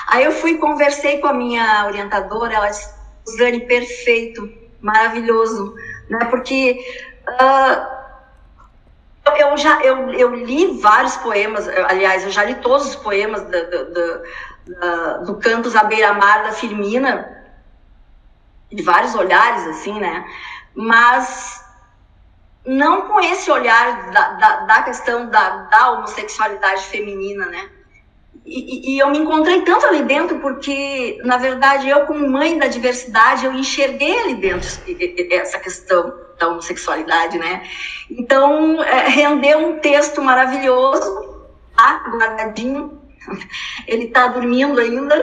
Aí 0.08 0.24
eu 0.24 0.32
fui 0.32 0.58
conversei 0.58 1.18
com 1.20 1.26
a 1.26 1.32
minha 1.32 1.86
orientadora, 1.86 2.54
ela 2.54 2.68
disse, 2.68 2.94
Zane, 3.38 3.66
perfeito, 3.66 4.52
maravilhoso, 4.80 5.74
né? 6.10 6.26
Porque 6.26 6.78
uh, 7.28 7.96
eu 9.38 9.56
já 9.56 9.82
eu, 9.82 10.12
eu 10.12 10.34
li 10.34 10.78
vários 10.80 11.16
poemas, 11.16 11.66
aliás, 11.68 12.24
eu 12.24 12.30
já 12.30 12.44
li 12.44 12.54
todos 12.56 12.88
os 12.88 12.96
poemas 12.96 13.42
do, 13.42 13.50
do, 13.50 14.22
do, 15.24 15.36
Cantos 15.36 15.76
à 15.76 15.84
Beira-Mar 15.84 16.42
da 16.44 16.52
Firmina, 16.52 17.36
de 18.72 18.82
vários 18.82 19.14
olhares, 19.14 19.66
assim, 19.68 19.98
né? 19.98 20.26
Mas 20.74 21.64
não 22.64 23.02
com 23.02 23.20
esse 23.20 23.50
olhar 23.50 24.10
da, 24.10 24.28
da, 24.32 24.56
da 24.64 24.82
questão 24.82 25.28
da, 25.28 25.48
da, 25.48 25.92
homossexualidade 25.92 26.82
feminina, 26.82 27.46
né? 27.46 27.70
E, 28.44 28.94
e, 28.94 28.98
eu 28.98 29.08
me 29.10 29.18
encontrei 29.18 29.62
tanto 29.62 29.86
ali 29.86 30.02
dentro 30.02 30.38
porque, 30.38 31.20
na 31.24 31.36
verdade, 31.36 31.88
eu 31.88 32.06
como 32.06 32.28
mãe 32.28 32.58
da 32.58 32.68
diversidade, 32.68 33.44
eu 33.44 33.52
enxerguei 33.52 34.20
ali 34.20 34.34
dentro 34.36 34.68
essa 35.32 35.58
questão 35.58 36.14
da 36.38 36.48
homossexualidade, 36.48 37.38
né? 37.38 37.62
Então, 38.10 38.82
é, 38.82 39.08
rendeu 39.08 39.58
um 39.58 39.78
texto 39.78 40.22
maravilhoso, 40.22 41.44
tá? 41.76 42.04
guardadinho, 42.08 43.00
ele 43.86 44.04
está 44.04 44.28
dormindo 44.28 44.80
ainda, 44.80 45.16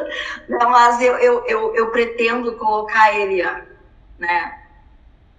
né? 0.48 0.60
mas 0.66 1.02
eu, 1.02 1.18
eu, 1.18 1.46
eu, 1.46 1.76
eu, 1.76 1.92
pretendo 1.92 2.54
colocar 2.54 3.14
ele, 3.14 3.44
né? 4.20 4.60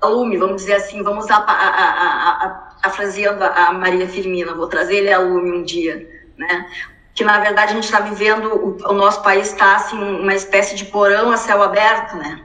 lume, 0.03 0.37
vamos 0.37 0.57
dizer 0.57 0.75
assim, 0.75 1.03
vamos 1.03 1.31
a, 1.31 1.37
a, 1.37 1.41
a, 1.41 2.47
a, 2.47 2.73
a 2.83 2.91
fraseando 2.91 3.43
a 3.43 3.73
Maria 3.73 4.07
Firmina, 4.07 4.55
vou 4.55 4.67
trazer 4.67 4.97
ele 4.97 5.13
a 5.13 5.19
lume 5.19 5.53
um 5.53 5.63
dia, 5.63 6.09
né? 6.37 6.71
Que 7.15 7.25
na 7.25 7.41
verdade 7.41 7.73
a 7.73 7.75
gente 7.75 7.85
está 7.85 8.01
vivendo, 8.01 8.49
o, 8.49 8.91
o, 8.91 8.93
nosso 8.93 9.23
país 9.23 9.51
está 9.51 9.77
assim, 9.77 9.97
uma 9.97 10.35
espécie 10.35 10.75
de 10.75 10.85
porão 10.87 11.31
a 11.31 11.37
céu 11.37 11.63
aberto, 11.63 12.17
né? 12.17 12.45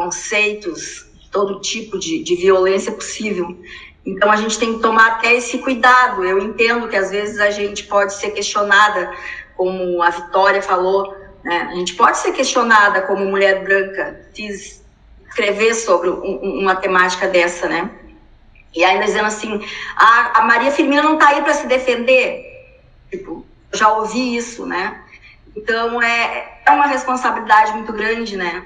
conceitos, 0.00 1.06
todo 1.30 1.60
tipo 1.60 1.98
de, 1.98 2.22
de 2.22 2.34
violência 2.34 2.90
possível. 2.90 3.60
Então 4.04 4.30
a 4.30 4.36
gente 4.36 4.58
tem 4.58 4.74
que 4.74 4.80
tomar 4.80 5.12
até 5.12 5.34
esse 5.34 5.58
cuidado. 5.58 6.24
Eu 6.24 6.38
entendo 6.38 6.88
que 6.88 6.96
às 6.96 7.10
vezes 7.10 7.38
a 7.38 7.50
gente 7.50 7.84
pode 7.84 8.14
ser 8.14 8.30
questionada, 8.30 9.12
como 9.56 10.02
a 10.02 10.10
Vitória 10.10 10.62
falou, 10.62 11.14
né? 11.44 11.68
a 11.70 11.74
gente 11.74 11.94
pode 11.94 12.18
ser 12.18 12.32
questionada 12.32 13.02
como 13.02 13.24
mulher 13.26 13.62
branca. 13.62 14.26
Fiz 14.34 14.82
escrever 15.28 15.74
sobre 15.74 16.10
um, 16.10 16.60
uma 16.60 16.76
temática 16.76 17.28
dessa, 17.28 17.68
né? 17.68 17.90
E 18.74 18.84
ainda 18.84 19.04
dizendo 19.04 19.26
assim, 19.26 19.64
a, 19.96 20.40
a 20.40 20.42
Maria 20.44 20.70
Firmina 20.70 21.02
não 21.02 21.14
está 21.14 21.28
aí 21.28 21.42
para 21.42 21.54
se 21.54 21.66
defender. 21.66 22.46
Tipo, 23.10 23.44
já 23.72 23.92
ouvi 23.92 24.36
isso, 24.36 24.66
né? 24.66 25.02
Então 25.56 26.00
é, 26.00 26.60
é 26.64 26.70
uma 26.70 26.86
responsabilidade 26.86 27.72
muito 27.72 27.92
grande, 27.92 28.36
né? 28.36 28.64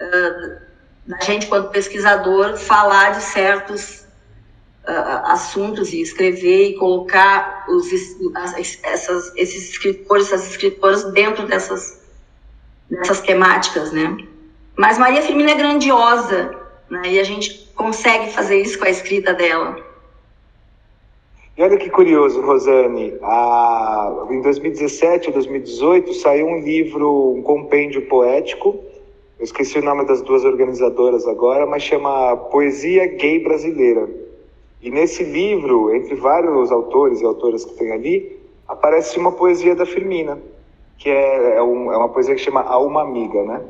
Uh, 0.00 0.68
da 1.06 1.20
gente, 1.20 1.46
quando 1.46 1.70
pesquisador, 1.70 2.56
falar 2.56 3.12
de 3.12 3.22
certos 3.22 4.07
assuntos 4.88 5.92
e 5.92 6.00
escrever 6.00 6.70
e 6.70 6.74
colocar 6.74 7.66
os, 7.68 7.88
as, 8.34 8.78
essas, 8.82 9.32
esses 9.36 9.70
escritores, 9.70 10.32
essas 10.32 10.50
escritoras 10.50 11.04
dentro 11.12 11.46
dessas, 11.46 12.00
dessas 12.90 13.20
temáticas, 13.20 13.92
né? 13.92 14.16
Mas 14.76 14.98
Maria 14.98 15.22
Firmina 15.22 15.50
é 15.50 15.54
grandiosa, 15.56 16.56
né? 16.88 17.02
E 17.06 17.20
a 17.20 17.24
gente 17.24 17.70
consegue 17.74 18.30
fazer 18.32 18.60
isso 18.62 18.78
com 18.78 18.86
a 18.86 18.90
escrita 18.90 19.34
dela. 19.34 19.76
E 21.56 21.62
olha 21.62 21.76
que 21.76 21.90
curioso, 21.90 22.40
Rosane, 22.40 23.14
a, 23.20 24.26
em 24.30 24.40
2017 24.40 25.26
ou 25.26 25.34
2018 25.34 26.14
saiu 26.14 26.46
um 26.46 26.60
livro, 26.60 27.32
um 27.32 27.42
compêndio 27.42 28.02
poético, 28.02 28.78
eu 29.38 29.44
esqueci 29.44 29.78
o 29.78 29.84
nome 29.84 30.04
das 30.04 30.22
duas 30.22 30.44
organizadoras 30.44 31.26
agora, 31.26 31.66
mas 31.66 31.82
chama 31.82 32.36
Poesia 32.36 33.06
Gay 33.06 33.40
Brasileira. 33.40 34.27
E 34.80 34.90
nesse 34.90 35.24
livro, 35.24 35.94
entre 35.94 36.14
vários 36.14 36.70
autores 36.70 37.20
e 37.20 37.24
autoras 37.24 37.64
que 37.64 37.74
tem 37.74 37.92
ali, 37.92 38.38
aparece 38.66 39.18
uma 39.18 39.32
poesia 39.32 39.74
da 39.74 39.84
Firmina, 39.84 40.38
que 40.96 41.08
é, 41.08 41.56
é, 41.56 41.62
um, 41.62 41.92
é 41.92 41.96
uma 41.96 42.08
poesia 42.08 42.34
que 42.34 42.40
chama 42.40 42.60
A 42.62 42.78
Uma 42.78 43.02
Amiga, 43.02 43.42
né? 43.42 43.60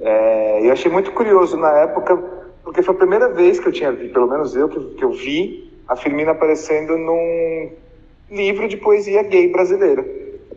É, 0.00 0.60
eu 0.66 0.72
achei 0.72 0.90
muito 0.90 1.12
curioso 1.12 1.56
na 1.56 1.72
época, 1.78 2.16
porque 2.62 2.82
foi 2.82 2.94
a 2.94 2.98
primeira 2.98 3.28
vez 3.28 3.58
que 3.58 3.68
eu 3.68 3.72
tinha 3.72 3.92
pelo 3.92 4.28
menos 4.28 4.54
eu, 4.54 4.68
que, 4.68 4.78
que 4.94 5.04
eu 5.04 5.10
vi 5.10 5.72
a 5.88 5.96
Firmina 5.96 6.32
aparecendo 6.32 6.96
num 6.98 7.70
livro 8.30 8.68
de 8.68 8.76
poesia 8.76 9.22
gay 9.22 9.48
brasileira. 9.48 10.04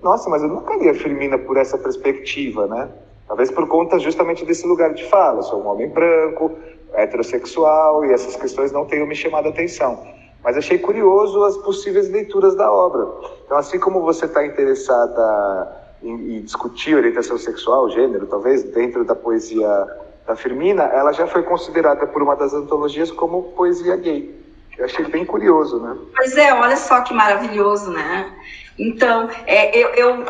Nossa, 0.03 0.29
mas 0.29 0.41
eu 0.41 0.49
nunca 0.49 0.75
li 0.75 0.89
a 0.89 0.93
Firmina 0.93 1.37
por 1.37 1.57
essa 1.57 1.77
perspectiva, 1.77 2.67
né? 2.67 2.89
Talvez 3.27 3.49
por 3.49 3.65
conta 3.67 3.97
justamente 3.97 4.43
desse 4.43 4.67
lugar 4.67 4.93
de 4.93 5.05
fala. 5.05 5.41
Sou 5.41 5.61
um 5.61 5.67
homem 5.67 5.87
branco, 5.87 6.51
heterossexual, 6.93 8.05
e 8.05 8.13
essas 8.13 8.35
questões 8.35 8.71
não 8.71 8.85
tenham 8.85 9.07
me 9.07 9.15
chamado 9.15 9.47
a 9.47 9.49
atenção. 9.49 10.05
Mas 10.43 10.57
achei 10.57 10.77
curioso 10.79 11.43
as 11.43 11.57
possíveis 11.57 12.09
leituras 12.09 12.55
da 12.55 12.71
obra. 12.71 13.07
Então, 13.45 13.57
assim 13.57 13.79
como 13.79 14.01
você 14.01 14.25
está 14.25 14.45
interessada 14.45 15.81
e, 16.01 16.09
e 16.09 16.41
discutir 16.41 16.95
orientação 16.95 17.37
sexual, 17.37 17.89
gênero, 17.89 18.25
talvez, 18.25 18.63
dentro 18.63 19.05
da 19.05 19.15
poesia 19.15 19.87
da 20.25 20.35
Firmina, 20.35 20.83
ela 20.83 21.11
já 21.11 21.27
foi 21.27 21.43
considerada 21.43 22.07
por 22.07 22.21
uma 22.21 22.35
das 22.35 22.53
antologias 22.53 23.11
como 23.11 23.51
poesia 23.53 23.95
gay. 23.95 24.41
Eu 24.77 24.85
achei 24.85 25.05
bem 25.05 25.25
curioso, 25.25 25.79
né? 25.79 25.95
Pois 26.15 26.35
é, 26.35 26.53
olha 26.53 26.77
só 26.77 27.01
que 27.01 27.13
maravilhoso, 27.13 27.91
né? 27.91 28.33
Então, 28.79 29.29
é, 29.45 29.77
eu, 29.77 29.89
eu, 29.89 30.25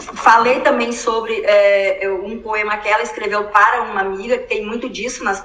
falei 0.00 0.60
também 0.60 0.92
sobre 0.92 1.42
é, 1.44 2.08
um 2.22 2.40
poema 2.40 2.76
que 2.76 2.88
ela 2.88 3.02
escreveu 3.02 3.44
para 3.44 3.82
uma 3.82 4.02
amiga, 4.02 4.38
que 4.38 4.46
tem 4.46 4.64
muito 4.64 4.88
disso 4.88 5.24
nas 5.24 5.44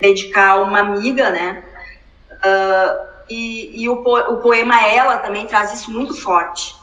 dedicar 0.00 0.50
a 0.50 0.62
uma 0.62 0.80
amiga, 0.80 1.30
né? 1.30 1.62
Uh, 2.32 3.10
e, 3.28 3.82
e 3.82 3.88
o, 3.88 3.94
o 3.94 4.36
poema 4.38 4.80
Ela 4.88 5.18
também 5.18 5.46
traz 5.46 5.72
isso 5.74 5.90
muito 5.90 6.14
forte 6.20 6.74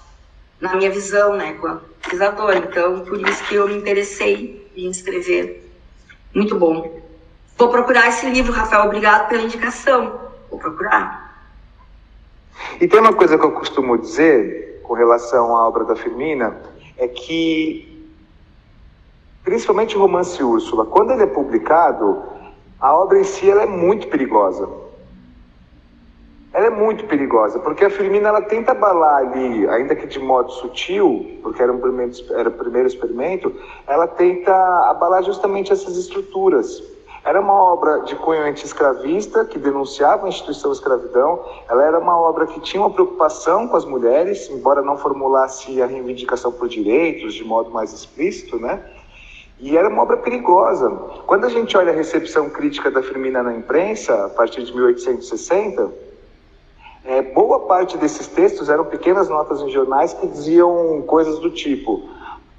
na 0.61 0.75
minha 0.75 0.89
visão, 0.89 1.35
né, 1.35 1.53
como 1.59 1.79
pesquisadora. 2.01 2.57
Então, 2.57 3.01
por 3.01 3.19
isso 3.27 3.43
que 3.45 3.55
eu 3.55 3.67
me 3.67 3.75
interessei 3.75 4.71
em 4.75 4.89
escrever. 4.89 5.69
Muito 6.33 6.55
bom. 6.55 7.01
Vou 7.57 7.69
procurar 7.69 8.07
esse 8.07 8.29
livro, 8.29 8.53
Rafael. 8.53 8.85
Obrigado 8.85 9.27
pela 9.27 9.43
indicação. 9.43 10.19
Vou 10.49 10.59
procurar. 10.59 11.27
E 12.79 12.87
tem 12.87 12.99
uma 12.99 13.13
coisa 13.13 13.37
que 13.37 13.45
eu 13.45 13.51
costumo 13.51 13.97
dizer 13.97 14.81
com 14.83 14.93
relação 14.93 15.55
à 15.55 15.67
obra 15.67 15.83
da 15.83 15.95
Firmina, 15.95 16.55
é 16.97 17.07
que, 17.07 18.09
principalmente 19.43 19.97
o 19.97 19.99
romance 19.99 20.41
Úrsula, 20.41 20.85
quando 20.85 21.11
ele 21.11 21.23
é 21.23 21.27
publicado, 21.27 22.23
a 22.79 22.95
obra 22.95 23.19
em 23.19 23.23
si 23.23 23.49
ela 23.49 23.63
é 23.63 23.67
muito 23.67 24.07
perigosa 24.07 24.67
ela 26.57 26.65
é 26.65 26.69
muito 26.71 27.05
perigosa, 27.05 27.59
porque 27.59 27.85
a 27.85 27.89
Firmina 27.89 28.29
ela 28.29 28.41
tenta 28.41 28.71
abalar 28.71 29.17
ali, 29.17 29.67
ainda 29.69 29.95
que 29.95 30.07
de 30.07 30.17
modo 30.17 30.51
sutil, 30.51 31.39
porque 31.43 31.61
era, 31.61 31.71
um 31.71 31.79
primeiro, 31.79 32.11
era 32.31 32.49
o 32.49 32.51
primeiro 32.51 32.87
experimento, 32.87 33.53
ela 33.85 34.07
tenta 34.07 34.51
abalar 34.89 35.21
justamente 35.23 35.71
essas 35.71 35.95
estruturas. 35.95 36.81
Era 37.23 37.41
uma 37.41 37.53
obra 37.53 37.99
de 37.99 38.15
cunho 38.15 38.41
anti-escravista, 38.41 39.45
que 39.45 39.59
denunciava 39.59 40.25
a 40.25 40.29
instituição 40.29 40.71
escravidão, 40.71 41.43
ela 41.69 41.83
era 41.83 41.99
uma 41.99 42.19
obra 42.19 42.47
que 42.47 42.59
tinha 42.61 42.81
uma 42.81 42.89
preocupação 42.89 43.67
com 43.67 43.77
as 43.77 43.85
mulheres, 43.85 44.49
embora 44.49 44.81
não 44.81 44.97
formulasse 44.97 45.79
a 45.79 45.85
reivindicação 45.85 46.51
por 46.51 46.67
direitos 46.67 47.35
de 47.35 47.43
modo 47.43 47.69
mais 47.69 47.93
explícito, 47.93 48.57
né? 48.57 48.83
E 49.59 49.75
era 49.75 49.89
uma 49.89 50.03
obra 50.03 50.17
perigosa. 50.17 50.89
Quando 51.25 51.45
a 51.45 51.49
gente 51.49 51.75
olha 51.75 51.91
a 51.91 51.95
recepção 51.95 52.49
crítica 52.49 52.91
da 52.91 53.01
Firmina 53.01 53.41
na 53.41 53.55
imprensa, 53.55 54.25
a 54.25 54.29
partir 54.29 54.63
de 54.63 54.73
1860, 54.73 55.91
é, 57.03 57.21
boa 57.21 57.61
parte 57.61 57.97
desses 57.97 58.27
textos 58.27 58.69
eram 58.69 58.85
pequenas 58.85 59.29
notas 59.29 59.61
em 59.61 59.69
jornais 59.69 60.13
que 60.13 60.27
diziam 60.27 61.01
coisas 61.07 61.39
do 61.39 61.49
tipo: 61.49 62.07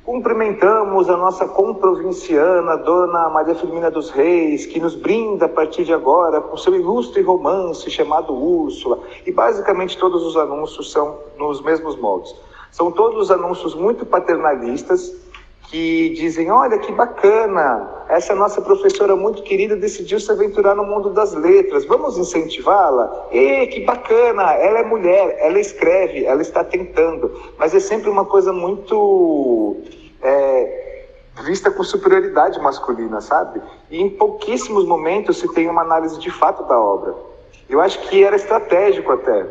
Cumprimentamos 0.09 1.11
a 1.11 1.19
nossa 1.19 1.47
comprovinciana, 1.47 2.79
Dona 2.79 3.29
Maria 3.29 3.55
Firmina 3.55 3.91
dos 3.91 4.09
Reis, 4.09 4.65
que 4.65 4.81
nos 4.81 4.95
brinda 4.95 5.45
a 5.45 5.49
partir 5.51 5.85
de 5.85 5.93
agora 5.93 6.41
com 6.41 6.57
seu 6.57 6.75
ilustre 6.75 7.21
romance 7.21 7.91
chamado 7.91 8.33
Úrsula. 8.33 9.01
E 9.27 9.31
basicamente 9.31 9.99
todos 9.99 10.25
os 10.25 10.35
anúncios 10.35 10.91
são 10.91 11.19
nos 11.37 11.61
mesmos 11.61 11.95
moldes. 11.97 12.35
São 12.73 12.91
todos 12.91 13.31
anúncios 13.31 13.75
muito 13.75 14.07
paternalistas, 14.07 15.15
que 15.71 16.11
dizem: 16.11 16.51
Olha 16.51 16.79
que 16.79 16.93
bacana, 16.93 18.05
essa 18.09 18.35
nossa 18.35 18.61
professora 18.61 19.15
muito 19.15 19.43
querida 19.43 19.77
decidiu 19.77 20.19
se 20.19 20.31
aventurar 20.31 20.75
no 20.75 20.85
mundo 20.85 21.11
das 21.11 21.35
letras, 21.35 21.85
vamos 21.85 22.17
incentivá-la? 22.17 23.29
E 23.31 23.67
que 23.69 23.81
bacana, 23.81 24.55
ela 24.55 24.81
é 24.81 24.85
mulher, 24.85 25.37
ela 25.39 25.59
escreve, 25.59 26.25
ela 26.25 26.43
está 26.43 26.65
tentando, 26.65 27.31
mas 27.59 27.75
é 27.75 27.81
sempre 27.81 28.09
uma 28.09 28.25
coisa 28.25 28.53
muito. 28.53 29.77
É, 30.23 30.87
vista 31.45 31.71
com 31.71 31.85
superioridade 31.85 32.59
masculina, 32.61 33.21
sabe? 33.21 33.63
E 33.91 34.03
em 34.03 34.11
pouquíssimos 34.11 34.85
momentos 34.85 35.39
se 35.39 35.47
tem 35.55 35.69
uma 35.69 35.83
análise 35.83 36.19
de 36.19 36.31
fato 36.31 36.65
da 36.65 36.79
obra. 36.79 37.15
Eu 37.69 37.81
acho 37.81 38.01
que 38.09 38.25
era 38.25 38.35
estratégico 38.35 39.13
até. 39.13 39.47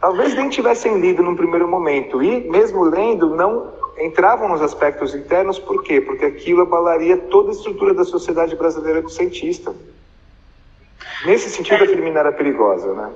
Talvez 0.00 0.34
nem 0.34 0.50
tivessem 0.50 1.00
lido 1.00 1.22
num 1.22 1.34
primeiro 1.34 1.66
momento, 1.66 2.22
e 2.22 2.48
mesmo 2.50 2.84
lendo, 2.84 3.34
não 3.34 3.77
entravam 4.00 4.48
nos 4.48 4.62
aspectos 4.62 5.14
internos, 5.14 5.58
por 5.58 5.82
quê? 5.82 6.00
Porque 6.00 6.24
aquilo 6.24 6.62
abalaria 6.62 7.16
toda 7.16 7.50
a 7.50 7.52
estrutura 7.52 7.94
da 7.94 8.04
sociedade 8.04 8.54
brasileira 8.56 9.02
do 9.02 9.08
cientista. 9.08 9.74
Nesse 11.24 11.50
sentido, 11.50 11.84
a 11.84 11.86
Firmina 11.86 12.20
era 12.20 12.32
perigosa, 12.32 12.92
né? 12.94 13.12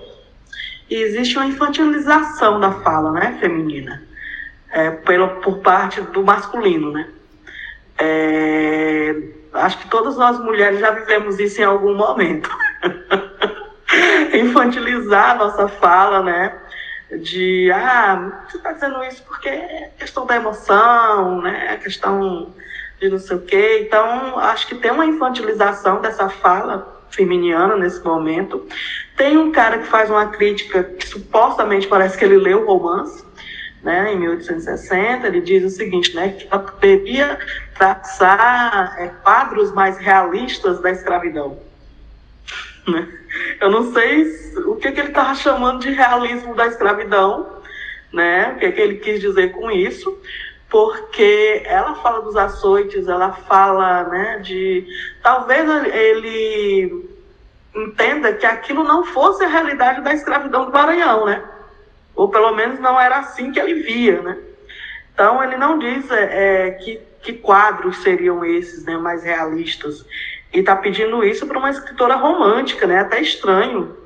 E 0.90 0.96
existe 0.96 1.36
uma 1.36 1.46
infantilização 1.46 2.60
da 2.60 2.72
fala, 2.82 3.12
né, 3.12 3.38
feminina, 3.40 4.02
é, 4.72 4.90
pelo, 4.90 5.40
por 5.40 5.58
parte 5.58 6.00
do 6.00 6.22
masculino, 6.22 6.92
né? 6.92 7.08
É, 7.98 9.22
Acho 9.52 9.78
que 9.78 9.88
todas 9.88 10.16
nós 10.16 10.38
mulheres 10.38 10.80
já 10.80 10.90
vivemos 10.90 11.38
isso 11.38 11.60
em 11.60 11.64
algum 11.64 11.94
momento. 11.94 12.50
Infantilizar 14.32 15.32
a 15.32 15.34
nossa 15.34 15.68
fala, 15.68 16.22
né? 16.22 16.58
De, 17.20 17.70
ah, 17.72 18.42
você 18.48 18.56
está 18.56 18.72
dizendo 18.72 19.04
isso 19.04 19.22
porque 19.24 19.48
é 19.48 19.90
questão 19.98 20.24
da 20.24 20.36
emoção, 20.36 21.42
né? 21.42 21.74
É 21.74 21.76
questão 21.76 22.54
de 23.00 23.08
não 23.08 23.18
sei 23.18 23.36
o 23.36 23.42
quê. 23.42 23.84
Então, 23.86 24.38
acho 24.38 24.66
que 24.66 24.74
tem 24.76 24.90
uma 24.90 25.04
infantilização 25.04 26.00
dessa 26.00 26.28
fala 26.28 27.02
feminiana 27.10 27.76
nesse 27.76 28.02
momento. 28.02 28.66
Tem 29.16 29.36
um 29.36 29.52
cara 29.52 29.78
que 29.78 29.86
faz 29.86 30.08
uma 30.08 30.28
crítica 30.28 30.82
que 30.84 31.06
supostamente 31.06 31.86
parece 31.86 32.16
que 32.16 32.24
ele 32.24 32.38
leu 32.38 32.62
o 32.62 32.66
romance, 32.66 33.24
né, 33.82 34.12
em 34.12 34.18
1860, 34.18 35.26
ele 35.26 35.40
diz 35.40 35.64
o 35.64 35.68
seguinte, 35.68 36.14
né, 36.14 36.28
que 36.30 36.46
ela 36.48 36.60
poderia 36.60 37.38
traçar 37.74 38.94
é, 38.98 39.08
quadros 39.22 39.72
mais 39.72 39.98
realistas 39.98 40.80
da 40.80 40.90
escravidão. 40.90 41.58
Né? 42.86 43.08
Eu 43.60 43.70
não 43.70 43.92
sei 43.92 44.24
o 44.66 44.76
que, 44.76 44.90
que 44.92 45.00
ele 45.00 45.08
estava 45.08 45.34
chamando 45.34 45.80
de 45.80 45.90
realismo 45.90 46.54
da 46.54 46.66
escravidão, 46.66 47.62
né, 48.12 48.52
o 48.52 48.58
que, 48.58 48.72
que 48.72 48.80
ele 48.80 48.96
quis 48.96 49.20
dizer 49.20 49.52
com 49.52 49.70
isso, 49.70 50.20
porque 50.68 51.62
ela 51.66 51.94
fala 51.96 52.22
dos 52.22 52.34
açoites, 52.34 53.06
ela 53.06 53.32
fala 53.32 54.04
né, 54.04 54.38
de. 54.38 54.86
Talvez 55.22 55.68
ele 55.86 57.10
entenda 57.74 58.32
que 58.32 58.46
aquilo 58.46 58.82
não 58.82 59.04
fosse 59.04 59.44
a 59.44 59.48
realidade 59.48 60.00
da 60.00 60.14
escravidão 60.14 60.64
do 60.64 60.72
Maranhão, 60.72 61.26
né? 61.26 61.42
Ou 62.14 62.28
pelo 62.30 62.54
menos 62.54 62.80
não 62.80 62.98
era 62.98 63.18
assim 63.18 63.52
que 63.52 63.60
ele 63.60 63.82
via, 63.82 64.22
né? 64.22 64.38
Então 65.12 65.42
ele 65.44 65.56
não 65.56 65.78
diz 65.78 66.10
é, 66.10 66.68
é 66.68 66.70
que, 66.70 67.00
que 67.22 67.34
quadros 67.34 67.98
seriam 67.98 68.42
esses, 68.42 68.84
né, 68.86 68.96
mais 68.96 69.22
realistas. 69.22 70.06
E 70.52 70.60
está 70.60 70.76
pedindo 70.76 71.24
isso 71.24 71.46
para 71.46 71.58
uma 71.58 71.70
escritora 71.70 72.16
romântica, 72.16 72.86
né? 72.86 72.98
Até 72.98 73.20
estranho, 73.20 73.96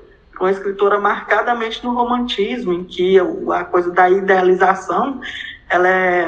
uma 0.40 0.50
escritora 0.50 0.98
marcadamente 0.98 1.82
no 1.84 1.94
romantismo, 1.94 2.72
em 2.72 2.84
que 2.84 3.18
a 3.18 3.64
coisa 3.64 3.90
da 3.90 4.08
idealização 4.08 5.20
ela, 5.68 5.88
é, 5.88 6.26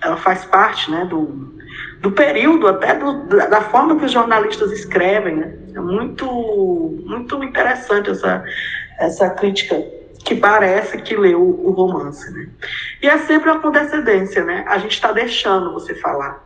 ela 0.00 0.16
faz 0.16 0.44
parte 0.44 0.90
né, 0.90 1.04
do, 1.04 1.54
do 2.00 2.10
período, 2.10 2.66
até 2.66 2.94
do, 2.94 3.26
da 3.26 3.60
forma 3.62 3.96
que 3.96 4.06
os 4.06 4.12
jornalistas 4.12 4.72
escrevem. 4.72 5.36
Né? 5.36 5.58
É 5.74 5.80
muito, 5.80 6.26
muito 7.04 7.42
interessante 7.44 8.10
essa, 8.10 8.44
essa 8.98 9.30
crítica 9.30 9.76
que 10.24 10.34
parece 10.34 10.98
que 11.02 11.16
leu 11.16 11.42
o 11.42 11.70
romance. 11.70 12.30
Né? 12.32 12.48
E 13.02 13.08
é 13.08 13.18
sempre 13.18 13.50
uma 13.50 13.60
condescendência, 13.60 14.44
né? 14.44 14.64
a 14.66 14.78
gente 14.78 14.92
está 14.92 15.12
deixando 15.12 15.72
você 15.72 15.94
falar, 15.94 16.42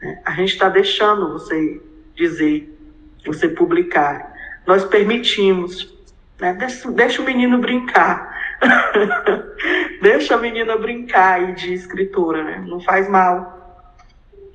né? 0.00 0.22
a 0.24 0.32
gente 0.32 0.52
está 0.52 0.68
deixando 0.68 1.32
você 1.32 1.80
dizer, 2.16 2.76
você 3.24 3.48
publicar. 3.48 4.32
Nós 4.66 4.84
permitimos, 4.84 5.94
né? 6.40 6.54
deixa, 6.54 6.90
deixa 6.90 7.22
o 7.22 7.24
menino 7.24 7.58
brincar. 7.58 8.34
Deixa 10.00 10.34
a 10.34 10.38
menina 10.38 10.76
brincar 10.76 11.34
aí 11.34 11.54
de 11.54 11.74
escritora, 11.74 12.42
né? 12.42 12.64
Não 12.66 12.80
faz 12.80 13.08
mal. 13.08 13.86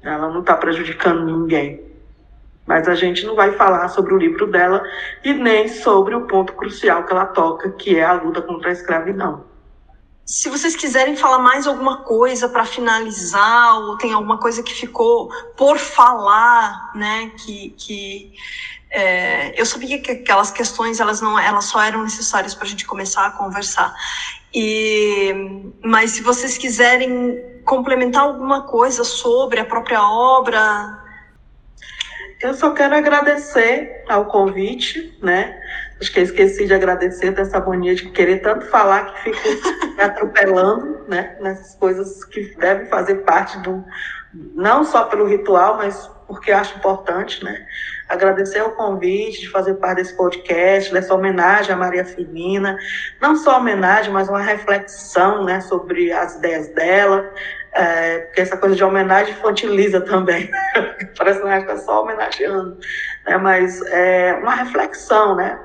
Ela 0.02 0.30
não 0.30 0.42
está 0.42 0.56
prejudicando 0.56 1.26
ninguém. 1.26 1.82
Mas 2.66 2.88
a 2.88 2.96
gente 2.96 3.26
não 3.26 3.36
vai 3.36 3.52
falar 3.52 3.88
sobre 3.90 4.14
o 4.14 4.18
livro 4.18 4.48
dela 4.48 4.84
e 5.24 5.34
nem 5.34 5.68
sobre 5.68 6.16
o 6.16 6.26
ponto 6.28 6.54
crucial 6.54 7.04
que 7.04 7.12
ela 7.12 7.26
toca, 7.26 7.72
que 7.72 7.98
é 7.98 8.04
a 8.04 8.14
luta 8.14 8.42
contra 8.42 8.70
a 8.70 8.72
escravidão. 8.72 9.51
Se 10.26 10.50
vocês 10.50 10.76
quiserem 10.76 11.16
falar 11.16 11.40
mais 11.40 11.68
alguma 11.68 12.04
coisa 12.04 12.48
para 12.48 12.66
finalizar, 12.66 13.80
ou 13.80 13.98
tem 13.98 14.14
alguma 14.14 14.38
coisa 14.38 14.64
que 14.64 14.74
ficou 14.74 15.30
por 15.58 15.78
falar, 15.78 16.92
né, 16.96 17.32
que, 17.38 17.72
que 17.78 18.34
é, 18.90 19.60
eu 19.60 19.66
sabia 19.66 20.02
que 20.02 20.12
aquelas 20.12 20.52
questões 20.52 21.00
elas 21.00 21.22
não 21.22 21.40
elas 21.40 21.66
só 21.66 21.82
eram 21.82 22.04
necessárias 22.04 22.54
para 22.54 22.66
a 22.66 22.70
gente 22.70 22.86
começar 22.86 23.26
a 23.26 23.32
conversar. 23.32 23.94
E 24.54 25.34
mas 25.84 26.12
se 26.12 26.22
vocês 26.22 26.58
quiserem 26.58 27.62
complementar 27.66 28.24
alguma 28.24 28.64
coisa 28.64 29.04
sobre 29.04 29.60
a 29.60 29.66
própria 29.66 30.04
obra 30.04 31.01
eu 32.42 32.54
só 32.54 32.72
quero 32.74 32.96
agradecer 32.96 34.04
ao 34.10 34.26
convite 34.26 35.18
né? 35.22 35.60
Acho 36.00 36.12
que 36.12 36.20
eu 36.20 36.24
esqueci 36.24 36.66
de 36.66 36.74
agradecer 36.74 37.32
dessa 37.32 37.60
mania 37.60 37.94
de 37.94 38.10
querer 38.10 38.42
tanto 38.42 38.66
falar 38.68 39.14
que 39.14 39.32
fico 39.32 39.40
me 39.96 40.02
atropelando 40.02 41.06
né? 41.08 41.38
Nessas 41.40 41.76
coisas 41.76 42.24
que 42.26 42.56
devem 42.58 42.88
fazer 42.88 43.16
parte 43.24 43.58
do 43.60 43.84
não 44.34 44.84
só 44.84 45.06
pelo 45.06 45.28
ritual 45.28 45.78
mas 45.78 46.10
porque 46.28 46.52
acho 46.52 46.78
importante 46.78 47.44
né? 47.44 47.66
Agradecer 48.12 48.62
o 48.62 48.72
convite 48.72 49.40
de 49.40 49.50
fazer 49.50 49.76
parte 49.76 49.98
desse 49.98 50.18
podcast, 50.18 50.92
dessa 50.92 51.16
homenagem 51.16 51.74
à 51.74 51.78
Maria 51.78 52.04
Firmina, 52.04 52.78
não 53.22 53.38
só 53.38 53.58
homenagem, 53.58 54.12
mas 54.12 54.28
uma 54.28 54.42
reflexão 54.42 55.46
né, 55.46 55.62
sobre 55.62 56.12
as 56.12 56.36
ideias 56.36 56.68
dela, 56.74 57.32
é, 57.74 58.20
porque 58.20 58.42
essa 58.42 58.58
coisa 58.58 58.76
de 58.76 58.84
homenagem 58.84 59.34
infantiliza 59.34 60.02
também, 60.02 60.50
parece 61.18 61.42
que 61.42 61.48
está 61.48 61.78
só 61.78 62.04
homenageando, 62.04 62.78
né, 63.26 63.38
mas 63.38 63.82
é 63.88 64.34
uma 64.34 64.56
reflexão, 64.56 65.36
né, 65.36 65.60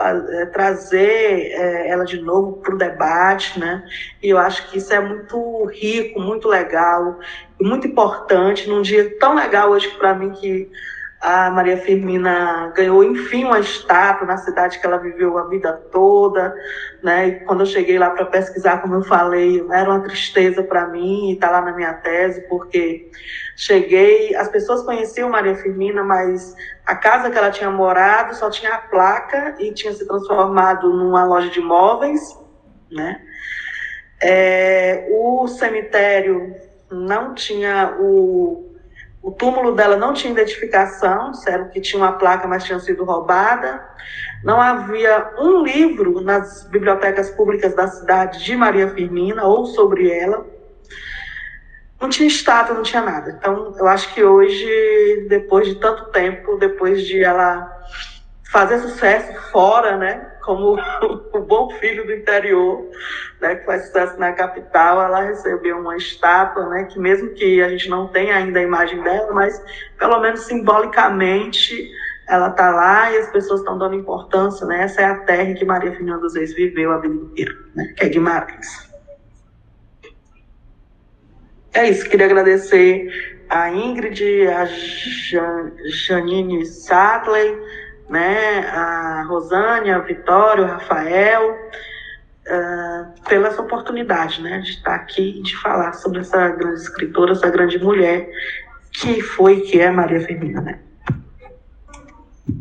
é, 0.00 0.46
trazer 0.46 1.52
é, 1.52 1.88
ela 1.88 2.04
de 2.04 2.20
novo 2.20 2.54
para 2.54 2.74
o 2.74 2.78
debate, 2.78 3.60
né? 3.60 3.84
E 4.20 4.30
eu 4.30 4.38
acho 4.38 4.68
que 4.68 4.78
isso 4.78 4.92
é 4.92 4.98
muito 4.98 5.64
rico, 5.66 6.18
muito 6.20 6.48
legal, 6.48 7.20
muito 7.60 7.86
importante 7.86 8.68
num 8.68 8.82
dia 8.82 9.16
tão 9.20 9.34
legal 9.34 9.70
hoje 9.70 9.88
para 9.90 10.12
mim 10.12 10.32
que 10.32 10.68
a 11.22 11.48
Maria 11.50 11.76
Firmina 11.76 12.72
ganhou, 12.74 13.04
enfim, 13.04 13.44
uma 13.44 13.60
estátua 13.60 14.26
na 14.26 14.36
cidade 14.38 14.80
que 14.80 14.84
ela 14.84 14.98
viveu 14.98 15.38
a 15.38 15.46
vida 15.46 15.72
toda, 15.92 16.52
né? 17.00 17.28
E 17.28 17.40
quando 17.44 17.60
eu 17.60 17.66
cheguei 17.66 17.96
lá 17.96 18.10
para 18.10 18.26
pesquisar, 18.26 18.82
como 18.82 18.96
eu 18.96 19.04
falei, 19.04 19.64
era 19.70 19.88
uma 19.88 20.00
tristeza 20.00 20.64
para 20.64 20.88
mim 20.88 21.30
e 21.30 21.36
tá 21.36 21.48
lá 21.48 21.60
na 21.60 21.76
minha 21.76 21.94
tese, 21.94 22.40
porque 22.48 23.08
cheguei, 23.56 24.34
as 24.34 24.48
pessoas 24.48 24.82
conheciam 24.82 25.30
Maria 25.30 25.54
Firmina, 25.54 26.02
mas 26.02 26.56
a 26.84 26.96
casa 26.96 27.30
que 27.30 27.38
ela 27.38 27.52
tinha 27.52 27.70
morado 27.70 28.34
só 28.34 28.50
tinha 28.50 28.74
a 28.74 28.78
placa 28.78 29.54
e 29.60 29.72
tinha 29.72 29.92
se 29.92 30.04
transformado 30.04 30.92
numa 30.92 31.24
loja 31.24 31.50
de 31.50 31.60
móveis, 31.60 32.36
né? 32.90 33.22
É, 34.20 35.06
o 35.08 35.46
cemitério 35.46 36.52
não 36.90 37.32
tinha 37.32 37.96
o 38.00 38.71
o 39.22 39.30
túmulo 39.30 39.72
dela 39.72 39.96
não 39.96 40.12
tinha 40.12 40.32
identificação, 40.32 41.30
disseram 41.30 41.68
que 41.68 41.80
tinha 41.80 42.02
uma 42.02 42.12
placa, 42.12 42.48
mas 42.48 42.64
tinha 42.64 42.80
sido 42.80 43.04
roubada. 43.04 43.80
Não 44.42 44.60
havia 44.60 45.30
um 45.38 45.62
livro 45.62 46.20
nas 46.20 46.64
bibliotecas 46.64 47.30
públicas 47.30 47.72
da 47.74 47.86
cidade 47.86 48.44
de 48.44 48.56
Maria 48.56 48.88
Firmina 48.88 49.44
ou 49.44 49.66
sobre 49.66 50.10
ela. 50.10 50.44
Não 52.00 52.08
tinha 52.08 52.26
estátua, 52.26 52.74
não 52.74 52.82
tinha 52.82 53.00
nada. 53.00 53.36
Então, 53.38 53.72
eu 53.78 53.86
acho 53.86 54.12
que 54.12 54.24
hoje, 54.24 55.26
depois 55.28 55.68
de 55.68 55.76
tanto 55.76 56.06
tempo, 56.06 56.56
depois 56.56 57.06
de 57.06 57.22
ela 57.22 57.70
fazer 58.52 58.78
sucesso 58.80 59.32
fora, 59.50 59.96
né? 59.96 60.30
Como 60.44 60.76
o 61.32 61.40
bom 61.40 61.70
filho 61.80 62.06
do 62.06 62.12
interior, 62.12 62.86
né? 63.40 63.56
Que 63.56 63.64
faz 63.64 63.86
sucesso 63.86 64.18
na 64.20 64.32
capital, 64.32 65.00
ela 65.02 65.22
recebeu 65.22 65.78
uma 65.78 65.96
estátua, 65.96 66.68
né? 66.68 66.84
Que 66.84 66.98
mesmo 66.98 67.30
que 67.30 67.62
a 67.62 67.70
gente 67.70 67.88
não 67.88 68.08
tenha 68.08 68.36
ainda 68.36 68.60
a 68.60 68.62
imagem 68.62 69.02
dela, 69.02 69.32
mas 69.32 69.60
pelo 69.98 70.20
menos 70.20 70.40
simbolicamente 70.40 71.90
ela 72.28 72.48
está 72.48 72.70
lá 72.70 73.10
e 73.10 73.18
as 73.18 73.30
pessoas 73.30 73.60
estão 73.60 73.78
dando 73.78 73.94
importância, 73.94 74.66
né? 74.66 74.82
Essa 74.82 75.00
é 75.00 75.04
a 75.06 75.18
terra 75.20 75.54
que 75.54 75.64
Maria 75.64 75.90
dos 75.90 76.36
Reis 76.36 76.54
viveu 76.54 76.92
a 76.92 76.98
vida 76.98 77.14
inteira, 77.14 77.56
né? 77.74 77.94
Que 77.96 78.04
é 78.04 78.08
Guimarães. 78.08 78.92
É 81.74 81.88
isso, 81.88 82.08
queria 82.08 82.26
agradecer 82.26 83.08
a 83.48 83.70
Ingrid, 83.70 84.46
a 84.46 84.66
Janine 85.86 86.66
Sadley, 86.66 87.58
né, 88.12 88.68
a 88.68 89.24
Rosânia, 89.26 89.96
a 89.96 90.00
Vitória, 90.00 90.64
o 90.64 90.68
Rafael, 90.68 91.50
uh, 91.50 93.22
pela 93.26 93.48
essa 93.48 93.62
oportunidade, 93.62 94.42
né, 94.42 94.58
de 94.58 94.72
estar 94.72 94.94
aqui 94.94 95.38
e 95.38 95.42
de 95.42 95.56
falar 95.56 95.94
sobre 95.94 96.20
essa 96.20 96.50
grande 96.50 96.82
escritora, 96.82 97.32
essa 97.32 97.48
grande 97.48 97.78
mulher 97.78 98.28
que 98.92 99.22
foi 99.22 99.54
e 99.54 99.60
que 99.62 99.80
é 99.80 99.90
Maria 99.90 100.20
Firmina, 100.20 100.60
né. 100.60 100.78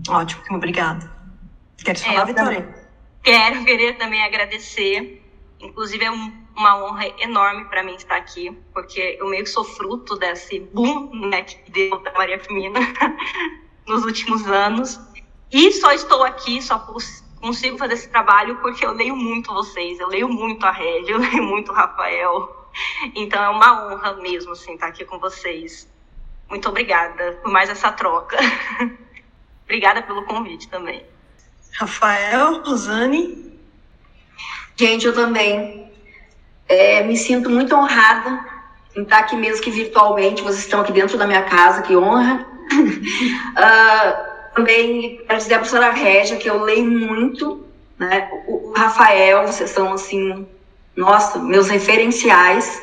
Ótimo, 0.07 0.41
obrigada. 0.51 1.11
Quer 1.83 1.97
falar, 1.97 2.21
é, 2.21 2.25
Vitória? 2.25 2.69
Quero, 3.21 3.65
querer 3.65 3.97
também 3.97 4.23
agradecer. 4.23 5.21
Inclusive, 5.59 6.05
é 6.05 6.11
um, 6.11 6.31
uma 6.55 6.85
honra 6.85 7.07
enorme 7.19 7.65
para 7.65 7.83
mim 7.83 7.95
estar 7.95 8.15
aqui, 8.15 8.57
porque 8.73 9.17
eu 9.19 9.29
meio 9.29 9.43
que 9.43 9.49
sou 9.49 9.65
fruto 9.65 10.15
desse 10.15 10.61
boom 10.73 11.27
né, 11.27 11.41
que 11.41 11.69
deu 11.71 12.01
da 12.03 12.13
Maria 12.13 12.39
Firmina 12.39 12.79
nos 13.85 14.05
últimos 14.05 14.47
anos. 14.47 15.10
E 15.51 15.71
só 15.73 15.91
estou 15.91 16.23
aqui, 16.23 16.61
só 16.61 16.79
consigo 17.41 17.77
fazer 17.77 17.95
esse 17.95 18.07
trabalho 18.07 18.57
porque 18.57 18.85
eu 18.85 18.93
leio 18.93 19.15
muito 19.15 19.53
vocês, 19.53 19.99
eu 19.99 20.07
leio 20.07 20.29
muito 20.29 20.65
a 20.65 20.71
Régia, 20.71 21.11
eu 21.15 21.19
leio 21.19 21.43
muito 21.43 21.71
o 21.71 21.75
Rafael. 21.75 22.57
Então 23.15 23.43
é 23.43 23.49
uma 23.49 23.85
honra 23.85 24.13
mesmo, 24.13 24.53
assim, 24.53 24.75
estar 24.75 24.87
aqui 24.87 25.03
com 25.03 25.19
vocês. 25.19 25.89
muito 26.49 26.69
obrigada 26.69 27.39
por 27.41 27.51
mais 27.51 27.69
essa 27.69 27.91
troca. 27.91 28.37
obrigada 29.65 30.01
pelo 30.01 30.23
convite 30.23 30.69
também. 30.69 31.05
Rafael, 31.73 32.63
Rosane. 32.63 33.51
Gente, 34.77 35.05
eu 35.05 35.13
também 35.13 35.91
é, 36.67 37.03
me 37.03 37.17
sinto 37.17 37.49
muito 37.49 37.75
honrada 37.75 38.45
em 38.95 39.03
estar 39.03 39.19
aqui 39.19 39.35
mesmo 39.35 39.61
que 39.61 39.71
virtualmente. 39.71 40.41
Vocês 40.41 40.59
estão 40.59 40.81
aqui 40.81 40.91
dentro 40.93 41.17
da 41.17 41.27
minha 41.27 41.43
casa, 41.43 41.81
que 41.81 41.95
honra. 41.95 42.47
uh, 43.57 44.30
também 44.53 45.21
quero 45.25 45.37
dizer 45.37 45.53
a 45.53 45.59
professora 45.59 45.91
Régia 45.91 46.37
que 46.37 46.49
eu 46.49 46.61
leio 46.61 46.89
muito, 46.89 47.65
né? 47.97 48.29
O, 48.47 48.73
Rafael, 48.75 49.47
vocês 49.47 49.69
são 49.69 49.93
assim, 49.93 50.47
nossa, 50.95 51.39
meus 51.39 51.69
referenciais. 51.69 52.81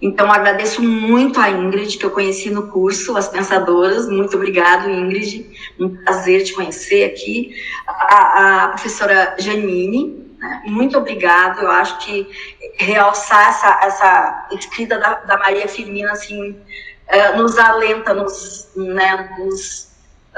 Então, 0.00 0.30
agradeço 0.30 0.80
muito 0.80 1.40
a 1.40 1.50
Ingrid, 1.50 1.98
que 1.98 2.06
eu 2.06 2.10
conheci 2.12 2.50
no 2.50 2.68
curso, 2.68 3.16
as 3.16 3.28
pensadoras. 3.28 4.08
Muito 4.08 4.36
obrigado, 4.36 4.88
Ingrid. 4.88 5.50
Um 5.78 5.88
prazer 6.04 6.44
te 6.44 6.52
conhecer 6.52 7.04
aqui. 7.04 7.52
A, 7.86 8.64
a 8.64 8.68
professora 8.68 9.34
Janine, 9.38 10.36
né? 10.38 10.62
muito 10.66 10.96
obrigado. 10.96 11.62
Eu 11.62 11.70
acho 11.70 11.98
que 11.98 12.28
realçar 12.76 13.48
essa, 13.48 13.80
essa 13.82 14.48
escrita 14.52 14.98
da, 14.98 15.14
da 15.14 15.36
Maria 15.36 15.66
Firmina, 15.66 16.12
assim, 16.12 16.50
uh, 16.52 17.36
nos 17.36 17.58
alenta, 17.58 18.14
nos, 18.14 18.68
né, 18.76 19.36
nos 19.40 19.87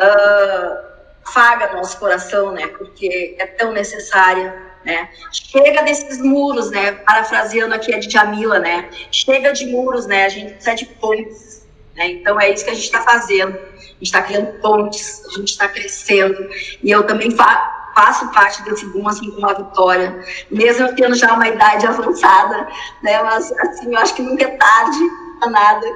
uh, 0.00 1.30
faga 1.32 1.72
nosso 1.74 1.98
coração, 1.98 2.52
né? 2.52 2.66
Porque 2.68 3.36
é 3.38 3.46
tão 3.46 3.72
necessária 3.72 4.70
né? 4.84 5.10
Chega 5.30 5.82
desses 5.82 6.18
muros, 6.18 6.70
né? 6.70 6.92
Parafraseando 6.92 7.74
aqui 7.74 7.94
a 7.94 7.98
Djamila, 7.98 8.58
né? 8.58 8.88
Chega 9.10 9.52
de 9.52 9.66
muros, 9.66 10.06
né? 10.06 10.24
A 10.24 10.28
gente 10.28 10.54
precisa 10.54 10.76
de 10.76 10.86
pontes, 10.86 11.66
né? 11.94 12.12
Então 12.12 12.40
é 12.40 12.50
isso 12.50 12.64
que 12.64 12.70
a 12.70 12.74
gente 12.74 12.84
está 12.84 13.02
fazendo. 13.02 13.56
A 13.56 13.92
gente 13.92 14.02
está 14.02 14.22
criando 14.22 14.58
pontes, 14.60 15.22
a 15.26 15.38
gente 15.38 15.50
está 15.50 15.68
crescendo. 15.68 16.48
E 16.82 16.90
eu 16.90 17.06
também 17.06 17.30
fa 17.30 17.76
faço 17.92 18.30
parte 18.30 18.62
desse 18.62 18.86
boom, 18.86 19.06
assim, 19.08 19.30
com 19.32 19.44
a 19.46 19.52
Vitória. 19.52 20.24
Mesmo 20.50 20.86
eu 20.86 20.94
tendo 20.94 21.14
já 21.14 21.34
uma 21.34 21.48
idade 21.48 21.86
avançada, 21.86 22.68
né? 23.02 23.22
Mas, 23.22 23.52
assim, 23.52 23.92
eu 23.92 23.98
acho 23.98 24.14
que 24.14 24.22
nunca 24.22 24.44
é 24.44 24.56
tarde 24.56 24.98
para 25.38 25.50
nada. 25.50 25.86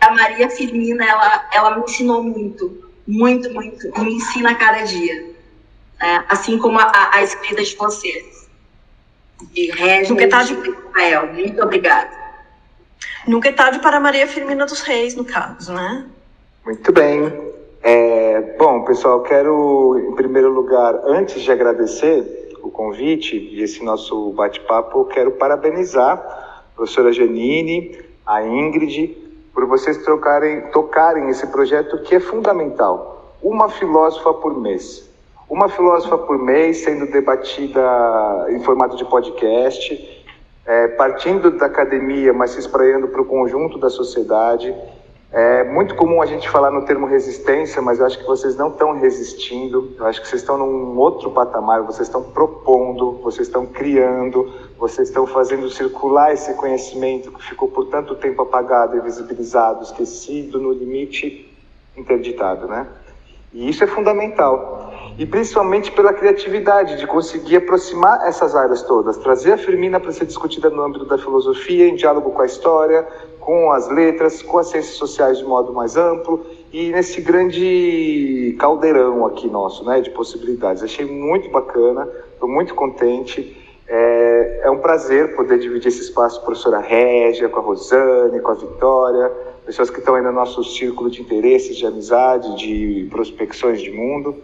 A 0.00 0.10
Maria 0.12 0.50
Firmina, 0.50 1.04
ela, 1.06 1.48
ela 1.54 1.76
me 1.76 1.84
ensinou 1.84 2.22
muito, 2.22 2.85
muito, 3.06 3.52
muito. 3.52 3.86
E 3.86 4.00
me 4.00 4.14
ensina 4.14 4.50
a 4.50 4.54
cada 4.54 4.82
dia 4.82 5.36
né? 6.00 6.24
assim 6.28 6.58
como 6.58 6.78
a, 6.78 7.10
a 7.12 7.22
escrita 7.22 7.62
de 7.62 7.76
vocês. 7.76 8.46
De 9.52 9.70
Regis 9.70 10.10
Nunca 10.10 10.24
é 10.24 10.28
tarde... 10.28 10.54
Rafael. 10.54 11.32
Muito 11.32 11.62
obrigada. 11.62 12.10
Nunca 13.26 13.48
é 13.48 13.52
tarde 13.52 13.78
para 13.80 14.00
Maria 14.00 14.26
Firmina 14.26 14.64
dos 14.64 14.80
Reis, 14.80 15.14
no 15.14 15.24
caso, 15.24 15.72
né? 15.72 16.06
Muito 16.64 16.92
bem. 16.92 17.32
É, 17.82 18.56
bom, 18.58 18.84
pessoal, 18.84 19.22
quero, 19.22 19.98
em 20.10 20.14
primeiro 20.14 20.50
lugar, 20.52 20.94
antes 21.04 21.42
de 21.42 21.52
agradecer 21.52 22.50
o 22.62 22.70
convite 22.70 23.36
e 23.36 23.62
esse 23.62 23.84
nosso 23.84 24.32
bate-papo, 24.32 25.04
quero 25.04 25.32
parabenizar 25.32 26.18
a 26.18 26.62
professora 26.74 27.12
Janine, 27.12 27.98
a 28.24 28.42
Ingrid, 28.42 29.16
por 29.56 29.64
vocês 29.64 29.96
trocarem, 29.96 30.60
tocarem 30.70 31.30
esse 31.30 31.46
projeto 31.46 32.02
que 32.02 32.14
é 32.14 32.20
fundamental. 32.20 33.32
Uma 33.42 33.70
filósofa 33.70 34.34
por 34.34 34.60
mês. 34.60 35.08
Uma 35.48 35.66
filósofa 35.66 36.18
por 36.18 36.38
mês 36.38 36.84
sendo 36.84 37.10
debatida 37.10 37.80
em 38.50 38.60
formato 38.60 38.98
de 38.98 39.04
podcast, 39.06 40.26
é, 40.66 40.88
partindo 40.88 41.52
da 41.52 41.64
academia, 41.64 42.34
mas 42.34 42.50
se 42.50 42.60
espraiando 42.60 43.08
para 43.08 43.22
o 43.22 43.24
conjunto 43.24 43.78
da 43.78 43.88
sociedade. 43.88 44.74
É 45.38 45.64
muito 45.64 45.94
comum 45.96 46.22
a 46.22 46.24
gente 46.24 46.48
falar 46.48 46.70
no 46.70 46.86
termo 46.86 47.06
resistência, 47.06 47.82
mas 47.82 47.98
eu 47.98 48.06
acho 48.06 48.18
que 48.18 48.24
vocês 48.24 48.56
não 48.56 48.68
estão 48.68 48.98
resistindo, 48.98 49.92
eu 49.98 50.06
acho 50.06 50.22
que 50.22 50.26
vocês 50.26 50.40
estão 50.40 50.56
num 50.56 50.96
outro 50.96 51.30
patamar, 51.30 51.82
vocês 51.82 52.08
estão 52.08 52.22
propondo, 52.22 53.20
vocês 53.22 53.46
estão 53.46 53.66
criando, 53.66 54.50
vocês 54.78 55.08
estão 55.08 55.26
fazendo 55.26 55.68
circular 55.68 56.32
esse 56.32 56.54
conhecimento 56.54 57.30
que 57.32 57.42
ficou 57.42 57.68
por 57.68 57.88
tanto 57.88 58.14
tempo 58.14 58.40
apagado, 58.40 58.96
invisibilizado, 58.96 59.82
esquecido, 59.82 60.58
no 60.58 60.72
limite 60.72 61.54
interditado, 61.94 62.66
né? 62.66 62.86
E 63.52 63.68
isso 63.68 63.84
é 63.84 63.86
fundamental. 63.86 64.90
E 65.18 65.24
principalmente 65.24 65.92
pela 65.92 66.14
criatividade, 66.14 66.96
de 66.96 67.06
conseguir 67.06 67.56
aproximar 67.56 68.26
essas 68.26 68.54
áreas 68.54 68.82
todas, 68.82 69.16
trazer 69.18 69.52
a 69.52 69.58
Firmina 69.58 70.00
para 70.00 70.12
ser 70.12 70.24
discutida 70.24 70.70
no 70.70 70.82
âmbito 70.82 71.04
da 71.04 71.16
filosofia, 71.18 71.88
em 71.88 71.94
diálogo 71.94 72.30
com 72.30 72.42
a 72.42 72.46
história, 72.46 73.06
com 73.46 73.70
as 73.70 73.88
letras, 73.88 74.42
com 74.42 74.58
as 74.58 74.66
ciências 74.66 74.96
sociais 74.96 75.38
de 75.38 75.44
modo 75.44 75.72
mais 75.72 75.96
amplo, 75.96 76.44
e 76.72 76.90
nesse 76.90 77.20
grande 77.20 78.56
caldeirão 78.58 79.24
aqui 79.24 79.46
nosso, 79.46 79.84
né, 79.84 80.00
de 80.00 80.10
possibilidades. 80.10 80.82
Achei 80.82 81.06
muito 81.06 81.48
bacana, 81.48 82.08
estou 82.32 82.48
muito 82.48 82.74
contente. 82.74 83.56
É, 83.86 84.62
é, 84.64 84.70
um 84.70 84.78
prazer 84.78 85.36
poder 85.36 85.60
dividir 85.60 85.86
esse 85.86 86.00
espaço 86.00 86.38
com 86.38 86.42
a 86.42 86.46
professora 86.46 86.80
Régia, 86.80 87.48
com 87.48 87.60
a 87.60 87.62
Rosane, 87.62 88.40
com 88.40 88.50
a 88.50 88.54
Vitória, 88.54 89.32
pessoas 89.64 89.90
que 89.90 90.00
estão 90.00 90.16
aí 90.16 90.22
no 90.22 90.32
nosso 90.32 90.64
círculo 90.64 91.08
de 91.08 91.22
interesses, 91.22 91.76
de 91.76 91.86
amizade, 91.86 92.56
de 92.56 93.06
prospecções 93.12 93.80
de 93.80 93.92
mundo. 93.92 94.34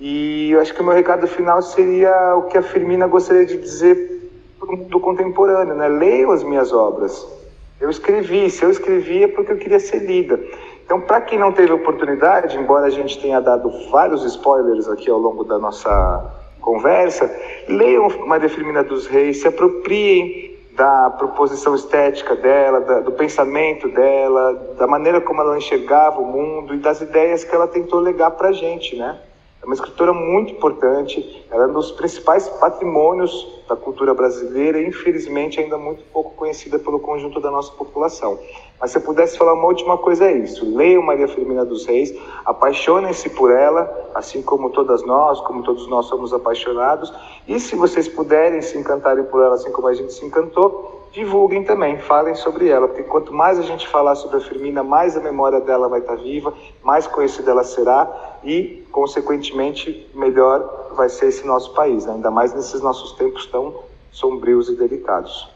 E 0.00 0.50
eu 0.50 0.60
acho 0.60 0.74
que 0.74 0.80
o 0.80 0.84
meu 0.84 0.94
recado 0.94 1.28
final 1.28 1.62
seria 1.62 2.34
o 2.34 2.48
que 2.48 2.58
a 2.58 2.62
Firmina 2.62 3.06
gostaria 3.06 3.46
de 3.46 3.56
dizer 3.56 4.32
para 4.58 4.68
o 4.68 4.76
mundo 4.76 4.98
contemporâneo, 4.98 5.76
né? 5.76 5.86
Leiam 5.86 6.32
as 6.32 6.42
minhas 6.42 6.72
obras. 6.72 7.40
Eu 7.82 7.90
escrevi, 7.90 8.48
se 8.48 8.64
eu 8.64 8.70
escrevi 8.70 9.24
é 9.24 9.28
porque 9.28 9.50
eu 9.50 9.58
queria 9.58 9.80
ser 9.80 9.98
lida. 9.98 10.38
Então, 10.84 11.00
para 11.00 11.20
quem 11.20 11.36
não 11.36 11.50
teve 11.50 11.72
oportunidade, 11.72 12.56
embora 12.56 12.86
a 12.86 12.90
gente 12.90 13.20
tenha 13.20 13.40
dado 13.40 13.68
vários 13.90 14.24
spoilers 14.24 14.88
aqui 14.88 15.10
ao 15.10 15.18
longo 15.18 15.42
da 15.42 15.58
nossa 15.58 16.32
conversa, 16.60 17.28
leiam 17.66 18.08
Maria 18.24 18.48
Firmina 18.48 18.84
dos 18.84 19.08
Reis, 19.08 19.40
se 19.40 19.48
apropriem 19.48 20.56
da 20.76 21.10
proposição 21.10 21.74
estética 21.74 22.36
dela, 22.36 22.80
da, 22.82 23.00
do 23.00 23.10
pensamento 23.10 23.88
dela, 23.88 24.74
da 24.78 24.86
maneira 24.86 25.20
como 25.20 25.40
ela 25.40 25.58
enxergava 25.58 26.20
o 26.20 26.24
mundo 26.24 26.74
e 26.74 26.78
das 26.78 27.00
ideias 27.00 27.42
que 27.42 27.52
ela 27.52 27.66
tentou 27.66 27.98
legar 27.98 28.30
para 28.30 28.50
a 28.50 28.52
gente, 28.52 28.94
né? 28.94 29.18
É 29.62 29.64
uma 29.64 29.74
escritora 29.74 30.12
muito 30.12 30.52
importante, 30.52 31.46
ela 31.48 31.62
é 31.62 31.66
um 31.68 31.72
dos 31.72 31.92
principais 31.92 32.48
patrimônios 32.48 33.62
da 33.68 33.76
cultura 33.76 34.12
brasileira 34.12 34.80
e, 34.80 34.88
infelizmente, 34.88 35.60
ainda 35.60 35.78
muito 35.78 36.02
pouco 36.12 36.32
conhecida 36.32 36.80
pelo 36.80 36.98
conjunto 36.98 37.38
da 37.38 37.48
nossa 37.48 37.70
população. 37.70 38.40
Mas 38.80 38.90
se 38.90 38.98
eu 38.98 39.02
pudesse 39.02 39.38
falar 39.38 39.54
uma 39.54 39.68
última 39.68 39.96
coisa 39.96 40.24
é 40.24 40.32
isso: 40.32 40.68
leiam 40.76 41.00
Maria 41.00 41.28
Firmina 41.28 41.64
dos 41.64 41.86
Reis, 41.86 42.12
apaixonem-se 42.44 43.30
por 43.30 43.52
ela, 43.52 44.10
assim 44.16 44.42
como 44.42 44.68
todas 44.70 45.04
nós, 45.04 45.40
como 45.42 45.62
todos 45.62 45.86
nós 45.86 46.06
somos 46.06 46.34
apaixonados, 46.34 47.14
e 47.46 47.60
se 47.60 47.76
vocês 47.76 48.08
puderem 48.08 48.60
se 48.60 48.76
encantarem 48.76 49.24
por 49.26 49.44
ela, 49.44 49.54
assim 49.54 49.70
como 49.70 49.86
a 49.86 49.94
gente 49.94 50.12
se 50.12 50.26
encantou, 50.26 51.06
divulguem 51.12 51.62
também, 51.62 52.00
falem 52.00 52.34
sobre 52.34 52.68
ela, 52.68 52.88
porque 52.88 53.04
quanto 53.04 53.32
mais 53.32 53.60
a 53.60 53.62
gente 53.62 53.86
falar 53.86 54.16
sobre 54.16 54.38
a 54.38 54.40
Firmina, 54.40 54.82
mais 54.82 55.16
a 55.16 55.20
memória 55.20 55.60
dela 55.60 55.86
vai 55.86 56.00
estar 56.00 56.16
viva, 56.16 56.52
mais 56.82 57.06
conhecida 57.06 57.52
ela 57.52 57.62
será 57.62 58.31
e, 58.44 58.84
consequentemente, 58.90 60.08
melhor 60.14 60.92
vai 60.96 61.08
ser 61.08 61.26
esse 61.26 61.46
nosso 61.46 61.72
país, 61.74 62.04
né? 62.06 62.14
ainda 62.14 62.30
mais 62.30 62.52
nesses 62.54 62.80
nossos 62.80 63.12
tempos 63.12 63.46
tão 63.46 63.82
sombrios 64.10 64.68
e 64.68 64.76
delicados. 64.76 65.48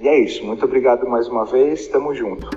E 0.00 0.08
é 0.08 0.18
isso. 0.18 0.44
Muito 0.44 0.64
obrigado 0.64 1.08
mais 1.08 1.28
uma 1.28 1.44
vez. 1.44 1.82
Estamos 1.82 2.18
juntos. 2.18 2.50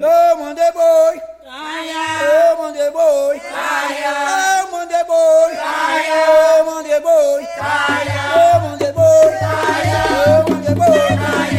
Eu 0.00 0.36
mandei 0.38 0.72
boi. 0.72 1.20
Eu 2.22 2.58
mandei 2.58 2.90
boi. 2.90 3.40
Eu 3.40 4.72
mandei 4.72 5.04
boi. 5.04 5.52
Eu 6.58 6.64
mandei 6.64 7.00
boi. 7.00 7.46
Eu 8.34 8.60
mandei 8.60 8.92
boi. 8.92 9.32
Eu 10.26 10.54
mandei 10.54 10.74
boi. 10.74 11.51